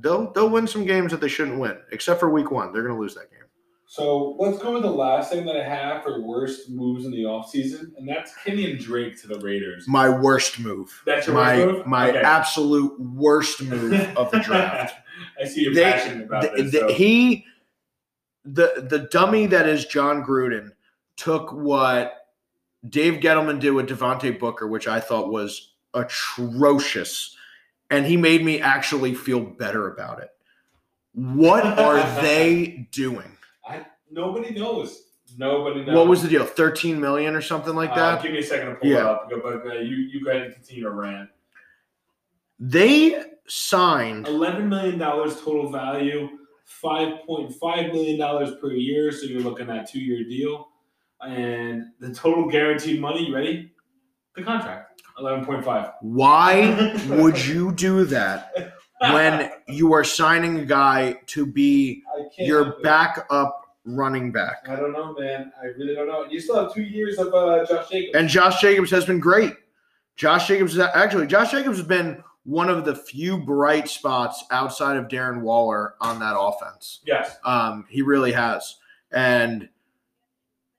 they'll 0.00 0.32
they'll 0.32 0.48
win 0.50 0.66
some 0.66 0.84
games 0.84 1.10
that 1.12 1.20
they 1.20 1.28
shouldn't 1.28 1.58
win, 1.58 1.76
except 1.92 2.18
for 2.20 2.30
week 2.30 2.50
one. 2.50 2.72
They're 2.72 2.82
gonna 2.82 2.98
lose 2.98 3.14
that 3.14 3.30
game. 3.30 3.35
So 3.88 4.36
let's 4.40 4.58
go 4.58 4.72
with 4.72 4.82
the 4.82 4.90
last 4.90 5.30
thing 5.30 5.46
that 5.46 5.56
I 5.56 5.62
have 5.62 6.02
for 6.02 6.20
worst 6.20 6.70
moves 6.70 7.04
in 7.04 7.12
the 7.12 7.22
offseason, 7.22 7.96
and 7.96 8.08
that's 8.08 8.34
Kenyon 8.44 8.78
Drake 8.82 9.20
to 9.22 9.28
the 9.28 9.38
Raiders. 9.38 9.86
My 9.86 10.08
worst 10.08 10.58
move. 10.58 10.90
That's 11.06 11.26
your 11.28 11.36
my 11.36 11.58
worst 11.64 11.76
move? 11.78 11.86
my 11.86 12.08
Okay. 12.10 12.18
absolute 12.20 13.00
worst 13.00 13.62
move 13.62 13.92
of 14.16 14.30
the 14.32 14.40
draft. 14.40 14.96
I 15.40 15.44
see 15.46 15.62
you're 15.62 15.72
They- 15.74 15.84
passionate 15.84 16.26
about 16.26 16.42
the- 16.42 16.62
this. 16.64 16.72
the- 16.72 16.78
so- 16.80 16.92
he 16.92 17.44
the 18.44 18.86
the 18.88 19.08
dummy 19.10 19.46
that 19.46 19.68
is 19.68 19.86
Jon 19.86 20.24
Gruden 20.24 20.70
took 21.16 21.52
what 21.52 22.26
Dave 22.88 23.14
Gettleman 23.20 23.58
did 23.60 23.70
with 23.70 23.88
Devontae 23.88 24.38
Booker, 24.38 24.66
which 24.66 24.86
I 24.88 25.00
thought 25.00 25.30
was 25.32 25.74
atrocious, 25.94 27.36
and 27.90 28.04
he 28.06 28.16
made 28.16 28.44
me 28.44 28.60
actually 28.60 29.14
feel 29.14 29.40
better 29.40 29.88
about 29.92 30.20
it. 30.22 30.30
What 31.12 31.64
are 31.64 31.98
they 32.22 32.88
doing? 32.92 33.35
Nobody 34.10 34.50
knows. 34.54 35.02
Nobody 35.36 35.84
knows. 35.84 35.96
What 35.96 36.06
was 36.08 36.22
the 36.22 36.28
deal? 36.28 36.44
13 36.44 37.00
million 37.00 37.34
or 37.34 37.40
something 37.42 37.74
like 37.74 37.90
Uh, 37.90 37.96
that? 37.96 38.22
give 38.22 38.32
me 38.32 38.38
a 38.38 38.42
second 38.42 38.68
to 38.68 38.74
pull 38.76 38.88
it 38.90 38.92
Yeah. 38.94 39.06
up, 39.10 39.28
but 39.42 39.66
uh, 39.66 39.74
you 39.74 39.96
you 39.96 40.24
go 40.24 40.30
ahead 40.30 40.42
and 40.42 40.54
continue 40.54 40.84
to 40.84 40.90
rant. 40.90 41.30
They 42.58 43.22
signed 43.48 44.26
Eleven 44.26 44.68
million 44.68 44.98
dollars 44.98 45.40
total 45.40 45.70
value, 45.70 46.28
five 46.64 47.20
point 47.26 47.52
five 47.54 47.92
million 47.92 48.18
dollars 48.18 48.54
per 48.60 48.72
year. 48.72 49.12
So 49.12 49.26
you're 49.26 49.42
looking 49.42 49.68
at 49.70 49.90
two 49.90 50.00
year 50.00 50.24
deal, 50.24 50.68
and 51.20 51.84
the 52.00 52.14
total 52.14 52.48
guaranteed 52.48 53.00
money. 53.00 53.26
You 53.26 53.34
ready? 53.34 53.72
The 54.36 54.42
contract, 54.42 55.02
eleven 55.18 55.44
point 55.44 55.64
five. 55.64 55.90
why 56.00 56.94
would 57.08 57.44
you 57.44 57.72
do 57.72 58.04
that 58.06 58.72
when 59.00 59.50
you 59.68 59.92
are 59.92 60.04
signing 60.04 60.60
a 60.60 60.64
guy 60.64 61.18
to 61.26 61.44
be 61.46 62.02
I 62.14 62.20
can't 62.34 62.48
your 62.48 62.64
help 62.64 62.76
it. 62.78 62.82
backup 62.82 63.62
running 63.86 64.30
back? 64.32 64.66
I 64.68 64.76
don't 64.76 64.92
know, 64.92 65.14
man. 65.18 65.52
I 65.62 65.66
really 65.78 65.94
don't 65.94 66.08
know. 66.08 66.24
You 66.28 66.40
still 66.40 66.62
have 66.62 66.74
two 66.74 66.82
years 66.82 67.18
of 67.18 67.32
uh, 67.32 67.64
Josh 67.66 67.88
Jacobs. 67.88 68.16
And 68.16 68.28
Josh 68.28 68.60
Jacobs 68.60 68.90
has 68.90 69.04
been 69.04 69.20
great. 69.20 69.54
Josh 70.16 70.48
Jacobs 70.48 70.72
is 70.72 70.78
actually 70.78 71.26
Josh 71.26 71.50
Jacobs 71.52 71.78
has 71.78 71.86
been 71.86 72.22
one 72.44 72.68
of 72.68 72.84
the 72.84 72.94
few 72.94 73.38
bright 73.38 73.88
spots 73.88 74.44
outside 74.50 74.96
of 74.96 75.08
Darren 75.08 75.40
Waller 75.42 75.94
on 76.00 76.18
that 76.20 76.38
offense. 76.38 77.00
yes, 77.06 77.36
Um, 77.44 77.84
he 77.88 78.02
really 78.02 78.32
has. 78.32 78.76
And 79.12 79.68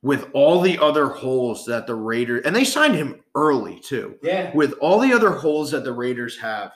with 0.01 0.29
all 0.33 0.61
the 0.61 0.79
other 0.79 1.07
holes 1.07 1.65
that 1.65 1.87
the 1.87 1.95
Raiders 1.95 2.43
and 2.45 2.55
they 2.55 2.63
signed 2.63 2.95
him 2.95 3.21
early 3.35 3.79
too. 3.79 4.17
yeah. 4.23 4.51
With 4.55 4.73
all 4.79 4.99
the 4.99 5.11
other 5.13 5.31
holes 5.31 5.71
that 5.71 5.83
the 5.83 5.91
Raiders 5.91 6.37
have, 6.39 6.71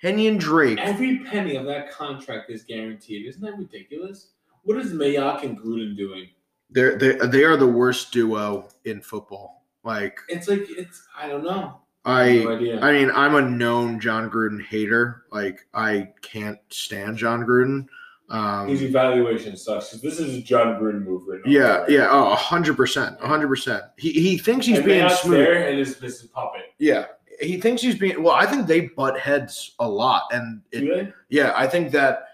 Kenyon 0.00 0.38
Drake. 0.38 0.78
Every 0.78 1.18
penny 1.18 1.56
of 1.56 1.66
that 1.66 1.90
contract 1.92 2.48
is 2.50 2.62
guaranteed. 2.64 3.26
Isn't 3.26 3.42
that 3.42 3.58
ridiculous? 3.58 4.28
What 4.64 4.78
is 4.78 4.92
Mayock 4.92 5.42
and 5.42 5.58
Gruden 5.58 5.96
doing? 5.96 6.28
They're 6.70 6.96
they 6.96 7.14
they 7.26 7.44
are 7.44 7.56
the 7.56 7.66
worst 7.66 8.12
duo 8.12 8.68
in 8.84 9.00
football. 9.00 9.64
Like 9.82 10.18
It's 10.28 10.48
like 10.48 10.66
it's. 10.68 11.06
I 11.18 11.28
don't 11.28 11.44
know. 11.44 11.80
I 12.04 12.38
no. 12.44 12.80
I 12.80 12.92
mean, 12.92 13.10
I'm 13.14 13.34
a 13.34 13.42
known 13.42 14.00
Jon 14.00 14.30
Gruden 14.30 14.64
hater. 14.64 15.24
Like, 15.30 15.66
I 15.74 16.08
can't 16.22 16.58
stand 16.70 17.18
Jon 17.18 17.44
Gruden. 17.44 17.88
Um, 18.30 18.68
His 18.68 18.82
evaluation 18.82 19.56
sucks. 19.56 19.90
This 19.90 20.18
is 20.20 20.36
a 20.36 20.40
Jon 20.40 20.80
Gruden 20.80 21.04
move 21.04 21.24
right 21.26 21.40
now. 21.44 21.50
yeah, 21.50 21.84
yeah, 21.88 22.08
oh, 22.10 22.34
hundred 22.36 22.76
percent, 22.76 23.20
hundred 23.20 23.48
percent. 23.48 23.82
He 23.98 24.12
he 24.12 24.38
thinks 24.38 24.66
he's 24.66 24.78
and 24.78 24.86
being 24.86 25.08
smooth. 25.10 25.38
there, 25.38 25.68
and 25.68 25.78
it's 25.78 25.96
this 25.96 26.22
is 26.22 26.28
puppet. 26.28 26.62
Yeah, 26.78 27.06
he 27.40 27.60
thinks 27.60 27.82
he's 27.82 27.98
being. 27.98 28.22
Well, 28.22 28.34
I 28.34 28.46
think 28.46 28.66
they 28.66 28.82
butt 28.82 29.18
heads 29.18 29.74
a 29.80 29.88
lot, 29.88 30.24
and 30.30 30.62
it, 30.70 31.12
yeah, 31.28 31.52
I 31.56 31.66
think 31.66 31.90
that 31.90 32.28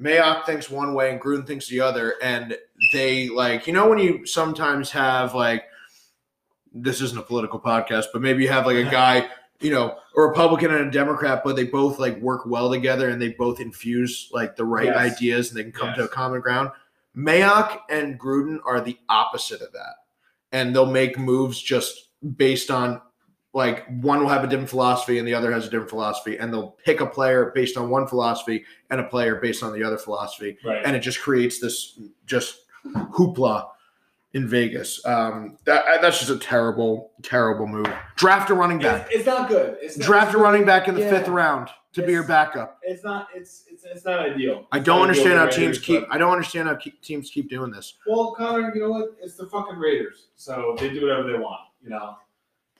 Mayock 0.00 0.44
thinks 0.44 0.68
one 0.68 0.92
way 0.94 1.10
and 1.10 1.20
Gruden 1.20 1.46
thinks 1.46 1.68
the 1.68 1.80
other, 1.80 2.14
and 2.22 2.56
they 2.92 3.28
like 3.28 3.66
you 3.66 3.72
know 3.72 3.88
when 3.88 3.98
you 3.98 4.26
sometimes 4.26 4.90
have 4.90 5.34
like 5.34 5.64
this 6.72 7.00
isn't 7.00 7.18
a 7.18 7.22
political 7.22 7.58
podcast, 7.58 8.06
but 8.12 8.20
maybe 8.20 8.42
you 8.42 8.48
have 8.50 8.66
like 8.66 8.76
a 8.76 8.90
guy, 8.90 9.26
you 9.60 9.70
know, 9.70 9.96
a 10.14 10.20
Republican 10.20 10.70
and 10.74 10.88
a 10.88 10.90
Democrat, 10.90 11.40
but 11.42 11.56
they 11.56 11.64
both 11.64 11.98
like 11.98 12.20
work 12.20 12.44
well 12.44 12.70
together 12.70 13.08
and 13.08 13.20
they 13.22 13.30
both 13.30 13.60
infuse 13.60 14.28
like 14.32 14.56
the 14.56 14.64
right 14.64 14.84
Yes. 14.86 15.14
ideas 15.14 15.48
and 15.48 15.58
they 15.58 15.62
can 15.62 15.72
come 15.72 15.94
to 15.94 16.04
a 16.04 16.08
common 16.08 16.40
ground. 16.42 16.70
Mayock 17.16 17.78
and 17.88 18.20
Gruden 18.20 18.58
are 18.66 18.82
the 18.82 18.98
opposite 19.08 19.62
of 19.62 19.72
that, 19.72 19.94
and 20.52 20.74
they'll 20.76 20.84
make 20.84 21.18
moves 21.18 21.58
just 21.62 22.10
based 22.36 22.70
on 22.70 23.00
like 23.56 23.86
one 24.02 24.20
will 24.20 24.28
have 24.28 24.44
a 24.44 24.46
different 24.46 24.68
philosophy 24.68 25.18
and 25.18 25.26
the 25.26 25.32
other 25.32 25.50
has 25.50 25.66
a 25.66 25.70
different 25.70 25.88
philosophy, 25.88 26.36
and 26.36 26.52
they'll 26.52 26.76
pick 26.84 27.00
a 27.00 27.06
player 27.06 27.52
based 27.54 27.76
on 27.78 27.88
one 27.88 28.06
philosophy 28.06 28.64
and 28.90 29.00
a 29.00 29.04
player 29.04 29.36
based 29.36 29.62
on 29.62 29.72
the 29.72 29.82
other 29.82 29.96
philosophy, 29.96 30.58
Right. 30.62 30.82
and 30.84 30.94
it 30.94 31.00
just 31.00 31.20
creates 31.22 31.58
this 31.58 31.98
just 32.26 32.66
hoopla 32.94 33.68
in 34.34 34.46
Vegas. 34.46 35.04
Um, 35.06 35.56
that 35.64 36.02
that's 36.02 36.18
just 36.18 36.30
a 36.30 36.36
terrible, 36.38 37.12
terrible 37.22 37.66
move. 37.66 37.88
Draft 38.16 38.50
a 38.50 38.54
running 38.54 38.78
back. 38.78 39.06
it's, 39.06 39.16
it's 39.20 39.26
not 39.26 39.48
good. 39.48 39.78
It's 39.80 39.96
not, 39.96 40.04
Draft 40.06 40.34
a 40.34 40.38
running 40.38 40.66
back 40.66 40.86
in 40.88 40.94
the 40.94 41.00
Yeah. 41.00 41.10
fifth 41.10 41.28
round 41.28 41.70
to 41.94 42.02
be 42.04 42.12
your 42.12 42.24
backup. 42.24 42.78
It's 42.82 43.02
not. 43.04 43.28
It's 43.34 43.64
it's, 43.72 43.84
it's 43.84 44.04
not 44.04 44.20
ideal. 44.20 44.66
I 44.70 44.80
don't 44.80 45.00
understand 45.00 45.38
how 45.38 45.46
teams 45.46 45.58
Raiders, 45.58 45.78
keep. 45.78 46.00
but- 46.02 46.14
I 46.14 46.18
don't 46.18 46.32
understand 46.32 46.68
how 46.68 46.74
keep, 46.74 47.00
teams 47.00 47.30
keep 47.30 47.48
doing 47.48 47.70
this. 47.70 47.94
Well, 48.06 48.34
Connor, 48.36 48.70
you 48.74 48.82
know 48.82 48.90
what? 48.90 49.16
It's 49.22 49.36
the 49.38 49.46
fucking 49.46 49.76
Raiders, 49.78 50.26
so 50.36 50.76
they 50.78 50.90
do 50.90 51.00
whatever 51.06 51.22
they 51.32 51.38
want. 51.38 51.60
You 51.82 51.88
know. 51.90 52.16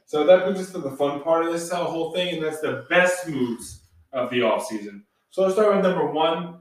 So 0.07 0.25
that 0.25 0.45
brings 0.45 0.61
us 0.61 0.71
to 0.71 0.79
the 0.79 0.93
fun 0.93 1.21
part 1.21 1.45
of 1.45 1.53
this 1.53 1.71
whole 1.71 2.13
thing, 2.13 2.37
and 2.37 2.45
that's 2.45 2.61
the 2.61 2.87
best 2.89 3.29
moves 3.29 3.83
of 4.13 4.31
the 4.31 4.39
offseason. 4.39 5.03
So 5.31 5.43
let's 5.43 5.55
start 5.55 5.75
with 5.75 5.85
number 5.85 6.07
one. 6.07 6.61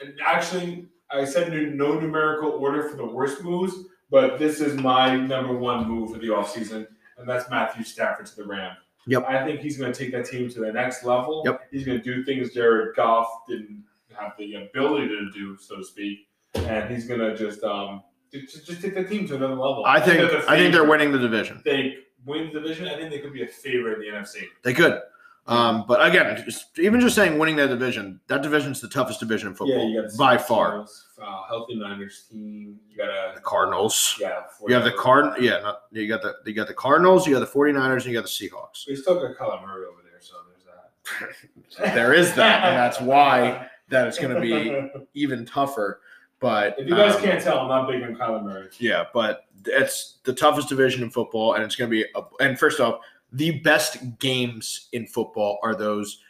And 0.00 0.14
actually, 0.24 0.86
I 1.08 1.24
said 1.24 1.52
no 1.52 1.98
numerical 1.98 2.50
order 2.50 2.88
for 2.88 2.96
the 2.96 3.06
worst 3.06 3.44
moves, 3.44 3.74
but 4.10 4.40
this 4.40 4.60
is 4.60 4.74
my 4.74 5.16
number 5.16 5.56
one 5.56 5.88
move 5.88 6.12
of 6.16 6.20
the 6.20 6.26
offseason, 6.26 6.88
and 7.16 7.28
that's 7.28 7.48
Matthew 7.48 7.84
Stafford 7.84 8.26
to 8.26 8.36
the 8.36 8.44
Rams. 8.44 8.78
Yep. 9.06 9.24
I 9.28 9.44
think 9.44 9.60
he's 9.60 9.76
going 9.78 9.92
to 9.92 9.98
take 9.98 10.10
that 10.10 10.26
team 10.26 10.50
to 10.50 10.60
the 10.60 10.72
next 10.72 11.04
level. 11.04 11.42
Yep. 11.44 11.68
He's 11.70 11.84
going 11.84 11.98
to 11.98 12.04
do 12.04 12.24
things 12.24 12.52
Jared 12.52 12.96
Goff 12.96 13.28
didn't 13.46 13.84
have 14.18 14.32
the 14.36 14.54
ability 14.54 15.08
to 15.08 15.30
do, 15.30 15.56
so 15.58 15.76
to 15.76 15.84
speak, 15.84 16.26
and 16.54 16.92
he's 16.92 17.06
going 17.06 17.20
to 17.20 17.36
just 17.36 17.62
um 17.62 18.02
just, 18.32 18.66
just 18.66 18.82
take 18.82 18.94
the 18.94 19.04
team 19.04 19.28
to 19.28 19.36
another 19.36 19.54
level. 19.54 19.84
I 19.86 20.00
think. 20.00 20.28
they're 20.28 20.50
I 20.50 20.56
think 20.56 20.72
they're 20.72 20.84
winning 20.84 21.12
the 21.12 21.18
division. 21.18 21.62
They 21.64 21.98
win 22.26 22.50
the 22.52 22.60
division. 22.60 22.88
I 22.88 22.96
think 22.96 23.10
they 23.10 23.18
could 23.20 23.32
be 23.32 23.42
a 23.42 23.46
favorite 23.48 24.04
in 24.04 24.12
the 24.14 24.18
NFC. 24.18 24.44
They 24.62 24.72
could. 24.74 25.00
Um, 25.46 25.84
but 25.86 26.04
again, 26.06 26.42
just, 26.46 26.78
even 26.78 27.00
just 27.00 27.14
saying 27.14 27.38
winning 27.38 27.56
that 27.56 27.66
division, 27.66 28.18
that 28.28 28.40
division's 28.42 28.80
the 28.80 28.88
toughest 28.88 29.20
division 29.20 29.48
in 29.48 29.54
football 29.54 29.86
you 29.90 30.00
got 30.00 30.10
the 30.10 30.16
by 30.16 30.38
far. 30.38 30.86
Uh, 31.20 31.42
healthy 31.46 31.74
Niners 31.74 32.24
team. 32.30 32.78
You 32.88 32.96
got 32.96 33.34
The 33.34 33.40
a 33.40 33.42
Cardinals. 33.42 34.16
yeah. 34.18 34.40
You 34.66 34.74
have 34.74 34.84
the 34.84 34.92
card. 34.92 35.34
Yeah, 35.42 35.60
not, 35.60 35.82
you 35.92 36.08
got 36.08 36.22
the 36.22 36.36
you 36.46 36.54
got 36.54 36.66
the 36.66 36.74
Cardinals. 36.74 37.26
You 37.26 37.34
got 37.34 37.40
the 37.40 37.58
49ers, 37.58 37.96
and 37.96 38.06
you 38.06 38.14
got 38.14 38.22
the 38.22 38.28
Seahawks. 38.28 38.88
We 38.88 38.96
still 38.96 39.16
got 39.16 39.36
Kyler 39.36 39.60
Murray 39.66 39.84
over 39.86 40.00
there, 40.02 40.20
so 40.20 40.34
there's 40.48 40.64
that. 40.64 41.94
There 41.94 42.14
is 42.14 42.32
that, 42.34 42.64
and 42.64 42.76
that's 42.78 43.00
why 43.00 43.68
that 43.90 44.08
it's 44.08 44.18
going 44.18 44.34
to 44.34 44.40
be 44.40 45.04
even 45.14 45.44
tougher. 45.44 46.00
But 46.40 46.76
If 46.78 46.88
you 46.88 46.94
guys 46.94 47.16
um, 47.16 47.22
can't 47.22 47.42
tell, 47.42 47.58
I'm 47.60 47.68
not 47.68 47.86
big 47.90 48.02
on 48.02 48.16
Kyler 48.16 48.42
Murray. 48.42 48.68
Yeah, 48.78 49.04
but 49.12 49.44
it's 49.66 50.18
the 50.24 50.32
toughest 50.32 50.68
division 50.68 51.02
in 51.02 51.10
football, 51.10 51.54
and 51.54 51.64
it's 51.64 51.76
going 51.76 51.90
to 51.90 51.94
be. 51.96 52.04
A, 52.14 52.22
and 52.42 52.58
first 52.58 52.80
off, 52.80 53.00
the 53.32 53.60
best 53.60 54.18
games 54.18 54.88
in 54.92 55.06
football 55.06 55.58
are 55.62 55.74
those 55.74 56.20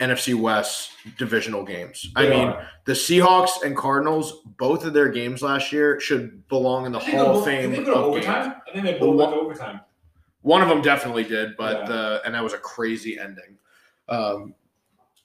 NFC 0.00 0.34
West 0.34 0.90
divisional 1.18 1.64
games. 1.64 2.10
I 2.16 2.24
They 2.24 2.30
mean, 2.30 2.48
are. 2.48 2.68
the 2.86 2.92
Seahawks 2.92 3.62
and 3.64 3.76
Cardinals, 3.76 4.42
both 4.58 4.84
of 4.84 4.92
their 4.92 5.08
games 5.08 5.42
last 5.42 5.72
year 5.72 6.00
should 6.00 6.46
belong 6.48 6.86
in 6.86 6.92
the 6.92 6.98
Hall 6.98 7.38
of 7.38 7.44
Fame 7.44 7.70
I 7.70 7.74
think 7.76 7.86
of 7.88 7.94
they'll 7.94 8.12
games. 8.12 8.26
overtime. 8.26 8.54
I 8.68 8.72
think 8.72 8.84
they 8.84 8.92
both 8.98 9.16
went 9.16 9.30
one- 9.30 9.38
overtime. 9.40 9.80
One 10.40 10.60
of 10.60 10.68
them 10.68 10.82
definitely 10.82 11.22
did, 11.24 11.56
but 11.56 11.80
Yeah. 11.82 11.86
the 11.86 12.22
and 12.24 12.34
that 12.34 12.42
was 12.42 12.52
a 12.52 12.58
crazy 12.58 13.16
ending. 13.18 13.58
Um, 14.08 14.54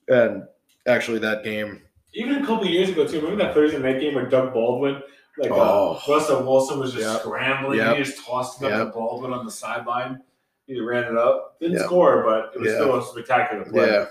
and 0.08 0.44
actually, 0.86 1.18
that 1.20 1.44
game. 1.44 1.82
Even 2.14 2.44
a 2.44 2.46
couple 2.46 2.68
years 2.68 2.90
ago 2.90 3.06
too. 3.08 3.20
Remember 3.20 3.44
that 3.44 3.54
Thursday 3.56 3.80
night 3.80 4.00
game 4.00 4.14
where 4.14 4.28
Doug 4.30 4.54
Baldwin, 4.54 5.02
like 5.38 5.52
Oh. 5.52 6.00
uh, 6.08 6.12
Russell 6.14 6.44
Wilson, 6.44 6.80
was 6.80 6.94
just 6.94 7.06
Yep. 7.06 7.22
scrambling. 7.22 7.78
Yep. 7.80 7.98
He 7.98 8.04
just 8.04 8.26
tossed 8.26 8.62
it 8.62 8.66
up 8.66 8.72
Yep. 8.72 8.88
to 8.88 8.94
Baldwin 8.94 9.34
on 9.34 9.46
the 9.46 9.52
sideline. 9.52 10.22
He 10.66 10.80
ran 10.80 11.06
it 11.06 11.18
up. 11.18 11.60
Didn't 11.60 11.78
Yep. 11.78 11.86
score, 11.86 12.24
but 12.24 12.52
it 12.56 12.60
was 12.62 12.72
Yeah. 12.72 12.78
still 12.80 12.98
a 13.00 13.04
spectacular 13.06 13.66
play. 13.66 13.88
Yeah. 13.88 14.06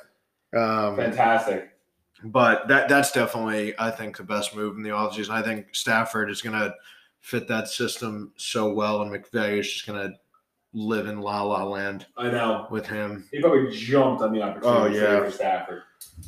Um, 0.59 0.97
Fantastic. 0.97 1.71
but 2.25 2.67
that 2.69 2.89
that's 2.89 3.13
definitely 3.13 3.75
I 3.79 3.91
think 3.91 4.17
the 4.17 4.23
best 4.23 4.55
move 4.57 4.77
in 4.77 4.83
the 4.83 4.91
offseason. 4.91 5.31
I 5.31 5.43
think 5.43 5.75
Stafford 5.75 6.31
is 6.31 6.41
going 6.41 6.59
to 6.59 6.75
fit 7.21 7.49
that 7.49 7.69
system 7.69 8.33
so 8.37 8.73
well, 8.73 9.03
and 9.03 9.11
McVay 9.11 9.59
is 9.59 9.71
just 9.71 9.87
gonna 9.87 10.13
live 10.73 11.07
in 11.07 11.21
la 11.21 11.43
la 11.43 11.65
land 11.65 12.07
I 12.17 12.31
know. 12.31 12.67
with 12.71 12.87
him. 12.87 13.27
He 13.33 13.41
probably 13.41 13.71
jumped 13.75 14.23
on 14.23 14.33
the 14.33 14.43
opportunity 14.43 14.99
Oh, 14.99 15.03
yeah. 15.03 15.25
for 15.25 15.31
Stafford. 15.31 15.83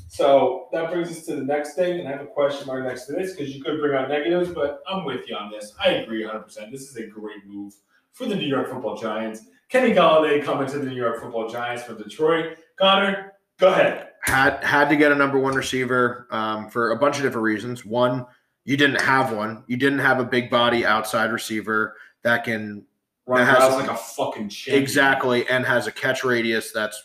So 0.09 0.69
that 0.73 0.91
brings 0.91 1.11
us 1.11 1.25
to 1.27 1.37
the 1.37 1.43
next 1.45 1.75
thing, 1.75 2.01
and 2.01 2.09
I 2.09 2.13
have 2.13 2.21
a 2.23 2.27
question 2.27 2.67
mark 2.67 2.85
next 2.85 3.07
to 3.07 3.13
this 3.13 3.33
because 3.35 3.55
you 3.55 3.63
could 3.63 3.79
bring 3.81 3.95
out 3.97 4.09
negatives, 4.09 4.51
but 4.51 4.83
I'm 4.89 5.05
with 5.05 5.29
you 5.29 5.37
on 5.37 5.51
this. 5.51 5.75
I 5.83 5.91
agree 5.91 6.25
100%. 6.25 6.71
This 6.71 6.83
is 6.83 6.97
a 6.97 7.07
great 7.07 7.47
move 7.47 7.75
for 8.13 8.27
the 8.27 8.35
New 8.35 8.47
York 8.47 8.69
Football 8.71 8.97
Giants. 8.97 9.43
Kenny 9.69 9.93
Golladay 9.93 10.43
coming 10.43 10.67
to 10.69 10.79
the 10.79 10.87
New 10.87 10.97
York 10.97 11.21
Football 11.21 11.49
Giants 11.49 11.83
from 11.85 11.99
Detroit. 11.99 12.57
Connor, 12.79 13.33
go 13.59 13.69
ahead. 13.69 14.09
Had 14.23 14.65
had 14.65 14.89
to 14.89 14.97
get 14.97 15.13
a 15.13 15.15
number 15.15 15.39
one 15.39 15.55
receiver 15.55 16.27
um, 16.31 16.69
for 16.71 16.91
a 16.91 16.97
bunch 16.97 17.17
of 17.19 17.23
different 17.23 17.45
reasons. 17.45 17.85
One, 17.85 18.27
you 18.65 18.77
didn't 18.77 19.01
have 19.01 19.33
one. 19.33 19.63
You 19.69 19.77
didn't 19.77 20.01
have 20.01 20.19
a 20.21 20.25
big 20.25 20.51
body 20.51 20.85
outside 20.85 21.31
receiver 21.33 21.95
that 22.25 22.45
can 22.45 22.85
Run 23.29 23.45
That 23.45 23.61
has- 23.61 23.71
routes 23.73 23.77
like 23.89 23.91
a 23.91 23.97
fucking 23.97 24.49
champion. 24.49 24.83
exactly 24.83 25.47
and 25.49 25.65
has 25.65 25.87
a 25.87 25.93
catch 25.93 26.25
radius 26.25 26.73
that's 26.73 27.01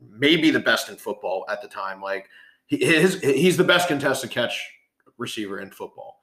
maybe 0.00 0.50
the 0.50 0.60
best 0.60 0.88
in 0.88 0.96
football 0.96 1.44
at 1.48 1.60
the 1.62 1.68
time. 1.68 2.00
Like 2.00 2.28
he, 2.66 2.76
his, 2.78 3.20
he's 3.20 3.56
the 3.56 3.64
best 3.64 3.88
contested 3.88 4.30
catch 4.30 4.70
receiver 5.18 5.60
in 5.60 5.70
football. 5.70 6.20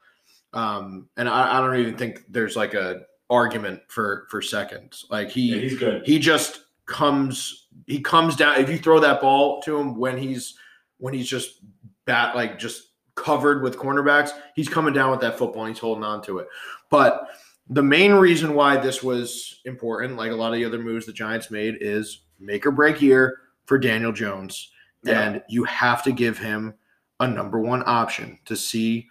Um, 0.54 1.10
and 1.18 1.28
I, 1.30 1.58
I 1.58 1.62
don't 1.62 1.76
even 1.78 1.98
think 1.98 2.24
there's 2.30 2.56
like 2.56 2.74
a 2.74 3.02
argument 3.30 3.82
for 3.90 4.26
for 4.30 4.42
seconds. 4.42 5.06
Like 5.10 5.30
he 5.30 5.42
Yeah, 5.54 5.58
he's 5.62 5.78
good. 5.78 6.04
he 6.06 6.18
just 6.20 6.62
comes 6.86 7.68
he 7.88 8.00
comes 8.02 8.36
down 8.36 8.60
if 8.60 8.70
you 8.70 8.78
throw 8.78 9.00
that 9.00 9.22
ball 9.22 9.62
to 9.64 9.78
him 9.78 9.96
when 9.98 10.18
he's 10.18 10.56
when 10.98 11.14
he's 11.14 11.28
just 11.28 11.60
bat 12.06 12.36
like 12.36 12.60
just 12.60 12.90
covered 13.16 13.62
with 13.64 13.78
cornerbacks 13.78 14.32
he's 14.56 14.68
coming 14.68 14.94
down 14.94 15.12
with 15.12 15.20
that 15.22 15.38
football 15.38 15.64
and 15.66 15.74
he's 15.74 15.80
holding 15.80 16.04
on 16.04 16.22
to 16.24 16.40
it 16.40 16.48
but 16.90 17.28
the 17.70 17.84
main 17.84 18.14
reason 18.14 18.54
why 18.54 18.78
this 18.78 19.02
was 19.04 19.62
important 19.66 20.18
like 20.18 20.32
a 20.32 20.36
lot 20.36 20.52
of 20.54 20.56
the 20.60 20.66
other 20.66 20.80
moves 20.80 21.06
the 21.06 21.14
giants 21.14 21.52
made 21.52 21.78
is 21.80 22.22
make 22.40 22.66
or 22.66 22.72
break 22.72 23.02
year 23.02 23.38
for 23.66 23.78
daniel 23.78 24.12
jones 24.12 24.72
Yeah. 25.04 25.22
and 25.22 25.44
you 25.48 25.64
have 25.66 26.04
to 26.04 26.12
give 26.12 26.38
him 26.38 26.74
a 27.20 27.28
number 27.28 27.60
one 27.60 27.84
option 27.86 28.40
to 28.46 28.56
see 28.56 29.08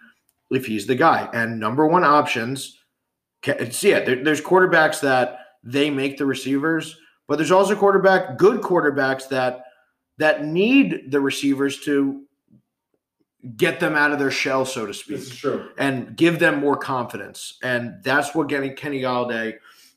if 0.51 0.65
he's 0.65 0.85
the 0.85 0.95
guy 0.95 1.29
and 1.33 1.59
number 1.59 1.87
one 1.87 2.03
options 2.03 2.77
see 3.71 3.91
it 3.91 4.05
there, 4.05 4.23
there's 4.23 4.41
quarterbacks 4.41 4.99
that 5.01 5.39
they 5.63 5.89
make 5.89 6.17
the 6.17 6.25
receivers 6.25 6.97
but 7.27 7.37
there's 7.37 7.51
also 7.51 7.75
quarterback 7.75 8.37
good 8.37 8.61
quarterbacks 8.61 9.29
that 9.29 9.63
that 10.17 10.45
need 10.45 11.09
the 11.09 11.19
receivers 11.19 11.79
to 11.79 12.23
get 13.57 13.79
them 13.79 13.95
out 13.95 14.11
of 14.11 14.19
their 14.19 14.31
shell 14.31 14.65
so 14.65 14.85
to 14.85 14.93
speak 14.93 15.17
This 15.17 15.31
is 15.31 15.37
true. 15.37 15.69
and 15.77 16.15
give 16.15 16.37
them 16.39 16.59
more 16.59 16.77
confidence 16.77 17.57
and 17.63 17.95
that's 18.03 18.35
what 18.35 18.47
getting 18.49 18.75
Kenny 18.75 19.01
Golladay 19.01 19.55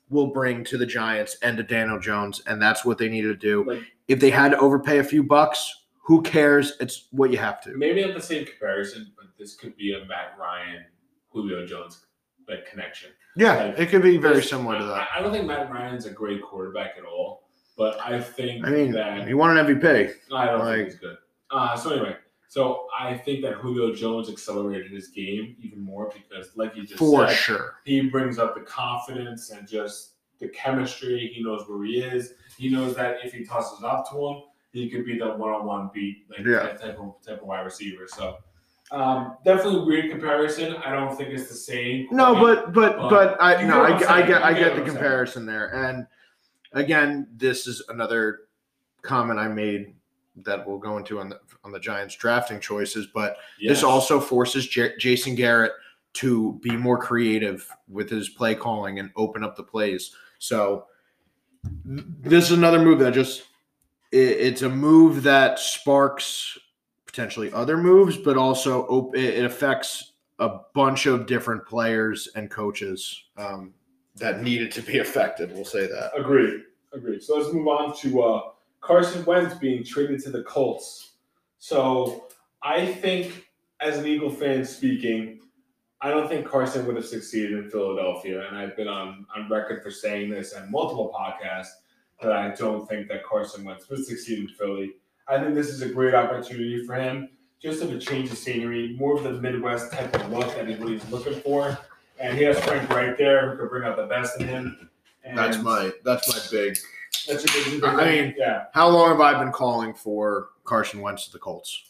will 0.08 0.28
bring 0.28 0.64
to 0.64 0.78
the 0.78 0.86
Giants 0.86 1.36
and 1.42 1.56
to 1.58 1.62
Daniel 1.62 1.98
Jones 2.00 2.40
and 2.46 2.60
that's 2.60 2.84
what 2.84 2.96
they 2.98 3.08
need 3.08 3.22
to 3.22 3.34
do 3.36 3.64
Like 3.66 3.82
if 4.08 4.18
they 4.20 4.30
had 4.30 4.50
to 4.52 4.58
overpay 4.58 4.98
a 4.98 5.04
few 5.04 5.22
bucks 5.22 5.82
who 6.06 6.22
cares 6.22 6.74
it's 6.80 7.08
what 7.10 7.30
you 7.30 7.38
have 7.38 7.60
to 7.62 7.76
maybe 7.76 8.04
not 8.04 8.14
the 8.14 8.22
same 8.22 8.44
comparison, 8.46 9.12
but 9.16 9.26
this 9.38 9.54
could 9.56 9.76
be 9.76 9.94
a 9.94 10.04
Matt 10.06 10.36
Ryan, 10.38 10.84
Julio 11.30 11.66
Jones 11.66 12.06
like 12.48 12.66
connection. 12.66 13.10
yeah 13.36 13.64
Like, 13.64 13.78
it 13.78 13.88
could 13.90 14.02
be 14.02 14.16
very 14.16 14.42
similar 14.42 14.78
to 14.78 14.84
that 14.84 15.08
I, 15.14 15.18
I 15.18 15.22
don't 15.22 15.32
think 15.32 15.46
Matt 15.46 15.70
Ryan's 15.70 16.06
a 16.06 16.10
great 16.10 16.42
quarterback 16.42 16.92
at 16.98 17.04
all, 17.04 17.48
but 17.76 17.98
I 18.00 18.20
think 18.20 18.66
I 18.66 18.70
mean 18.70 18.92
that 18.92 19.26
he 19.28 19.34
won 19.34 19.56
an 19.56 19.66
MVP 19.66 20.14
I 20.32 20.46
don't 20.46 20.60
like- 20.60 20.76
think 20.76 20.88
he's 20.90 20.98
good. 20.98 21.16
Uh, 21.50 21.76
so 21.76 21.90
anyway, 21.92 22.16
so 22.54 22.86
I 22.96 23.18
think 23.18 23.42
that 23.42 23.54
Julio 23.54 23.92
Jones 23.92 24.30
accelerated 24.30 24.92
his 24.92 25.08
game 25.08 25.56
even 25.60 25.80
more 25.80 26.12
because, 26.14 26.56
like 26.56 26.76
you 26.76 26.84
just 26.86 27.00
for 27.00 27.26
said, 27.26 27.34
sure 27.36 27.74
he 27.84 28.02
brings 28.02 28.38
up 28.38 28.54
the 28.54 28.60
confidence 28.60 29.50
and 29.50 29.66
just 29.66 30.12
the 30.38 30.46
chemistry. 30.50 31.32
He 31.34 31.42
knows 31.42 31.68
where 31.68 31.82
he 31.84 31.98
is. 32.00 32.34
He 32.56 32.68
knows 32.68 32.94
that 32.94 33.16
if 33.24 33.32
he 33.32 33.44
tosses 33.44 33.80
it 33.80 33.84
up 33.84 34.08
to 34.12 34.24
him, 34.28 34.42
he 34.70 34.88
could 34.88 35.04
be 35.04 35.18
the 35.18 35.30
one-on-one 35.34 35.90
beat 35.92 36.26
like 36.30 36.46
Yeah. 36.46 36.62
that 36.62 36.80
type 36.80 36.96
of 37.00 37.16
type 37.26 37.40
of 37.42 37.48
wide 37.48 37.62
receiver. 37.62 38.06
So 38.06 38.36
um, 38.92 39.36
definitely 39.44 39.84
weird 39.84 40.12
comparison. 40.12 40.76
I 40.76 40.92
don't 40.92 41.16
think 41.16 41.30
it's 41.30 41.48
the 41.48 41.54
same. 41.56 42.06
No, 42.12 42.34
but 42.36 42.72
but 42.72 42.96
But 42.98 43.08
but 43.10 43.42
I 43.42 43.62
you 43.62 43.66
no, 43.66 43.82
I, 43.82 43.88
I'm 43.88 43.98
get- 44.28 44.42
I 44.44 44.52
get 44.52 44.58
get 44.60 44.76
the 44.76 44.82
comparison 44.82 45.44
there, 45.44 45.74
and 45.74 46.06
again, 46.72 47.26
this 47.34 47.66
is 47.66 47.82
another 47.88 48.42
comment 49.02 49.40
I 49.40 49.48
made 49.48 49.93
that 50.36 50.66
we'll 50.66 50.78
go 50.78 50.96
into 50.98 51.20
on 51.20 51.28
the 51.28 51.40
on 51.62 51.70
the 51.72 51.78
Giants 51.80 52.16
drafting 52.16 52.58
choices, 52.60 53.06
but 53.14 53.36
Yes. 53.60 53.76
this 53.76 53.82
also 53.84 54.18
forces 54.20 54.66
J- 54.66 54.94
Jason 54.98 55.34
Garrett 55.34 55.72
to 56.14 56.58
be 56.62 56.76
more 56.76 56.98
creative 56.98 57.68
with 57.88 58.08
his 58.10 58.28
play 58.28 58.54
calling 58.54 58.98
and 58.98 59.10
open 59.16 59.42
up 59.44 59.56
the 59.56 59.62
plays. 59.62 60.14
So 60.38 60.86
this 61.84 62.44
is 62.44 62.52
another 62.58 62.78
move 62.80 62.98
that 63.00 63.14
just 63.14 63.44
it, 64.12 64.18
it's 64.18 64.62
a 64.62 64.68
move 64.68 65.22
that 65.22 65.58
sparks 65.58 66.58
potentially 67.06 67.52
other 67.52 67.76
moves, 67.76 68.16
but 68.16 68.36
also 68.36 68.84
op- 68.86 69.16
it, 69.16 69.44
affects 69.44 70.12
a 70.40 70.58
bunch 70.74 71.06
of 71.06 71.26
different 71.26 71.64
players 71.64 72.28
and 72.34 72.50
coaches 72.50 73.24
um, 73.36 73.72
that 74.16 74.42
needed 74.42 74.72
to 74.72 74.82
be 74.82 74.98
affected. 75.06 75.52
We'll 75.52 75.64
say 75.64 75.86
that. 75.86 76.10
Agreed. 76.16 76.62
Agreed. 76.92 77.22
So 77.22 77.36
let's 77.38 77.52
move 77.52 77.66
on 77.68 77.96
to 77.98 78.22
uh, 78.22 78.40
Carson 78.84 79.24
Wentz 79.24 79.54
being 79.54 79.82
traded 79.82 80.22
to 80.24 80.30
the 80.30 80.42
Colts. 80.42 81.12
So 81.58 82.26
I 82.62 82.86
think, 82.86 83.48
as 83.80 83.98
an 83.98 84.06
Eagle 84.06 84.30
fan 84.30 84.64
speaking, 84.64 85.40
I 86.02 86.10
don't 86.10 86.28
think 86.28 86.46
Carson 86.46 86.84
would 86.86 86.96
have 86.96 87.06
succeeded 87.06 87.52
in 87.52 87.70
Philadelphia, 87.70 88.46
and 88.46 88.56
I've 88.58 88.76
been 88.76 88.88
on 88.88 89.26
on 89.34 89.48
record 89.48 89.82
for 89.82 89.90
saying 89.90 90.30
this 90.30 90.52
on 90.52 90.70
multiple 90.70 91.14
podcasts 91.18 91.70
that 92.20 92.32
I 92.32 92.54
don't 92.54 92.86
think 92.86 93.08
that 93.08 93.24
Carson 93.24 93.64
Wentz 93.64 93.88
would 93.88 94.04
succeed 94.04 94.38
in 94.40 94.48
Philly. 94.48 94.92
I 95.26 95.38
think 95.38 95.54
this 95.54 95.68
is 95.68 95.80
a 95.80 95.88
great 95.88 96.14
opportunity 96.14 96.84
for 96.84 96.94
him, 96.94 97.30
just 97.62 97.82
of 97.82 97.90
a 97.90 97.98
change 97.98 98.30
of 98.30 98.36
scenery, 98.36 98.94
more 98.98 99.16
of 99.16 99.22
the 99.22 99.32
Midwest 99.32 99.92
type 99.92 100.14
of 100.14 100.30
look 100.30 100.54
that 100.56 100.68
he's 100.68 101.10
looking 101.10 101.40
for. 101.40 101.78
And 102.20 102.36
he 102.36 102.44
has 102.44 102.60
Frank 102.60 102.90
right 102.90 103.16
there 103.16 103.50
who 103.50 103.56
could 103.56 103.70
bring 103.70 103.84
out 103.84 103.96
the 103.96 104.06
best 104.06 104.38
in 104.40 104.46
him. 104.46 104.90
And 105.24 105.38
that's 105.38 105.58
my 105.58 105.90
that's 106.04 106.28
my 106.28 106.38
big. 106.50 106.76
That's 107.26 107.44
a 107.44 107.46
big, 107.46 107.80
big 107.80 107.84
I 107.84 108.04
mean- 108.22 108.34
yeah. 108.36 108.64
How 108.72 108.88
long 108.88 109.08
have 109.10 109.20
I 109.20 109.38
been 109.42 109.52
calling 109.52 109.94
for 109.94 110.48
Carson 110.64 111.00
Wentz 111.00 111.26
to 111.26 111.32
the 111.32 111.38
Colts? 111.38 111.84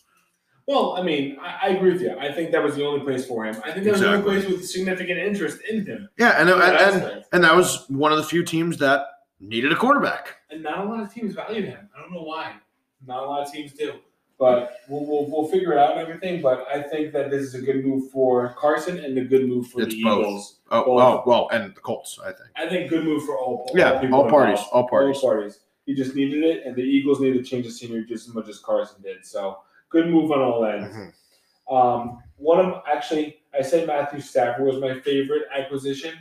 Well, 0.66 0.96
I 0.96 1.02
mean, 1.02 1.36
I, 1.40 1.58
I 1.64 1.68
agree 1.70 1.92
with 1.92 2.00
you. 2.00 2.16
I 2.18 2.32
think 2.32 2.50
that 2.52 2.62
was 2.62 2.74
the 2.74 2.86
only 2.86 3.00
place 3.04 3.26
for 3.26 3.44
him. 3.44 3.54
I 3.64 3.70
think 3.72 3.84
that 3.84 3.92
was 3.92 4.00
the 4.00 4.08
only 4.10 4.22
place 4.22 4.46
with 4.46 4.66
significant 4.66 5.18
interest 5.18 5.58
in 5.68 5.84
him. 5.84 6.08
Yeah, 6.16 6.40
and 6.40 6.48
and, 6.48 6.62
and 7.02 7.24
and 7.32 7.44
that 7.44 7.54
was 7.54 7.84
one 7.88 8.12
of 8.12 8.18
the 8.18 8.24
few 8.24 8.42
teams 8.42 8.78
that 8.78 9.04
needed 9.40 9.72
a 9.72 9.76
quarterback. 9.76 10.36
and 10.50 10.62
not 10.62 10.78
a 10.78 10.84
lot 10.88 11.00
of 11.00 11.12
teams 11.12 11.34
value 11.34 11.62
him. 11.62 11.88
I 11.94 12.00
don't 12.00 12.12
know 12.12 12.22
why. 12.22 12.54
Not 13.06 13.22
a 13.24 13.26
lot 13.26 13.46
of 13.46 13.52
teams 13.52 13.72
do. 13.74 13.92
But 14.38 14.78
we'll, 14.88 15.06
we'll, 15.06 15.26
we'll 15.30 15.48
figure 15.48 15.72
it 15.72 15.78
out 15.78 15.92
and 15.92 16.00
everything. 16.00 16.42
But 16.42 16.66
I 16.68 16.82
think 16.82 17.12
that 17.12 17.30
this 17.30 17.42
is 17.42 17.54
a 17.54 17.60
good 17.62 17.84
move 17.84 18.10
for 18.10 18.54
Carson 18.58 18.98
and 18.98 19.16
a 19.16 19.24
good 19.24 19.48
move 19.48 19.68
for 19.68 19.82
It's 19.82 19.94
the 19.94 20.02
both. 20.02 20.18
Eagles. 20.20 20.58
Oh, 20.70 20.94
Well- 20.94 21.06
oh 21.06 21.22
well, 21.26 21.48
and 21.52 21.74
the 21.74 21.80
Colts, 21.80 22.18
I 22.22 22.32
think. 22.32 22.48
I 22.56 22.68
think 22.68 22.90
good 22.90 23.04
move 23.04 23.24
for 23.24 23.38
all, 23.38 23.66
all 23.68 23.72
Yeah, 23.78 24.00
people 24.00 24.16
all 24.22 24.28
parties, 24.28 24.58
involved. 24.58 24.70
all 24.72 24.88
parties. 24.88 25.16
All 25.22 25.30
parties. 25.30 25.60
He 25.86 25.94
just 25.94 26.14
needed 26.16 26.42
it, 26.42 26.66
and 26.66 26.74
the 26.74 26.82
Eagles 26.82 27.20
needed 27.20 27.44
to 27.44 27.48
change 27.48 27.66
the 27.66 27.70
scenery 27.70 28.04
just 28.06 28.26
as 28.28 28.34
much 28.34 28.48
as 28.48 28.58
Carson 28.58 29.00
did. 29.02 29.24
So 29.24 29.58
good 29.90 30.08
move 30.08 30.32
on 30.32 30.40
all 30.40 30.64
ends. 30.64 30.96
Mhm. 30.96 31.12
Um, 31.72 32.18
one 32.36 32.58
of 32.64 32.82
actually, 32.90 33.38
I 33.56 33.62
said 33.62 33.86
Matthew 33.86 34.20
Stafford 34.20 34.64
was 34.66 34.78
my 34.80 34.98
favorite 35.00 35.42
acquisition, 35.54 36.14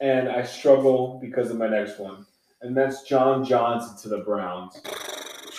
and 0.00 0.28
I 0.28 0.42
struggle 0.42 1.18
because 1.20 1.50
of 1.50 1.56
my 1.58 1.68
next 1.68 1.98
one, 1.98 2.26
and 2.60 2.76
that's 2.76 3.02
John 3.04 3.44
Johnson 3.44 3.96
to 4.02 4.08
the 4.16 4.22
Browns. 4.22 4.80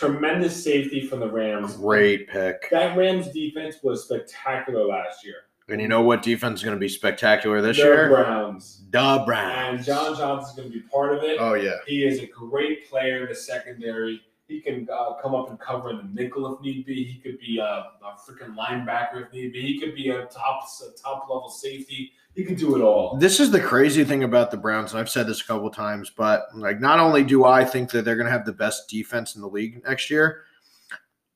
Tremendous 0.04 0.64
safety 0.64 1.08
from 1.08 1.22
the 1.22 1.32
Rams. 1.32 1.78
Great 1.78 2.28
pick. 2.28 2.70
That 2.72 2.98
Rams 2.98 3.30
defense 3.32 3.78
was 3.84 4.04
spectacular 4.04 4.86
last 4.86 5.26
year. 5.26 5.36
And 5.70 5.80
you 5.80 5.88
know 5.88 6.02
what 6.02 6.22
defense 6.22 6.60
is 6.60 6.64
going 6.66 6.76
to 6.76 6.80
be 6.80 6.90
spectacular 6.90 7.62
this 7.62 7.78
year? 7.78 7.96
the 7.96 8.02
year? 8.02 8.10
Browns. 8.10 8.84
The 8.90 9.24
Browns. 9.26 9.78
And 9.78 9.86
John 9.86 10.18
Johnson 10.18 10.50
is 10.50 10.56
going 10.56 10.72
to 10.72 10.74
be 10.74 10.82
part 10.88 11.16
of 11.16 11.24
it. 11.24 11.38
Oh 11.40 11.54
yeah. 11.54 11.78
He 11.88 12.04
is 12.04 12.20
a 12.20 12.26
great 12.28 12.90
player 12.90 13.24
in 13.24 13.30
the 13.30 13.36
secondary. 13.36 14.22
He 14.50 14.60
can 14.60 14.90
uh, 14.92 15.14
come 15.22 15.34
up 15.34 15.50
and 15.50 15.58
cover 15.58 15.90
in 15.92 15.98
the 15.98 16.22
nickel 16.22 16.54
if 16.54 16.62
need 16.62 16.86
be. 16.86 17.06
He 17.06 17.20
could 17.20 17.40
be 17.40 17.60
a, 17.60 17.64
a 17.64 18.18
freaking 18.28 18.58
linebacker 18.58 19.26
if 19.26 19.32
need 19.32 19.54
be. 19.54 19.62
He 19.62 19.80
could 19.80 19.96
be 19.96 20.10
a 20.10 20.26
top 20.26 20.68
a 20.82 21.02
top 21.02 21.30
level 21.30 21.50
safety. 21.50 22.12
He 22.36 22.44
can 22.44 22.56
do 22.56 22.76
it 22.76 22.82
all. 22.82 23.18
This 23.18 23.40
is 23.40 23.52
the 23.52 23.60
crazy 23.60 24.04
thing 24.04 24.24
about 24.24 24.50
the 24.50 24.58
Browns, 24.58 24.96
I've 24.96 25.10
said 25.10 25.28
this 25.28 25.42
a 25.42 25.46
couple 25.46 25.70
times, 25.70 26.10
but 26.10 26.46
like 26.56 26.80
not 26.80 27.00
only 27.00 27.24
do 27.24 27.46
I 27.46 27.64
think 27.64 27.92
that 27.92 28.06
they're 28.06 28.16
going 28.16 28.26
to 28.26 28.32
have 28.32 28.46
the 28.46 28.54
best 28.54 28.90
defense 28.90 29.36
in 29.36 29.42
the 29.42 29.48
league 29.48 29.84
next 29.84 30.10
year, 30.10 30.44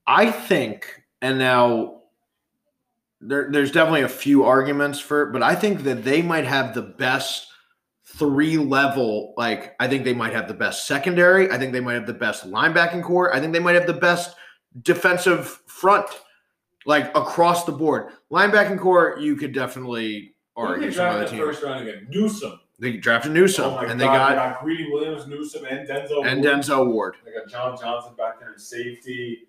I 0.08 0.32
think, 0.32 1.04
and 1.22 1.38
now 1.38 2.02
there, 3.22 3.50
there's 3.52 3.72
definitely 3.72 4.04
a 4.04 4.10
few 4.10 4.44
arguments 4.44 5.00
for 5.00 5.24
it, 5.24 5.34
but 5.34 5.44
I 5.44 5.54
think 5.54 5.84
that 5.84 6.04
they 6.04 6.22
might 6.22 6.46
have 6.46 6.74
the 6.74 6.82
best 6.82 7.48
three 8.06 8.58
level. 8.58 9.34
Like 9.38 9.76
I 9.80 9.88
think 9.88 10.04
they 10.04 10.14
might 10.14 10.34
have 10.34 10.48
the 10.48 10.54
best 10.54 10.88
secondary. 10.88 11.52
I 11.52 11.58
think 11.58 11.74
they 11.74 11.80
might 11.80 11.96
have 11.96 12.08
the 12.08 12.14
best 12.14 12.50
linebacking 12.50 13.04
core. 13.04 13.36
I 13.36 13.40
think 13.40 13.54
they 13.54 13.60
might 13.60 13.76
have 13.76 13.88
the 13.88 13.94
best 13.94 14.36
defensive 14.82 15.62
front, 15.68 16.08
like 16.86 17.16
across 17.16 17.66
the 17.66 17.72
board. 17.72 18.14
Linebacking 18.32 18.80
core, 18.80 19.18
you 19.20 19.36
could 19.36 19.54
definitely 19.54 20.36
Argue 20.58 20.88
they 20.88 20.92
some 20.94 20.96
draft 21.06 21.14
other 21.16 21.20
in 21.20 21.26
the 21.26 21.38
team. 21.38 21.46
first 21.46 21.64
round 21.64 21.88
again? 21.88 22.08
Newsome. 22.10 22.60
They 22.80 22.98
drafted 22.98 23.32
Newsome, 23.32 23.74
oh 23.74 23.78
and 23.80 23.88
God, 23.90 24.00
they 24.00 24.06
got, 24.06 24.30
they 24.30 24.36
got 24.36 24.62
Greedy 24.62 24.90
Williams, 24.92 25.26
Newsome, 25.28 25.66
and 25.66 25.88
Denzel. 25.88 26.26
and 26.28 26.42
Ward. 26.44 26.56
Denzel 26.60 26.88
Ward 26.92 27.16
They 27.26 27.32
got 27.32 27.48
John 27.50 27.76
Johnson 27.80 28.14
back 28.18 28.40
there 28.40 28.54
in 28.54 28.60
safety. 28.60 29.40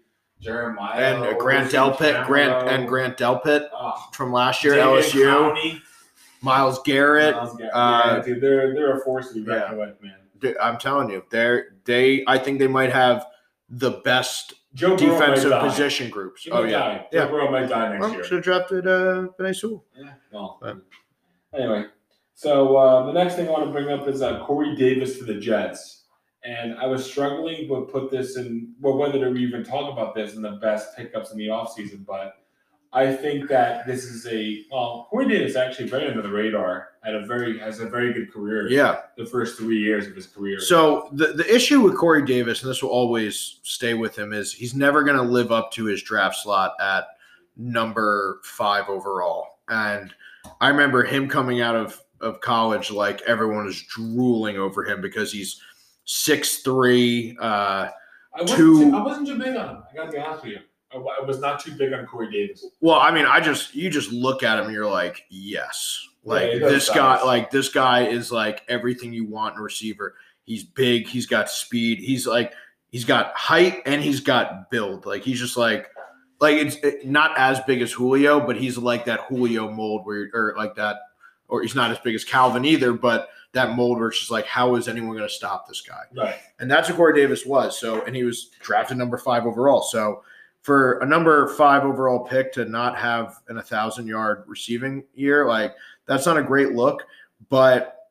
Jeremiah 0.41 1.15
and 1.17 1.25
uh, 1.25 1.35
Grant 1.37 1.69
Delpit, 1.71 2.25
Grant 2.27 2.69
and 2.69 2.87
Grant 2.87 3.17
Delpit 3.19 3.69
Ah, 3.75 4.09
from 4.13 4.33
last 4.33 4.63
year, 4.63 4.75
David 4.77 5.05
LSU. 5.05 5.25
County. 5.25 5.83
Myles 6.43 6.81
Garrett. 6.85 7.35
Myles 7.35 7.57
Garrett. 7.57 7.75
uh, 7.75 8.15
yeah, 8.19 8.23
dude, 8.23 8.41
they're 8.41 8.73
they're 8.73 8.97
a 8.97 9.01
force 9.05 9.29
to 9.31 9.35
be 9.35 9.43
reckoned 9.43 9.79
with, 9.79 10.01
man. 10.01 10.15
Dude, 10.39 10.57
I'm 10.59 10.79
telling 10.79 11.11
you, 11.11 11.25
they're 11.31 11.71
they. 11.85 12.23
I 12.29 12.39
think 12.39 12.61
they 12.61 12.69
might 12.69 12.93
have 12.93 13.27
the 13.69 14.01
best 14.05 14.55
Joe 14.75 14.97
Burrow 14.97 15.09
might 15.09 15.19
defensive 15.21 15.51
die. 15.51 15.69
position 15.69 16.11
groups. 16.11 16.43
He 16.43 16.51
Oh 16.51 16.63
might 16.63 16.71
yeah, 16.71 16.79
die. 16.79 17.07
Joe 17.13 17.19
yeah. 17.19 17.27
Burrow 17.27 17.51
might 17.51 17.69
die 17.69 17.89
next 17.91 18.01
Well, 18.01 18.13
year. 18.13 18.25
should 18.25 18.35
have 18.37 18.45
drafted 18.45 18.87
uh, 18.87 19.29
Penei 19.39 19.55
Sewell. 19.57 19.85
Yeah, 19.97 20.13
no. 20.33 20.59
But- 20.61 20.79
Anyway, 21.55 21.87
so 22.35 22.77
uh, 22.77 23.07
the 23.07 23.13
next 23.13 23.35
thing 23.37 23.49
I 23.49 23.51
want 23.51 23.65
to 23.65 23.71
bring 23.73 23.89
up 23.89 24.07
is 24.07 24.21
uh, 24.21 24.45
Corey 24.45 24.77
Davis 24.77 25.17
to 25.19 25.25
the 25.25 25.35
Jets. 25.35 26.05
And 26.45 26.75
I 26.79 26.87
was 26.87 27.05
struggling 27.05 27.67
to 27.69 27.89
put 27.91 28.11
this 28.11 28.37
in, 28.37 28.75
well, 28.81 28.97
whether 28.99 29.19
to 29.19 29.35
even 29.35 29.65
talk 29.65 29.91
about 29.91 30.15
this 30.15 30.35
in 30.35 30.43
the 30.43 30.53
best 30.53 30.95
pickups 30.97 31.33
in 31.33 31.39
the 31.39 31.47
offseason, 31.49 32.05
but 32.07 32.35
I 32.93 33.15
think 33.15 33.49
that 33.51 33.87
this 33.87 34.05
is 34.05 34.27
a, 34.27 34.65
well, 34.73 35.07
Corey 35.11 35.29
Davis 35.29 35.57
actually 35.57 35.89
very 35.91 36.07
under 36.09 36.23
the 36.23 36.31
radar, 36.31 36.89
had 37.05 37.15
a 37.15 37.27
very, 37.27 37.59
has 37.59 37.81
a 37.81 37.87
very 37.89 38.13
good 38.15 38.33
career 38.33 38.69
Yeah. 38.71 39.01
the 39.17 39.27
first 39.27 39.59
three 39.59 39.79
years 39.79 40.07
of 40.07 40.15
his 40.15 40.27
career. 40.27 40.59
So 40.61 41.09
the 41.13 41.29
the 41.35 41.55
issue 41.55 41.81
with 41.83 41.97
Corey 41.99 42.25
Davis, 42.25 42.63
and 42.63 42.71
this 42.71 42.83
will 42.83 42.91
always 42.91 43.61
stay 43.63 43.93
with 43.95 44.17
him, 44.19 44.33
is 44.33 44.53
he's 44.55 44.75
never 44.75 45.03
going 45.03 45.19
to 45.19 45.23
live 45.23 45.53
up 45.53 45.71
to 45.73 45.85
his 45.85 46.03
draft 46.03 46.37
slot 46.37 46.73
at 46.81 47.05
number 47.57 48.41
five 48.45 48.89
overall. 48.89 49.59
And 49.69 50.15
I 50.61 50.69
remember 50.69 51.03
him 51.05 51.29
coming 51.29 51.61
out 51.61 51.77
of 51.77 52.01
of 52.21 52.41
college, 52.41 52.91
like 52.91 53.21
everyone 53.23 53.67
was 53.67 53.83
drooling 53.83 54.57
over 54.57 54.83
him 54.85 55.01
because 55.01 55.31
he's 55.31 55.61
six 56.05 56.59
three. 56.63 57.37
Uh, 57.41 57.91
I 58.35 58.41
wasn't, 58.41 58.57
two- 58.59 58.91
too, 58.91 58.97
I 58.97 59.03
wasn't 59.05 59.27
too 59.29 59.39
big 59.39 59.57
on 59.57 59.69
him. 59.77 59.83
I 59.91 59.95
got 59.95 60.07
to 60.07 60.13
be 60.13 60.19
honest 60.19 60.45
with 60.45 60.53
you. 60.55 60.59
I, 60.93 60.97
I 60.97 61.25
was 61.25 61.39
not 61.41 61.61
too 61.61 61.73
big 61.73 61.93
on 61.93 62.07
Corey 62.07 62.31
Davis. 62.31 62.65
well, 62.81 62.99
I 62.99 63.11
mean, 63.11 63.27
I 63.27 63.41
just 63.41 63.75
you 63.75 63.91
just 63.91 64.11
look 64.13 64.43
at 64.43 64.59
him 64.59 64.67
and 64.67 64.75
you're 64.75 64.89
like, 64.91 65.25
yes, 65.31 66.07
like 66.25 66.53
Yeah, 66.55 66.59
this 66.69 66.89
guy, 66.89 67.17
size. 67.19 67.27
like 67.27 67.51
this 67.51 67.69
guy 67.69 68.07
is 68.07 68.33
like 68.33 68.63
everything 68.69 69.13
you 69.13 69.25
want 69.27 69.55
in 69.55 69.61
a 69.61 69.63
receiver. 69.63 70.15
He's 70.45 70.65
big. 70.65 71.07
He's 71.07 71.27
got 71.27 71.51
speed. 71.51 71.99
He's 71.99 72.27
like 72.27 72.53
he's 72.91 73.05
got 73.05 73.37
height 73.37 73.83
and 73.85 74.03
he's 74.03 74.21
got 74.21 74.71
build. 74.71 75.05
Like 75.05 75.23
he's 75.23 75.39
just 75.39 75.57
like 75.59 75.89
like 76.41 76.57
it's 76.57 76.77
it- 76.77 77.07
not 77.07 77.37
as 77.37 77.61
big 77.61 77.83
as 77.83 77.93
Julio, 77.93 78.41
but 78.47 78.57
he's 78.57 78.79
like 78.79 79.05
that 79.07 79.21
Julio 79.29 79.71
mold 79.71 80.07
where 80.07 80.31
or 80.33 80.55
like 80.57 80.75
that, 80.77 80.97
or 81.49 81.61
he's 81.63 81.75
not 81.75 81.91
as 81.91 81.99
big 81.99 82.15
as 82.15 82.25
Calvin 82.25 82.65
either, 82.65 82.93
but 82.95 83.29
that 83.53 83.75
mold 83.77 83.99
where 83.99 84.09
it's 84.09 84.19
just 84.19 84.31
like, 84.31 84.45
how 84.47 84.75
is 84.77 84.89
anyone 84.89 85.17
going 85.17 85.27
to 85.29 85.35
stop 85.35 85.67
this 85.67 85.81
guy? 85.81 86.03
Right. 86.17 86.37
And 86.61 86.71
that's 86.71 86.89
what 86.89 86.97
Corey 86.97 87.15
Davis 87.15 87.47
was. 87.47 87.79
So, 87.79 88.03
and 88.05 88.15
he 88.15 88.23
was 88.23 88.51
drafted 88.61 88.99
number 88.99 89.17
five 89.17 89.47
overall. 89.47 89.81
So, 89.81 90.23
for 90.69 90.99
a 90.99 91.07
number 91.07 91.49
five 91.55 91.83
overall 91.83 92.19
pick 92.19 92.53
to 92.53 92.67
not 92.67 92.95
have 92.95 93.41
an 93.49 93.57
a 93.57 93.63
thousand 93.63 94.07
yard 94.07 94.45
receiving 94.47 95.03
year, 95.15 95.47
like 95.47 95.75
that's 96.05 96.27
not 96.27 96.37
a 96.37 96.43
great 96.43 96.75
look. 96.75 97.05
But 97.49 98.11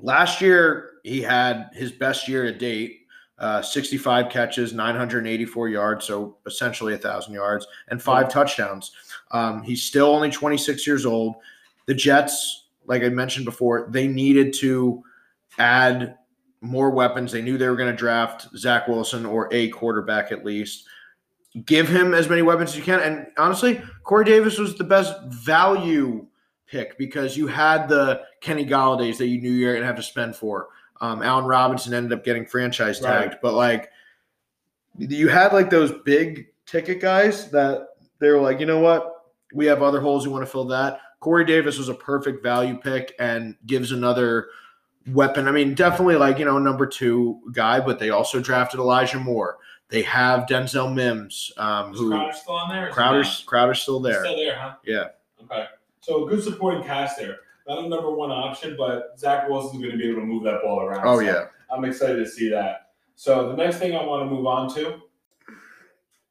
last 0.00 0.40
year 0.40 0.94
he 1.04 1.22
had 1.22 1.70
his 1.72 1.92
best 1.92 2.26
year 2.26 2.42
to 2.42 2.52
date. 2.52 3.06
Uh, 3.38 3.62
65 3.62 4.28
catches, 4.28 4.72
984 4.72 5.68
yards, 5.68 6.04
so 6.04 6.36
essentially 6.46 6.94
a 6.94 6.98
thousand 6.98 7.32
yards, 7.32 7.64
and 7.90 8.02
five 8.02 8.28
touchdowns. 8.28 8.90
Um, 9.30 9.62
he's 9.62 9.84
still 9.84 10.08
only 10.08 10.32
26 10.32 10.84
years 10.84 11.06
old. 11.06 11.36
The 11.86 11.94
Jets, 11.94 12.70
like 12.86 13.04
I 13.04 13.08
mentioned 13.08 13.44
before, 13.44 13.86
they 13.88 14.08
needed 14.08 14.52
to 14.54 15.04
add 15.60 16.18
more 16.60 16.90
weapons. 16.90 17.30
They 17.30 17.42
knew 17.42 17.56
they 17.56 17.68
were 17.68 17.76
going 17.76 17.90
to 17.90 17.96
draft 17.96 18.48
Zach 18.56 18.88
Wilson 18.88 19.24
or 19.24 19.48
a 19.52 19.68
quarterback 19.68 20.32
at 20.32 20.44
least. 20.44 20.88
Give 21.66 21.88
him 21.88 22.14
as 22.14 22.28
many 22.28 22.42
weapons 22.42 22.70
as 22.70 22.76
you 22.76 22.82
can. 22.82 23.00
And 23.00 23.26
honestly, 23.36 23.82
Corey 24.04 24.24
Davis 24.24 24.58
was 24.58 24.76
the 24.76 24.84
best 24.84 25.14
value 25.26 26.26
pick 26.66 26.96
because 26.96 27.36
you 27.36 27.46
had 27.46 27.88
the 27.88 28.22
Kenny 28.40 28.64
Golladay's 28.64 29.18
that 29.18 29.26
you 29.26 29.40
knew 29.40 29.50
you 29.50 29.66
were 29.66 29.72
going 29.72 29.82
to 29.82 29.86
have 29.86 29.96
to 29.96 30.02
spend 30.02 30.34
for. 30.34 30.68
Um, 31.02 31.22
Allen 31.22 31.44
Robinson 31.44 31.92
ended 31.92 32.16
up 32.16 32.24
getting 32.24 32.46
franchise 32.46 33.00
tagged, 33.00 33.36
but 33.42 33.54
like 33.54 33.90
you 34.96 35.28
had 35.28 35.52
like 35.52 35.68
those 35.68 35.92
big 36.04 36.46
ticket 36.64 37.00
guys 37.00 37.50
that 37.50 37.88
they 38.18 38.30
were 38.30 38.40
like, 38.40 38.60
you 38.60 38.66
know 38.66 38.80
what? 38.80 39.26
We 39.52 39.66
have 39.66 39.82
other 39.82 40.00
holes. 40.00 40.26
We 40.26 40.32
want 40.32 40.46
to 40.46 40.50
fill 40.50 40.64
that. 40.66 41.00
Corey 41.20 41.44
Davis 41.44 41.78
was 41.78 41.88
a 41.88 41.94
perfect 41.94 42.42
value 42.42 42.76
pick 42.78 43.14
and 43.18 43.56
gives 43.66 43.92
another 43.92 44.48
weapon. 45.08 45.48
I 45.48 45.52
mean, 45.52 45.74
definitely 45.74 46.16
like, 46.16 46.38
you 46.38 46.44
know, 46.44 46.58
number 46.58 46.86
two 46.86 47.40
guy, 47.52 47.80
but 47.80 47.98
they 47.98 48.10
also 48.10 48.40
drafted 48.40 48.80
Elijah 48.80 49.18
Moore. 49.18 49.58
They 49.92 50.02
have 50.02 50.46
Denzel 50.46 50.92
Mims, 50.92 51.52
um, 51.58 51.92
who 51.92 52.08
Crowder 52.08 52.32
still 52.32 52.54
on 52.54 52.70
there? 52.70 52.84
or 52.84 52.88
is 52.88 52.88
he 52.88 52.94
Crowder's 52.94 53.44
Crowder's 53.46 53.82
still 53.82 54.00
there. 54.00 54.24
Still 54.24 54.36
there, 54.36 54.56
huh? 54.58 54.74
Yeah. 54.86 55.08
Okay. 55.44 55.66
So 56.00 56.24
a 56.26 56.28
good 56.30 56.42
supporting 56.42 56.82
cast 56.82 57.18
there. 57.18 57.36
Not 57.68 57.84
a 57.84 57.88
number 57.88 58.10
one 58.10 58.30
option, 58.30 58.74
but 58.78 59.12
Zach 59.18 59.50
Wilson's 59.50 59.82
going 59.82 59.92
to 59.92 59.98
be 59.98 60.08
able 60.08 60.20
to 60.20 60.26
move 60.26 60.44
that 60.44 60.62
ball 60.62 60.80
around. 60.80 61.06
Oh 61.06 61.16
So 61.18 61.24
yeah. 61.26 61.44
I'm 61.70 61.84
excited 61.84 62.16
to 62.16 62.26
see 62.26 62.48
that. 62.48 62.88
So 63.16 63.50
the 63.50 63.56
next 63.56 63.76
thing 63.76 63.94
I 63.94 64.02
want 64.02 64.26
to 64.28 64.34
move 64.34 64.46
on 64.46 64.72
to, 64.76 64.98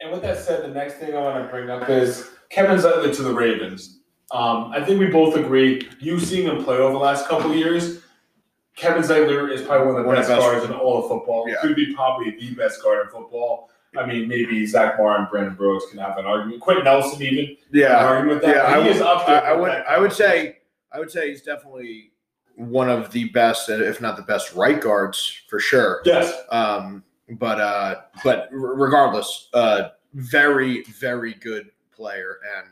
and 0.01 0.11
with 0.11 0.23
that 0.23 0.39
said, 0.39 0.63
the 0.63 0.67
next 0.73 0.95
thing 0.95 1.15
I 1.15 1.21
want 1.21 1.45
to 1.45 1.49
bring 1.49 1.69
up 1.69 1.87
is 1.87 2.31
Kevin 2.49 2.77
Zeitler 2.77 3.15
to 3.15 3.21
the 3.21 3.33
Ravens. 3.33 3.99
Um, 4.31 4.71
I 4.73 4.83
think 4.83 4.99
we 4.99 5.05
both 5.07 5.35
agree. 5.35 5.87
You 5.99 6.19
seeing 6.19 6.47
him 6.47 6.63
play 6.63 6.77
over 6.77 6.93
the 6.93 6.99
last 6.99 7.27
couple 7.27 7.51
of 7.51 7.57
years, 7.57 8.00
Kevin 8.75 9.03
Zeitler 9.03 9.51
is 9.51 9.61
probably 9.61 9.87
one 9.87 9.95
of 9.97 10.03
the 10.03 10.07
One 10.07 10.15
best 10.15 10.29
best- 10.29 10.41
guards 10.41 10.65
in 10.65 10.71
all 10.73 11.03
of 11.03 11.09
football. 11.09 11.47
Yeah. 11.47 11.55
Could 11.61 11.75
be 11.75 11.93
probably 11.93 12.31
the 12.31 12.53
best 12.55 12.81
guard 12.81 13.05
in 13.05 13.11
football. 13.11 13.69
I 13.97 14.05
mean, 14.05 14.27
maybe 14.29 14.65
Zach 14.65 14.97
Marr 14.97 15.19
and 15.19 15.29
Brandon 15.29 15.53
Brooks 15.53 15.85
can 15.89 15.99
have 15.99 16.17
an 16.17 16.25
argument. 16.25 16.61
Quenton 16.61 16.85
Nelson 16.85 17.21
even 17.21 17.57
Yeah. 17.71 17.97
argument 17.97 18.41
with 18.41 18.43
that. 18.45 18.55
Yeah, 18.55 18.61
I 18.75 18.77
would, 18.77 19.01
I, 19.01 19.25
there. 19.25 19.45
I 19.45 19.53
would 19.53 19.71
I 19.71 19.99
would 19.99 20.13
say 20.13 20.59
I 20.93 20.99
would 20.99 21.11
say 21.11 21.29
he's 21.29 21.41
definitely 21.41 22.11
one 22.55 22.89
of 22.89 23.11
the 23.11 23.25
best, 23.29 23.69
if 23.69 23.99
not 24.01 24.15
the 24.15 24.23
best, 24.23 24.53
right 24.55 24.79
guards 24.79 25.41
for 25.49 25.59
sure. 25.59 26.01
yes. 26.05 26.33
Um, 26.51 27.03
but 27.31 27.59
uh, 27.59 27.95
but 28.23 28.47
regardless, 28.51 29.49
uh, 29.53 29.89
very 30.13 30.83
very 30.83 31.33
good 31.33 31.71
player, 31.93 32.39
and 32.57 32.67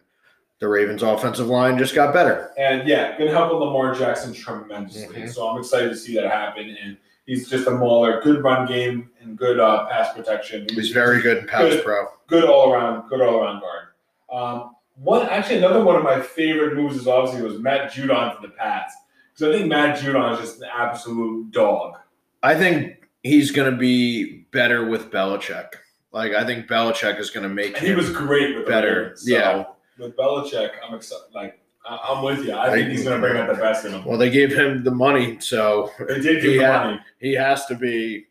the 0.59 0.67
Ravens' 0.67 1.03
offensive 1.03 1.47
line 1.47 1.77
just 1.77 1.95
got 1.95 2.13
better. 2.13 2.51
And 2.57 2.87
yeah, 2.87 3.17
going 3.17 3.29
to 3.31 3.35
help 3.35 3.51
with 3.51 3.61
Lamar 3.61 3.95
Jackson 3.95 4.33
tremendously. 4.33 5.15
Mhm. 5.23 5.33
So 5.33 5.47
I'm 5.47 5.57
excited 5.59 5.89
to 5.89 5.95
see 5.95 6.15
that 6.15 6.29
happen. 6.29 6.75
And 6.83 6.97
he's 7.25 7.49
just 7.49 7.67
a 7.67 7.71
mauler, 7.71 8.21
good 8.21 8.43
run 8.43 8.67
game 8.67 9.09
and 9.21 9.37
good 9.37 9.59
uh, 9.59 9.85
pass 9.87 10.13
protection. 10.13 10.67
He's 10.71 10.89
very 10.91 11.21
good 11.21 11.37
in 11.39 11.47
pass 11.47 11.61
Good. 11.61 11.83
pro. 11.85 12.07
good 12.27 12.43
all 12.43 12.71
around, 12.73 13.07
good 13.07 13.21
all 13.21 13.39
around 13.41 13.61
guard. 13.61 13.85
Um, 14.31 14.75
one 14.95 15.27
actually 15.29 15.57
another 15.59 15.81
one 15.83 15.95
of 15.95 16.03
my 16.03 16.19
favorite 16.21 16.75
moves 16.75 16.97
is 16.97 17.07
obviously 17.07 17.41
was 17.41 17.57
Matt 17.57 17.91
Judon 17.91 18.35
to 18.35 18.41
the 18.47 18.53
Pats 18.53 18.93
because 19.33 19.53
I 19.55 19.57
think 19.57 19.69
Matt 19.69 19.97
Judon 19.97 20.33
is 20.33 20.39
just 20.39 20.61
an 20.61 20.67
absolute 20.77 21.51
dog. 21.51 21.97
I 22.43 22.53
think 22.55 23.07
he's 23.23 23.51
going 23.51 23.71
to 23.71 23.77
be 23.77 24.45
better 24.51 24.85
with 24.85 25.09
Belichick. 25.09 25.67
Like 26.11 26.33
I 26.33 26.43
think 26.45 26.67
Belichick 26.67 27.17
is 27.17 27.29
going 27.29 27.43
to 27.47 27.49
make 27.53 27.77
And 27.77 27.87
he 27.87 27.95
was 27.95 28.09
great 28.11 28.55
with 28.57 28.65
the 28.65 28.69
better. 28.71 29.01
Ravens. 29.03 29.25
So 29.25 29.31
Yeah. 29.31 29.63
With 29.99 30.15
Belichick, 30.15 30.71
I'm 30.87 30.95
excited. 30.95 31.25
Like 31.33 31.59
I- 31.85 31.99
I'm 32.09 32.23
with 32.23 32.45
you. 32.45 32.53
I 32.55 32.71
think 32.71 32.89
he's 32.89 33.03
going 33.03 33.21
to 33.21 33.27
bring 33.27 33.39
out 33.41 33.47
the 33.47 33.55
best 33.61 33.85
in 33.85 33.93
him. 33.93 34.03
Well, 34.05 34.17
they 34.17 34.29
gave 34.29 34.55
him 34.55 34.83
the 34.83 34.91
money, 34.91 35.39
so 35.39 35.91
They 35.99 36.19
did 36.19 36.41
give 36.41 36.53
him 36.55 36.61
Yeah. 36.61 36.83
money. 36.83 36.99
he 37.19 37.33
has 37.33 37.65
to 37.67 37.75
be. 37.75 38.25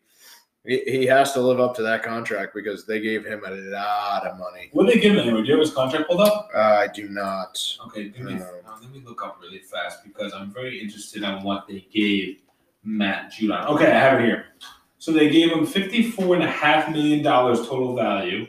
He, 0.65 0.81
he 0.85 1.05
has 1.05 1.31
to 1.33 1.41
live 1.41 1.59
up 1.59 1.73
to 1.77 1.81
that 1.83 2.03
contract 2.03 2.53
because 2.53 2.85
they 2.85 2.99
gave 2.99 3.25
him 3.25 3.41
a 3.47 3.49
lot 3.51 4.27
of 4.27 4.37
money. 4.37 4.69
What 4.73 4.85
did 4.87 4.97
they 4.97 4.99
give 4.99 5.15
him? 5.15 5.33
Do 5.35 5.41
you 5.43 5.51
have 5.53 5.59
his 5.61 5.73
contract 5.73 6.09
pulled 6.09 6.19
up? 6.19 6.49
I 6.53 6.87
do 6.87 7.07
not. 7.07 7.57
Okay, 7.87 8.09
give 8.09 8.25
me, 8.25 8.33
let 8.33 8.91
me 8.91 9.01
look 9.05 9.23
up 9.23 9.39
really 9.41 9.59
fast 9.59 10.03
because 10.03 10.33
I'm 10.33 10.51
very 10.53 10.79
interested 10.79 11.23
on 11.23 11.43
what 11.43 11.65
they 11.67 11.87
gave 11.91 12.41
Matt 12.83 13.31
Judon. 13.31 13.67
Okay, 13.67 13.87
I 13.87 13.97
have 13.99 14.19
it 14.19 14.25
here. 14.25 14.45
So 14.99 15.13
they 15.13 15.29
gave 15.29 15.49
him 15.49 15.65
$54.5 15.65 16.91
million 16.91 17.23
total 17.23 17.95
value, 17.95 18.45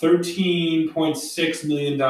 $13.6 0.00 1.64
million 1.64 2.00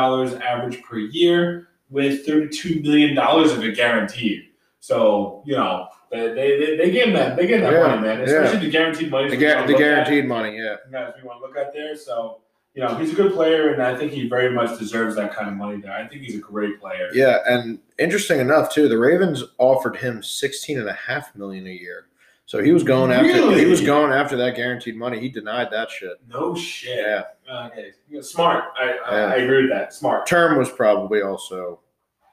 average 0.43 0.83
per 0.83 0.99
year, 0.99 1.69
with 1.91 2.27
$32 2.27 2.83
million 2.83 3.17
of 3.19 3.65
it 3.65 3.77
guaranteed. 3.77 4.45
So, 4.81 5.43
you 5.47 5.57
know, 5.57 5.89
they, 6.11 6.33
they, 6.35 6.77
they 6.77 6.91
gave 6.91 7.09
him 7.09 7.15
that, 7.15 7.37
they 7.37 7.47
gave 7.47 7.59
him 7.59 7.65
that 7.65 7.73
Yeah, 7.73 7.87
money, 7.89 8.03
man. 8.03 8.19
yeah. 8.21 8.25
Especially 8.25 8.67
the 8.67 8.71
guaranteed 8.73 9.11
money. 9.11 9.31
The, 9.31 9.37
gar- 9.37 9.67
the 9.67 9.75
guaranteed 9.75 10.27
money, 10.27 10.57
yeah. 10.57 10.77
guys 10.91 11.13
we 11.21 11.27
want 11.27 11.41
to 11.43 11.47
look 11.47 11.57
at 11.57 11.73
there. 11.73 11.97
So, 11.97 12.41
you 12.75 12.83
know, 12.83 12.95
he's 12.97 13.13
a 13.13 13.17
good 13.17 13.33
player, 13.33 13.73
and 13.73 13.83
I 13.83 13.97
think 13.97 14.13
he 14.13 14.29
very 14.29 14.51
much 14.51 14.79
deserves 14.79 15.17
that 15.17 15.35
kind 15.35 15.49
of 15.49 15.55
money 15.55 15.81
there. 15.81 15.93
I 15.93 16.07
think 16.07 16.23
he's 16.23 16.37
a 16.37 16.41
great 16.41 16.79
player. 16.81 17.09
Yeah, 17.13 17.39
and 17.47 17.79
interesting 17.99 18.39
enough 18.41 18.73
too, 18.73 18.89
the 18.89 18.99
Ravens 18.99 19.43
offered 19.59 19.97
him 19.97 20.21
16.5 20.21 21.35
million 21.35 21.67
a 21.67 21.71
year. 21.71 22.07
So 22.49 22.63
he 22.63 22.73
was 22.73 22.83
going 22.83 23.13
after 23.13 23.27
Really? 23.27 23.59
he 23.61 23.67
was 23.67 23.83
going 23.83 24.11
after 24.11 24.35
that 24.39 24.57
guaranteed 24.57 24.97
money. 24.97 25.21
He 25.21 25.29
denied 25.29 25.69
that 25.71 25.91
shit. 25.91 26.13
No 26.27 26.55
shit. 26.57 26.97
Yeah. 26.99 27.25
Okay. 27.67 27.91
Yeah, 28.09 28.23
Smart. 28.23 28.65
I, 28.75 28.85
I, 29.05 29.17
Yeah. 29.19 29.27
I 29.27 29.35
agree 29.37 29.63
with 29.65 29.71
that. 29.71 29.93
Smart. 29.93 30.27
Term 30.27 30.57
was 30.57 30.71
probably 30.71 31.21
also 31.21 31.81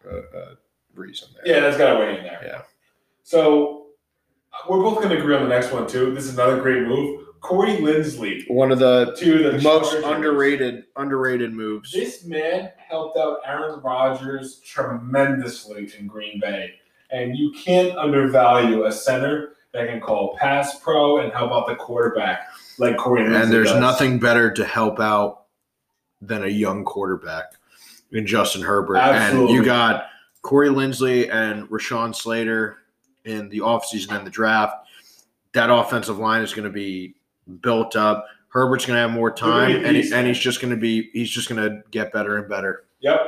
a, 0.09 0.19
uh, 0.19 0.55
reason 0.93 1.27
there. 1.35 1.53
Yeah, 1.55 1.59
that's 1.59 1.77
got 1.77 1.95
to 1.95 1.99
weigh 1.99 2.17
in 2.17 2.23
there. 2.23 2.41
Yeah. 2.45 2.61
So 3.23 3.87
uh, 4.53 4.59
we're 4.69 4.79
both 4.81 4.99
going 5.03 5.09
to 5.09 5.17
agree 5.19 5.35
on 5.35 5.43
the 5.43 5.49
next 5.49 5.73
one 5.73 5.85
too. 5.85 6.15
This 6.15 6.23
is 6.23 6.35
another 6.35 6.61
great 6.61 6.83
move. 6.83 7.23
Corey 7.41 7.75
Linsley 7.75 8.49
One 8.49 8.71
of 8.71 8.79
the 8.79 9.13
to 9.19 9.51
the 9.51 9.61
most 9.63 9.91
Chargers. 9.91 10.05
underrated 10.05 10.85
underrated 10.95 11.51
moves. 11.51 11.91
This 11.91 12.23
man 12.23 12.71
helped 12.77 13.17
out 13.17 13.39
Aaron 13.45 13.81
Rodgers 13.81 14.61
tremendously 14.61 15.91
in 15.99 16.07
Green 16.07 16.39
Bay, 16.39 16.75
and 17.11 17.37
you 17.37 17.51
can't 17.51 17.97
undervalue 17.97 18.85
a 18.85 18.91
center 18.93 19.51
that 19.75 19.89
can 19.89 19.99
call 19.99 20.35
pass 20.37 20.79
pro 20.79 21.19
and 21.19 21.31
help 21.33 21.51
out 21.51 21.67
the 21.67 21.75
quarterback 21.75 22.47
like 22.77 22.97
Corey 22.97 23.23
Linsley 23.23 23.43
and 23.43 23.51
there's 23.51 23.69
does. 23.69 23.79
nothing 23.79 24.19
better 24.19 24.51
to 24.51 24.65
help 24.65 24.99
out 24.99 25.43
than 26.21 26.43
a 26.43 26.47
young 26.47 26.83
quarterback 26.83 27.53
in 28.11 28.25
Justin 28.25 28.61
Herbert. 28.61 28.97
Absolutely. 28.97 29.55
And 29.55 29.55
you 29.55 29.65
got 29.65 30.07
Corey 30.41 30.69
Linsley 30.69 31.31
and 31.31 31.69
Rashawn 31.69 32.15
Slater 32.15 32.77
in 33.25 33.49
the 33.49 33.59
offseason 33.59 34.15
and 34.15 34.25
the 34.25 34.31
draft. 34.31 34.87
That 35.53 35.69
offensive 35.69 36.17
line 36.17 36.41
is 36.41 36.53
going 36.53 36.65
to 36.65 36.73
be 36.73 37.15
built 37.61 37.95
up. 37.95 38.25
Herbert's 38.49 38.85
going 38.85 38.95
to 38.95 39.01
have 39.01 39.11
more 39.11 39.31
time, 39.31 39.83
and, 39.83 39.97
he, 39.97 40.13
and 40.13 40.25
he's 40.25 40.39
just 40.39 40.61
going 40.61 40.71
to 40.71 40.79
be 40.79 41.09
he's 41.11 41.29
just 41.29 41.49
going 41.49 41.61
to 41.61 41.81
get 41.91 42.13
better 42.13 42.37
and 42.37 42.47
better. 42.47 42.85
Yep. 43.01 43.19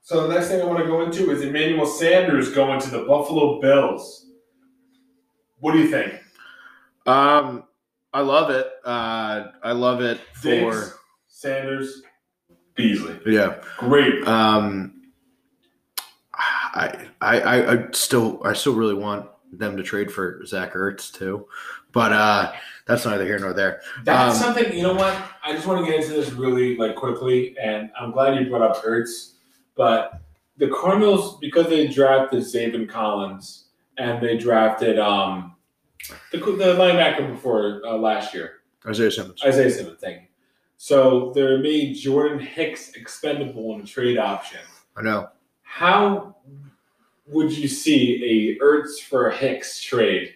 So 0.00 0.26
the 0.26 0.34
next 0.34 0.48
thing 0.48 0.62
I 0.62 0.64
want 0.64 0.78
to 0.78 0.86
go 0.86 1.02
into 1.02 1.30
is 1.30 1.42
Emmanuel 1.42 1.86
Sanders 1.86 2.52
going 2.52 2.80
to 2.80 2.90
the 2.90 3.04
Buffalo 3.04 3.60
Bills. 3.60 4.31
What 5.62 5.72
do 5.74 5.78
you 5.78 5.88
think? 5.88 6.20
Um, 7.06 7.62
I 8.12 8.20
love 8.20 8.50
it. 8.50 8.66
Uh, 8.84 9.44
I 9.62 9.70
love 9.72 10.00
it 10.02 10.20
for 10.34 10.42
Diggs, 10.42 10.94
Sanders, 11.28 12.02
Beasley. 12.74 13.16
yeah. 13.26 13.62
Great. 13.78 14.26
Um, 14.26 15.02
I, 16.34 17.06
I, 17.20 17.72
I, 17.74 17.86
still, 17.92 18.40
I 18.44 18.54
still 18.54 18.74
really 18.74 18.94
want 18.94 19.28
them 19.52 19.76
to 19.76 19.84
trade 19.84 20.10
for 20.10 20.44
Zach 20.46 20.72
Ertz 20.72 21.12
too, 21.12 21.46
but 21.92 22.12
uh, 22.12 22.52
that's 22.88 23.04
neither 23.04 23.24
here 23.24 23.38
nor 23.38 23.52
there. 23.52 23.82
That's 24.02 24.38
Um, 24.38 24.42
something 24.54 24.72
you 24.76 24.82
know 24.82 24.94
what 24.94 25.14
I 25.44 25.52
just 25.52 25.66
want 25.68 25.84
to 25.84 25.90
get 25.90 26.00
into 26.00 26.12
this 26.14 26.32
really 26.32 26.76
like 26.76 26.96
quickly, 26.96 27.56
and 27.62 27.88
I'm 28.00 28.10
glad 28.10 28.34
you 28.36 28.48
brought 28.50 28.62
up 28.62 28.82
Ertz, 28.82 29.34
but 29.76 30.22
the 30.56 30.68
Cardinals 30.70 31.38
because 31.38 31.68
they 31.68 31.86
drafted 31.86 32.40
Zaven 32.42 32.88
Collins 32.88 33.61
and 33.98 34.22
they 34.22 34.36
drafted 34.36 34.98
um 34.98 35.54
the 36.32 36.38
the 36.38 36.74
linebacker 36.76 37.30
before 37.30 37.80
uh, 37.86 37.96
last 37.96 38.34
year 38.34 38.54
Isaiah 38.86 39.10
Simmons. 39.10 39.40
Isaiah 39.44 39.70
Simmons, 39.70 39.98
thank 40.00 40.22
you. 40.22 40.26
So 40.76 41.32
they 41.34 41.56
made 41.58 41.94
Jordan 41.94 42.40
Hicks 42.40 42.94
expendable 42.94 43.74
in 43.76 43.82
a 43.82 43.86
trade 43.86 44.18
option. 44.18 44.58
I 44.96 45.02
know. 45.02 45.28
How 45.62 46.34
would 47.28 47.56
you 47.56 47.68
see 47.68 48.56
a 48.58 48.64
Ertz 48.64 49.00
for 49.00 49.30
Hicks 49.30 49.80
trade? 49.80 50.34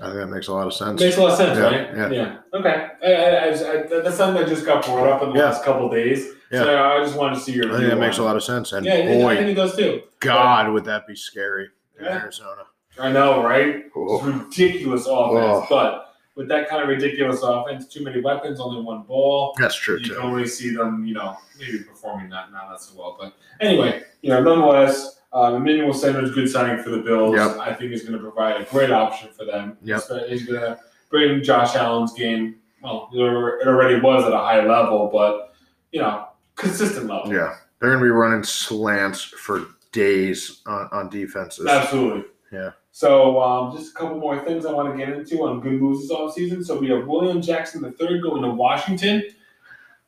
I 0.00 0.06
think 0.06 0.14
that 0.16 0.26
makes 0.28 0.48
a 0.48 0.52
lot 0.54 0.66
of 0.66 0.72
sense. 0.72 1.00
Makes 1.00 1.16
a 1.18 1.22
lot 1.22 1.32
of 1.32 1.36
sense, 1.38 1.58
Yeah, 1.58 2.02
right? 2.02 2.12
yeah. 2.12 2.38
Okay. 2.54 2.88
I, 3.02 3.12
I, 3.12 3.48
I, 3.48 4.00
that's 4.02 4.16
something 4.16 4.42
that 4.42 4.48
just 4.48 4.64
got 4.66 4.84
brought 4.84 5.06
up 5.08 5.22
in 5.22 5.30
the 5.30 5.36
Yeah. 5.38 5.44
last 5.46 5.64
couple 5.64 5.86
of 5.86 5.92
days. 5.92 6.26
Yeah. 6.50 6.62
So 6.62 6.84
I 6.84 7.04
just 7.04 7.16
wanted 7.16 7.34
to 7.36 7.40
see 7.42 7.52
your 7.52 7.72
I 7.74 7.78
think 7.78 7.90
that 7.90 7.96
makes 7.98 8.18
a 8.18 8.22
lot 8.22 8.36
of 8.36 8.42
sense. 8.42 8.72
And. 8.72 8.84
Yeah, 8.86 8.92
think- 8.96 9.10
I 9.10 9.22
boy, 9.22 9.36
think 9.36 9.50
it 9.50 9.54
does 9.54 9.76
too. 9.76 10.02
God, 10.20 10.72
would 10.72 10.84
that 10.86 11.06
be 11.06 11.14
scary 11.16 11.68
in 11.98 12.04
Yeah. 12.04 12.22
Arizona? 12.22 12.62
I 12.98 13.12
know, 13.12 13.42
right? 13.44 13.84
It's 13.94 14.24
ridiculous 14.24 15.02
offense, 15.02 15.08
Oh. 15.10 15.66
but 15.68 16.14
with 16.34 16.48
that 16.48 16.68
kind 16.68 16.82
of 16.82 16.88
ridiculous 16.88 17.42
offense, 17.42 17.86
too 17.88 18.02
many 18.04 18.20
weapons, 18.20 18.60
only 18.60 18.82
one 18.82 19.02
ball. 19.02 19.54
that's 19.58 19.74
true 19.74 19.98
You 19.98 20.04
too. 20.04 20.14
can 20.14 20.22
only 20.22 20.46
see 20.46 20.74
them, 20.74 21.04
you 21.06 21.14
know, 21.14 21.36
maybe 21.58 21.80
performing 21.80 22.28
not 22.28 22.52
not 22.52 22.70
that 22.70 22.80
so 22.80 22.94
well. 22.98 23.16
But 23.20 23.34
anyway, 23.60 24.02
you 24.22 24.30
know, 24.30 24.42
nonetheless, 24.42 25.20
um, 25.32 25.54
Emmanuel 25.56 25.92
Sanders, 25.92 26.30
good 26.34 26.48
signing 26.48 26.82
for 26.82 26.90
the 26.90 26.98
Bills. 26.98 27.34
Yep. 27.36 27.58
I 27.58 27.74
think 27.74 27.90
he's 27.90 28.02
going 28.02 28.14
to 28.14 28.18
provide 28.18 28.60
a 28.60 28.64
great 28.64 28.90
option 28.90 29.28
for 29.36 29.44
them. 29.44 29.76
Yep. 29.82 30.02
He's 30.28 30.46
going 30.46 30.60
to 30.60 30.78
bring 31.10 31.42
Josh 31.42 31.74
Allen's 31.76 32.12
game. 32.14 32.56
Well, 32.82 33.10
it 33.12 33.18
already 33.66 34.00
was 34.00 34.24
at 34.24 34.32
a 34.32 34.38
high 34.38 34.64
level, 34.64 35.08
but 35.12 35.54
you 35.92 36.00
know, 36.00 36.28
consistent 36.54 37.06
level. 37.06 37.32
Yeah, 37.32 37.54
they're 37.80 37.90
gonna 37.92 38.02
be 38.04 38.10
running 38.10 38.44
slants 38.44 39.22
for 39.22 39.66
days 39.96 40.60
on, 40.66 40.88
on 40.92 41.08
defenses. 41.08 41.66
Absolutely. 41.66 42.24
Yeah. 42.52 42.72
So 42.92 43.42
um, 43.42 43.76
just 43.76 43.92
a 43.92 43.94
couple 43.98 44.18
more 44.18 44.38
things 44.44 44.64
I 44.64 44.72
want 44.72 44.92
to 44.92 44.96
get 44.96 45.12
into 45.12 45.42
on 45.42 45.60
good 45.60 45.80
moves 45.80 46.02
this 46.02 46.16
offseason. 46.16 46.64
So 46.64 46.78
we 46.78 46.88
have 46.90 47.06
William 47.06 47.42
Jackson 47.42 47.82
the 47.82 47.92
third 47.92 48.22
going 48.22 48.42
to 48.42 48.50
Washington. 48.50 49.24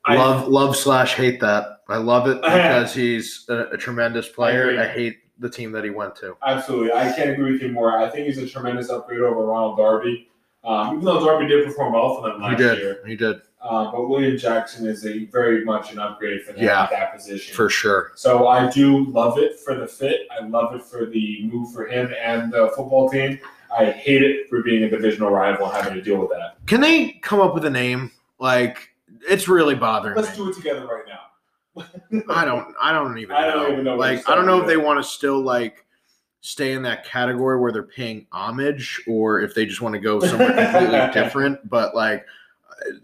I- 0.05 0.17
love 0.17 0.49
love 0.49 0.77
slash 0.77 1.15
hate 1.15 1.41
that. 1.41 1.81
I 1.89 1.97
love 1.97 2.29
it 2.29 2.41
because 2.43 2.95
he's 2.95 3.47
a, 3.49 3.71
a 3.73 3.77
tremendous 3.77 4.29
player. 4.29 4.69
agree. 4.71 4.79
I, 4.79 4.89
hate 4.89 5.19
the 5.39 5.49
team 5.49 5.73
that 5.73 5.85
he 5.85 5.91
went 5.91 6.15
to. 6.17 6.37
Absolutely. 6.47 6.93
I 6.93 7.11
can't 7.13 7.31
agree 7.31 7.53
with 7.53 7.63
you 7.63 7.73
more. 7.73 7.99
I 7.99 8.11
think 8.11 8.27
he's 8.27 8.39
a 8.39 8.47
tremendous 8.47 8.91
upgrade 8.91 9.21
over 9.21 9.45
Ronald 9.45 9.79
Darby. 9.79 10.29
Um, 10.65 10.89
even 10.95 11.05
though 11.05 11.25
Darby 11.25 11.47
did 11.49 11.65
perform 11.65 11.93
well 11.95 12.17
for 12.17 12.29
them 12.29 12.41
He 12.41 12.47
last 12.49 12.59
did. 12.59 12.79
year. 12.79 13.01
He 13.07 13.17
did 13.17 13.41
Uh, 13.63 13.91
but 13.91 14.09
William 14.09 14.37
Jackson 14.37 14.87
is 14.87 15.05
a 15.07 15.25
very 15.27 15.65
much 15.65 15.93
an 15.93 15.99
upgrade 15.99 16.43
for 16.43 16.53
them 16.53 16.63
Yeah. 16.65 16.87
that 16.91 17.15
position. 17.15 17.55
for 17.57 17.69
sure. 17.69 18.13
So 18.17 18.49
I 18.49 18.69
do 18.71 19.05
love 19.07 19.39
it 19.39 19.59
for 19.61 19.75
the 19.75 19.87
fit. 19.87 20.29
I 20.39 20.45
love 20.47 20.75
it 20.75 20.83
for 20.83 21.07
the 21.07 21.45
move 21.51 21.73
for 21.73 21.87
him 21.87 22.13
and 22.21 22.53
the 22.53 22.69
football 22.77 23.09
team. 23.09 23.39
I 23.77 23.87
hate 23.87 24.23
it 24.23 24.49
for 24.49 24.63
being 24.63 24.83
a 24.85 24.91
divisional 24.91 25.31
rival 25.31 25.69
having 25.69 25.95
to 25.95 26.03
deal 26.03 26.17
with 26.19 26.31
that. 26.31 26.57
Can 26.67 26.81
they 26.81 27.13
come 27.23 27.41
up 27.41 27.55
with 27.55 27.65
a 27.65 27.71
name? 27.71 28.11
Like 28.39 28.89
it's 29.29 29.49
really 29.49 29.75
bothering 29.75 30.17
Let's 30.17 30.31
me. 30.31 30.37
do 30.45 30.51
it 30.51 30.55
together 30.55 30.87
right 30.87 31.05
now. 31.07 31.85
I 32.35 32.45
don't. 32.45 32.75
I 32.81 32.93
don't 32.93 33.19
even. 33.19 33.37
I 33.37 33.47
don't 33.47 33.57
know. 33.57 33.73
even 33.73 33.85
know 33.85 33.97
Like 33.97 34.29
I 34.29 34.35
don't 34.35 34.47
know 34.47 34.61
if 34.61 34.67
they 34.67 34.77
want 34.77 34.99
to 34.99 35.09
still 35.09 35.41
like 35.41 35.85
stay 36.41 36.73
in 36.73 36.83
that 36.83 37.05
category 37.05 37.61
where 37.61 37.73
they're 37.73 37.83
paying 37.83 38.27
homage, 38.33 39.03
or 39.07 39.41
if 39.41 39.55
they 39.55 39.67
just 39.67 39.81
want 39.81 39.95
to 39.95 40.01
go 40.01 40.21
somewhere 40.21 40.55
completely 40.55 41.13
different. 41.13 41.69
But 41.69 41.95
like, 41.95 42.25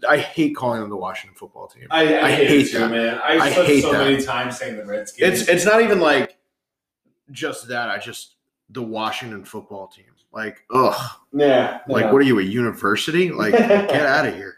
I 0.07 0.17
hate 0.17 0.55
calling 0.55 0.81
them 0.81 0.89
the 0.89 0.95
Washington 0.95 1.35
Football 1.35 1.67
Team. 1.67 1.87
I, 1.91 2.15
I, 2.15 2.25
I 2.27 2.31
hate, 2.31 2.47
hate 2.47 2.61
it 2.61 2.71
too, 2.71 2.79
that. 2.79 2.91
man. 2.91 3.19
I've 3.23 3.41
I 3.41 3.49
hate 3.49 3.81
so 3.81 3.91
that. 3.91 3.99
many 3.99 4.23
times 4.23 4.57
saying 4.57 4.77
the 4.77 4.85
Redskins. 4.85 5.41
It's 5.41 5.49
it's 5.49 5.65
not 5.65 5.81
even 5.81 5.99
like 5.99 6.37
just 7.31 7.67
that. 7.67 7.89
I 7.89 7.97
just 7.97 8.35
the 8.69 8.81
Washington 8.81 9.43
Football 9.43 9.87
Team. 9.87 10.05
Like, 10.35 10.65
ugh. 10.69 11.11
yeah. 11.31 11.79
Like, 11.87 12.03
yeah. 12.03 12.11
what 12.11 12.21
are 12.21 12.25
you, 12.25 12.39
a 12.39 12.43
university? 12.43 13.31
Like, 13.31 13.53
get 13.53 13.91
out 14.05 14.27
of 14.27 14.35
here. 14.35 14.57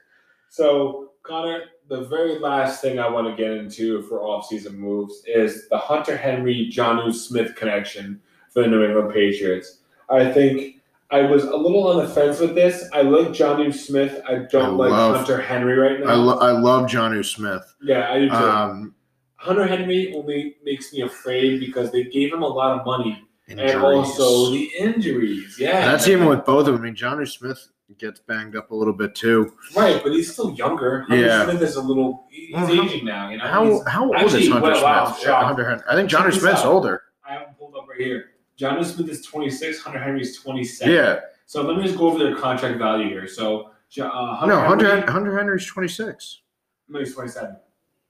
So, 0.49 1.11
Connor, 1.21 1.65
the 1.87 2.05
very 2.05 2.39
last 2.39 2.81
thing 2.81 2.97
I 2.97 3.07
want 3.07 3.27
to 3.27 3.35
get 3.41 3.51
into 3.51 4.01
for 4.03 4.19
offseason 4.19 4.73
moves 4.73 5.21
is 5.27 5.69
the 5.69 5.77
Hunter 5.77 6.17
Henry 6.17 6.71
Jonnu 6.73 7.13
Smith 7.13 7.55
connection 7.55 8.19
for 8.57 8.63
the 8.63 8.69
New 8.69 8.83
England 8.83 9.13
Patriots. 9.13 9.81
I 10.09 10.31
think 10.31 10.77
I 11.11 11.21
was 11.21 11.43
a 11.43 11.55
little 11.55 11.87
on 11.89 11.97
the 12.03 12.09
fence 12.11 12.39
with 12.39 12.55
this. 12.55 12.89
I 12.91 13.03
like 13.03 13.27
Jonnu 13.27 13.71
Smith. 13.71 14.19
I 14.27 14.47
don't 14.51 14.63
I 14.63 14.67
like 14.69 14.89
love- 14.91 15.15
Hunter 15.17 15.39
Henry 15.39 15.77
right 15.77 15.99
now. 15.99 16.07
I, 16.07 16.15
lo- 16.15 16.39
I 16.39 16.51
love 16.51 16.89
John 16.89 17.23
Smith. 17.23 17.61
yeah, 17.83 18.11
I 18.11 18.19
do 18.19 18.29
too. 18.29 18.35
Um, 18.35 18.95
Hunter 19.35 19.67
Henry 19.67 20.11
only 20.17 20.55
makes 20.63 20.91
me 20.91 21.01
afraid 21.01 21.59
because 21.59 21.91
they 21.91 22.05
gave 22.05 22.33
him 22.33 22.41
a 22.41 22.47
lot 22.47 22.79
of 22.79 22.85
money 22.85 23.23
injuries. 23.47 23.73
and 23.75 23.83
also 23.83 24.49
the 24.51 24.71
injuries. 24.79 25.55
Yeah, 25.59 25.85
That's 25.91 26.07
even 26.07 26.25
with 26.25 26.43
both 26.45 26.67
of 26.67 26.73
them. 26.73 26.81
I 26.81 26.85
mean, 26.85 26.95
John 26.95 27.23
Smith 27.27 27.67
gets 27.99 28.19
banged 28.19 28.55
up 28.55 28.71
a 28.71 28.75
little 28.75 28.93
bit 28.93 29.13
too. 29.13 29.53
right, 29.75 30.01
but 30.03 30.11
he's 30.13 30.33
still 30.33 30.51
younger. 30.53 31.01
Hunter 31.01 31.23
Yeah. 31.23 31.43
Smith 31.45 31.61
is 31.61 31.75
a 31.75 31.81
little. 31.81 32.25
He's 32.31 32.55
Well, 32.55 32.71
aging 32.71 33.05
now. 33.05 33.29
You 33.29 33.37
know, 33.37 33.45
How 33.45 33.63
He's- 33.65 33.83
how 33.87 34.05
old 34.07 34.15
actually, 34.15 34.45
is 34.45 34.49
Hunter 34.51 34.71
wow, 34.71 34.83
wow, 34.83 35.05
I'm 35.05 35.13
Smith? 35.13 35.23
shocked. 35.23 35.45
Hunter 35.45 35.69
Hen- 35.69 35.83
I 35.87 35.95
think 35.95 36.09
Johnny 36.09 36.31
Smith's 36.31 36.61
out. 36.61 36.65
older. 36.65 37.03
I 37.25 37.33
have 37.33 37.41
him 37.43 37.47
pulled 37.59 37.75
up 37.75 37.87
right 37.87 37.99
here. 37.99 38.31
John 38.57 38.83
Smith 38.83 39.09
is 39.09 39.23
26. 39.25 39.79
Hunter 39.81 39.99
Henry's 39.99 40.37
27. 40.41 40.93
Yeah. 40.93 41.19
So 41.45 41.61
let 41.61 41.77
me 41.77 41.83
just 41.83 41.97
go 41.97 42.07
over 42.07 42.17
their 42.19 42.35
contract 42.35 42.77
value 42.77 43.07
here. 43.07 43.27
So 43.27 43.71
uh, 44.01 44.35
Hunter 44.35 44.55
No, 44.55 44.61
Henry, 44.61 44.85
Hunter 44.89 45.11
Hunter 45.11 45.37
Henry's 45.37 45.65
26. 45.65 46.41
no, 46.89 46.99
he's 46.99 47.13
27. 47.13 47.55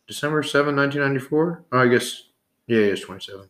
December 0.08 0.42
7, 0.42 0.76
1994. 0.76 1.66
Oh, 1.74 1.80
I 1.80 1.88
guess. 1.88 2.24
Yeah, 2.68 2.78
he 2.80 2.84
is 2.86 3.02
27. 3.02 3.50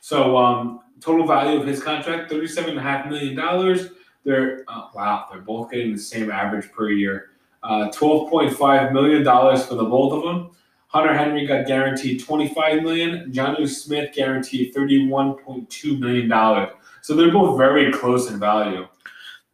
So 0.00 0.36
um, 0.36 0.80
total 1.00 1.26
value 1.26 1.60
of 1.60 1.66
his 1.66 1.82
contract, 1.82 2.30
thirty-seven 2.30 2.70
and 2.70 2.78
a 2.78 2.82
half 2.82 3.08
million 3.08 3.34
dollars. 3.34 3.88
They're 4.24 4.64
uh, 4.68 4.88
wow, 4.94 5.26
they're 5.30 5.40
both 5.40 5.72
getting 5.72 5.92
the 5.92 5.98
same 5.98 6.30
average 6.30 6.70
per 6.70 6.90
year. 6.90 7.30
Uh, 7.64 7.90
Twelve 7.90 8.30
point 8.30 8.56
five 8.56 8.92
million 8.92 9.24
dollars 9.24 9.66
for 9.66 9.74
the 9.74 9.82
both 9.84 10.12
of 10.12 10.22
them. 10.22 10.52
Hunter 10.96 11.12
Henry 11.14 11.46
got 11.46 11.66
guaranteed 11.66 12.24
twenty-five 12.24 12.82
million. 12.82 13.30
Jonnu 13.30 13.68
Smith 13.68 14.14
guaranteed 14.14 14.72
thirty-one 14.72 15.34
point 15.34 15.68
two 15.68 15.98
million 15.98 16.26
dollars. 16.26 16.70
So 17.02 17.14
they're 17.14 17.30
both 17.30 17.58
very 17.58 17.92
close 17.92 18.30
in 18.30 18.38
value. 18.40 18.86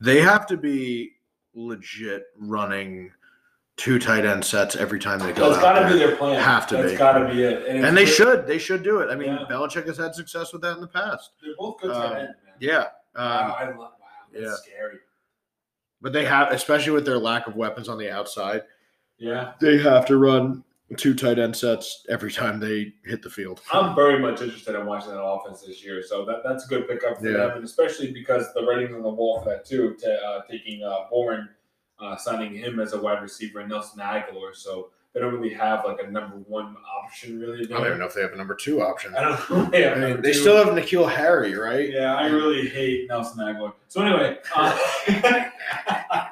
They 0.00 0.20
have 0.20 0.46
to 0.46 0.56
be 0.56 1.14
legit 1.54 2.26
running 2.38 3.10
two 3.76 3.98
tight 3.98 4.24
end 4.24 4.44
sets 4.44 4.76
every 4.76 5.00
time 5.00 5.18
they 5.18 5.32
go 5.32 5.50
That's 5.50 5.60
got 5.60 5.80
to 5.80 5.88
be 5.92 5.98
their 5.98 6.14
plan. 6.16 6.40
Have 6.40 6.68
to 6.68 6.76
That's 6.76 6.92
be. 6.92 6.96
got 6.96 7.18
to 7.18 7.26
be 7.26 7.42
it. 7.42 7.62
it's 7.62 7.84
and 7.84 7.96
they 7.96 8.06
should. 8.06 8.46
They 8.46 8.58
should 8.58 8.84
do 8.84 9.00
it. 9.00 9.10
I 9.10 9.16
mean, 9.16 9.28
Yeah. 9.30 9.44
Belichick 9.50 9.86
has 9.88 9.96
had 9.98 10.14
success 10.14 10.52
with 10.52 10.62
that 10.62 10.74
in 10.76 10.80
the 10.80 10.86
past. 10.86 11.30
They're 11.42 11.54
both 11.58 11.80
good 11.80 11.90
Um, 11.90 12.02
tight 12.02 12.18
ends, 12.20 12.36
man. 12.44 12.54
Yeah. 12.60 12.84
Wow, 13.16 13.46
Um, 13.46 13.52
I 13.58 13.64
love. 13.70 13.76
Wow, 13.78 13.92
that's 14.32 14.44
yeah. 14.44 14.54
scary. 14.54 14.98
but 16.00 16.12
they 16.12 16.24
have, 16.24 16.52
especially 16.52 16.92
with 16.92 17.04
their 17.04 17.18
lack 17.18 17.46
of 17.48 17.56
weapons 17.56 17.88
on 17.88 17.98
the 17.98 18.10
outside, 18.10 18.62
Yeah. 19.18 19.52
they 19.60 19.78
have 19.78 20.06
to 20.06 20.16
run 20.16 20.62
two 20.96 21.14
tight 21.14 21.38
end 21.38 21.56
sets 21.56 22.04
every 22.08 22.30
time 22.32 22.60
they 22.60 22.92
hit 23.04 23.22
the 23.22 23.30
field. 23.30 23.60
I'm 23.72 23.94
very 23.94 24.18
much 24.18 24.40
interested 24.42 24.74
in 24.74 24.86
watching 24.86 25.10
that 25.10 25.22
offense 25.22 25.62
this 25.62 25.84
year, 25.84 26.02
so 26.02 26.24
that, 26.26 26.42
that's 26.44 26.64
a 26.64 26.68
good 26.68 26.88
pickup 26.88 27.18
for 27.18 27.26
Yeah. 27.30 27.38
them, 27.48 27.50
and 27.56 27.64
especially 27.64 28.12
because 28.12 28.52
the 28.54 28.64
writing's 28.64 28.94
on 28.94 29.02
the 29.02 29.08
wall 29.08 29.40
for 29.42 29.50
that 29.50 29.64
too. 29.64 29.94
To 30.00 30.12
uh, 30.22 30.42
taking 30.50 30.82
uh, 30.84 31.08
Bourne, 31.10 31.48
uh, 32.00 32.16
signing 32.16 32.54
him 32.54 32.80
as 32.80 32.92
a 32.92 33.00
wide 33.00 33.22
receiver, 33.22 33.60
and 33.60 33.68
Nelson 33.70 34.00
Agholor, 34.00 34.54
so 34.54 34.90
they 35.14 35.20
don't 35.20 35.34
really 35.34 35.52
have 35.52 35.84
like 35.84 35.98
a 36.02 36.10
number 36.10 36.36
one 36.48 36.74
option 37.04 37.38
really. 37.38 37.64
I 37.64 37.68
don't 37.68 37.86
even 37.86 37.98
know 37.98 38.06
if 38.06 38.14
they 38.14 38.22
have 38.22 38.32
a 38.32 38.36
number 38.36 38.54
two 38.54 38.80
option. 38.82 39.14
I 39.14 39.20
don't 39.22 39.50
know. 39.50 39.64
They, 39.70 39.88
I 39.88 39.94
mean, 39.98 40.22
they 40.22 40.32
still 40.32 40.56
have 40.56 40.74
N'Keal 40.74 41.10
Harry, 41.10 41.54
right? 41.54 41.90
Yeah, 41.90 42.14
I 42.14 42.26
really 42.28 42.66
hate 42.68 43.08
Nelson 43.08 43.38
Agholor. 43.44 43.74
So 43.88 44.00
anyway, 44.02 44.38
uh, 44.56 44.78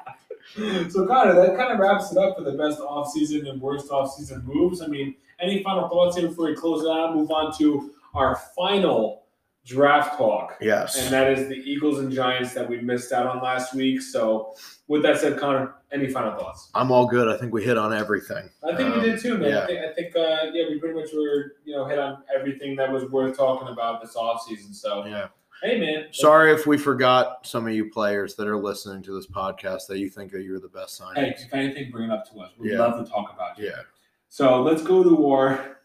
so 0.89 1.05
Connor, 1.05 1.33
that 1.35 1.55
kind 1.57 1.71
of 1.71 1.79
wraps 1.79 2.11
it 2.11 2.17
up 2.17 2.37
for 2.37 2.43
the 2.43 2.51
best 2.53 2.79
offseason 2.79 3.49
and 3.49 3.61
worst 3.61 3.89
offseason 3.89 4.43
moves. 4.43 4.81
I 4.81 4.87
mean, 4.87 5.15
any 5.39 5.63
final 5.63 5.87
thoughts 5.89 6.17
here 6.17 6.27
before 6.27 6.45
we 6.45 6.55
close 6.55 6.83
it 6.83 6.89
out? 6.89 7.15
Move 7.15 7.31
on 7.31 7.55
to 7.57 7.91
our 8.13 8.35
final 8.55 9.23
draft 9.65 10.17
talk. 10.17 10.57
Yes. 10.59 10.97
And 11.01 11.11
that 11.13 11.31
is 11.31 11.47
the 11.47 11.55
Eagles 11.55 11.99
and 11.99 12.11
Giants 12.11 12.53
that 12.53 12.67
we 12.67 12.81
missed 12.81 13.11
out 13.11 13.27
on 13.27 13.41
last 13.41 13.73
week. 13.73 14.01
So, 14.01 14.53
with 14.87 15.03
that 15.03 15.19
said, 15.19 15.39
Connor, 15.39 15.75
any 15.91 16.09
final 16.09 16.37
thoughts? 16.37 16.69
I'm 16.73 16.91
all 16.91 17.05
good. 17.07 17.27
I 17.27 17.37
think 17.37 17.53
we 17.53 17.63
hit 17.63 17.77
on 17.77 17.93
everything. 17.93 18.49
I 18.63 18.75
think 18.75 18.89
Um, 18.93 18.99
we 19.01 19.05
did 19.05 19.19
too, 19.21 19.37
man. 19.37 19.49
yeah. 19.49 19.63
I 19.63 19.65
think, 19.67 19.79
I 19.79 19.93
think 19.93 20.15
uh, 20.15 20.45
yeah, 20.53 20.65
we 20.69 20.79
pretty 20.79 20.99
much 20.99 21.09
were, 21.13 21.53
you 21.63 21.75
know, 21.75 21.85
hit 21.85 21.99
on 21.99 22.23
everything 22.35 22.75
that 22.77 22.91
was 22.91 23.05
worth 23.05 23.37
talking 23.37 23.67
about 23.69 24.01
this 24.01 24.15
offseason. 24.15 24.73
So, 24.75 25.05
Yeah. 25.05 25.27
Hey, 25.63 25.79
man. 25.79 26.07
Sorry 26.11 26.51
if 26.53 26.65
we 26.67 26.77
forgot 26.77 27.45
some 27.45 27.67
of 27.67 27.73
you 27.73 27.89
players 27.89 28.35
that 28.35 28.47
are 28.47 28.57
listening 28.57 29.01
to 29.03 29.13
this 29.13 29.27
podcast 29.27 29.87
that 29.87 29.99
you 29.99 30.09
think 30.09 30.31
that 30.31 30.43
you're 30.43 30.59
the 30.59 30.69
best 30.69 30.95
sign. 30.97 31.15
Hey, 31.15 31.35
if 31.37 31.53
anything, 31.53 31.91
bring 31.91 32.09
it 32.09 32.13
up 32.13 32.29
to 32.31 32.39
us. 32.39 32.51
We'd 32.57 32.73
Yeah. 32.73 32.79
love 32.79 33.03
to 33.03 33.09
talk 33.11 33.33
about 33.33 33.57
you. 33.57 33.65
Yeah. 33.65 33.81
So 34.29 34.61
let's 34.61 34.81
go 34.81 35.03
to 35.03 35.29
our 35.29 35.77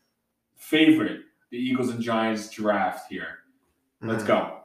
favorite, 0.57 1.23
the 1.51 1.59
Eagles 1.59 1.91
and 1.91 2.01
Giants 2.01 2.51
draft 2.51 3.11
here. 3.11 3.41
Let's 4.03 4.25
Mhm. 4.25 4.29
go. 4.29 4.56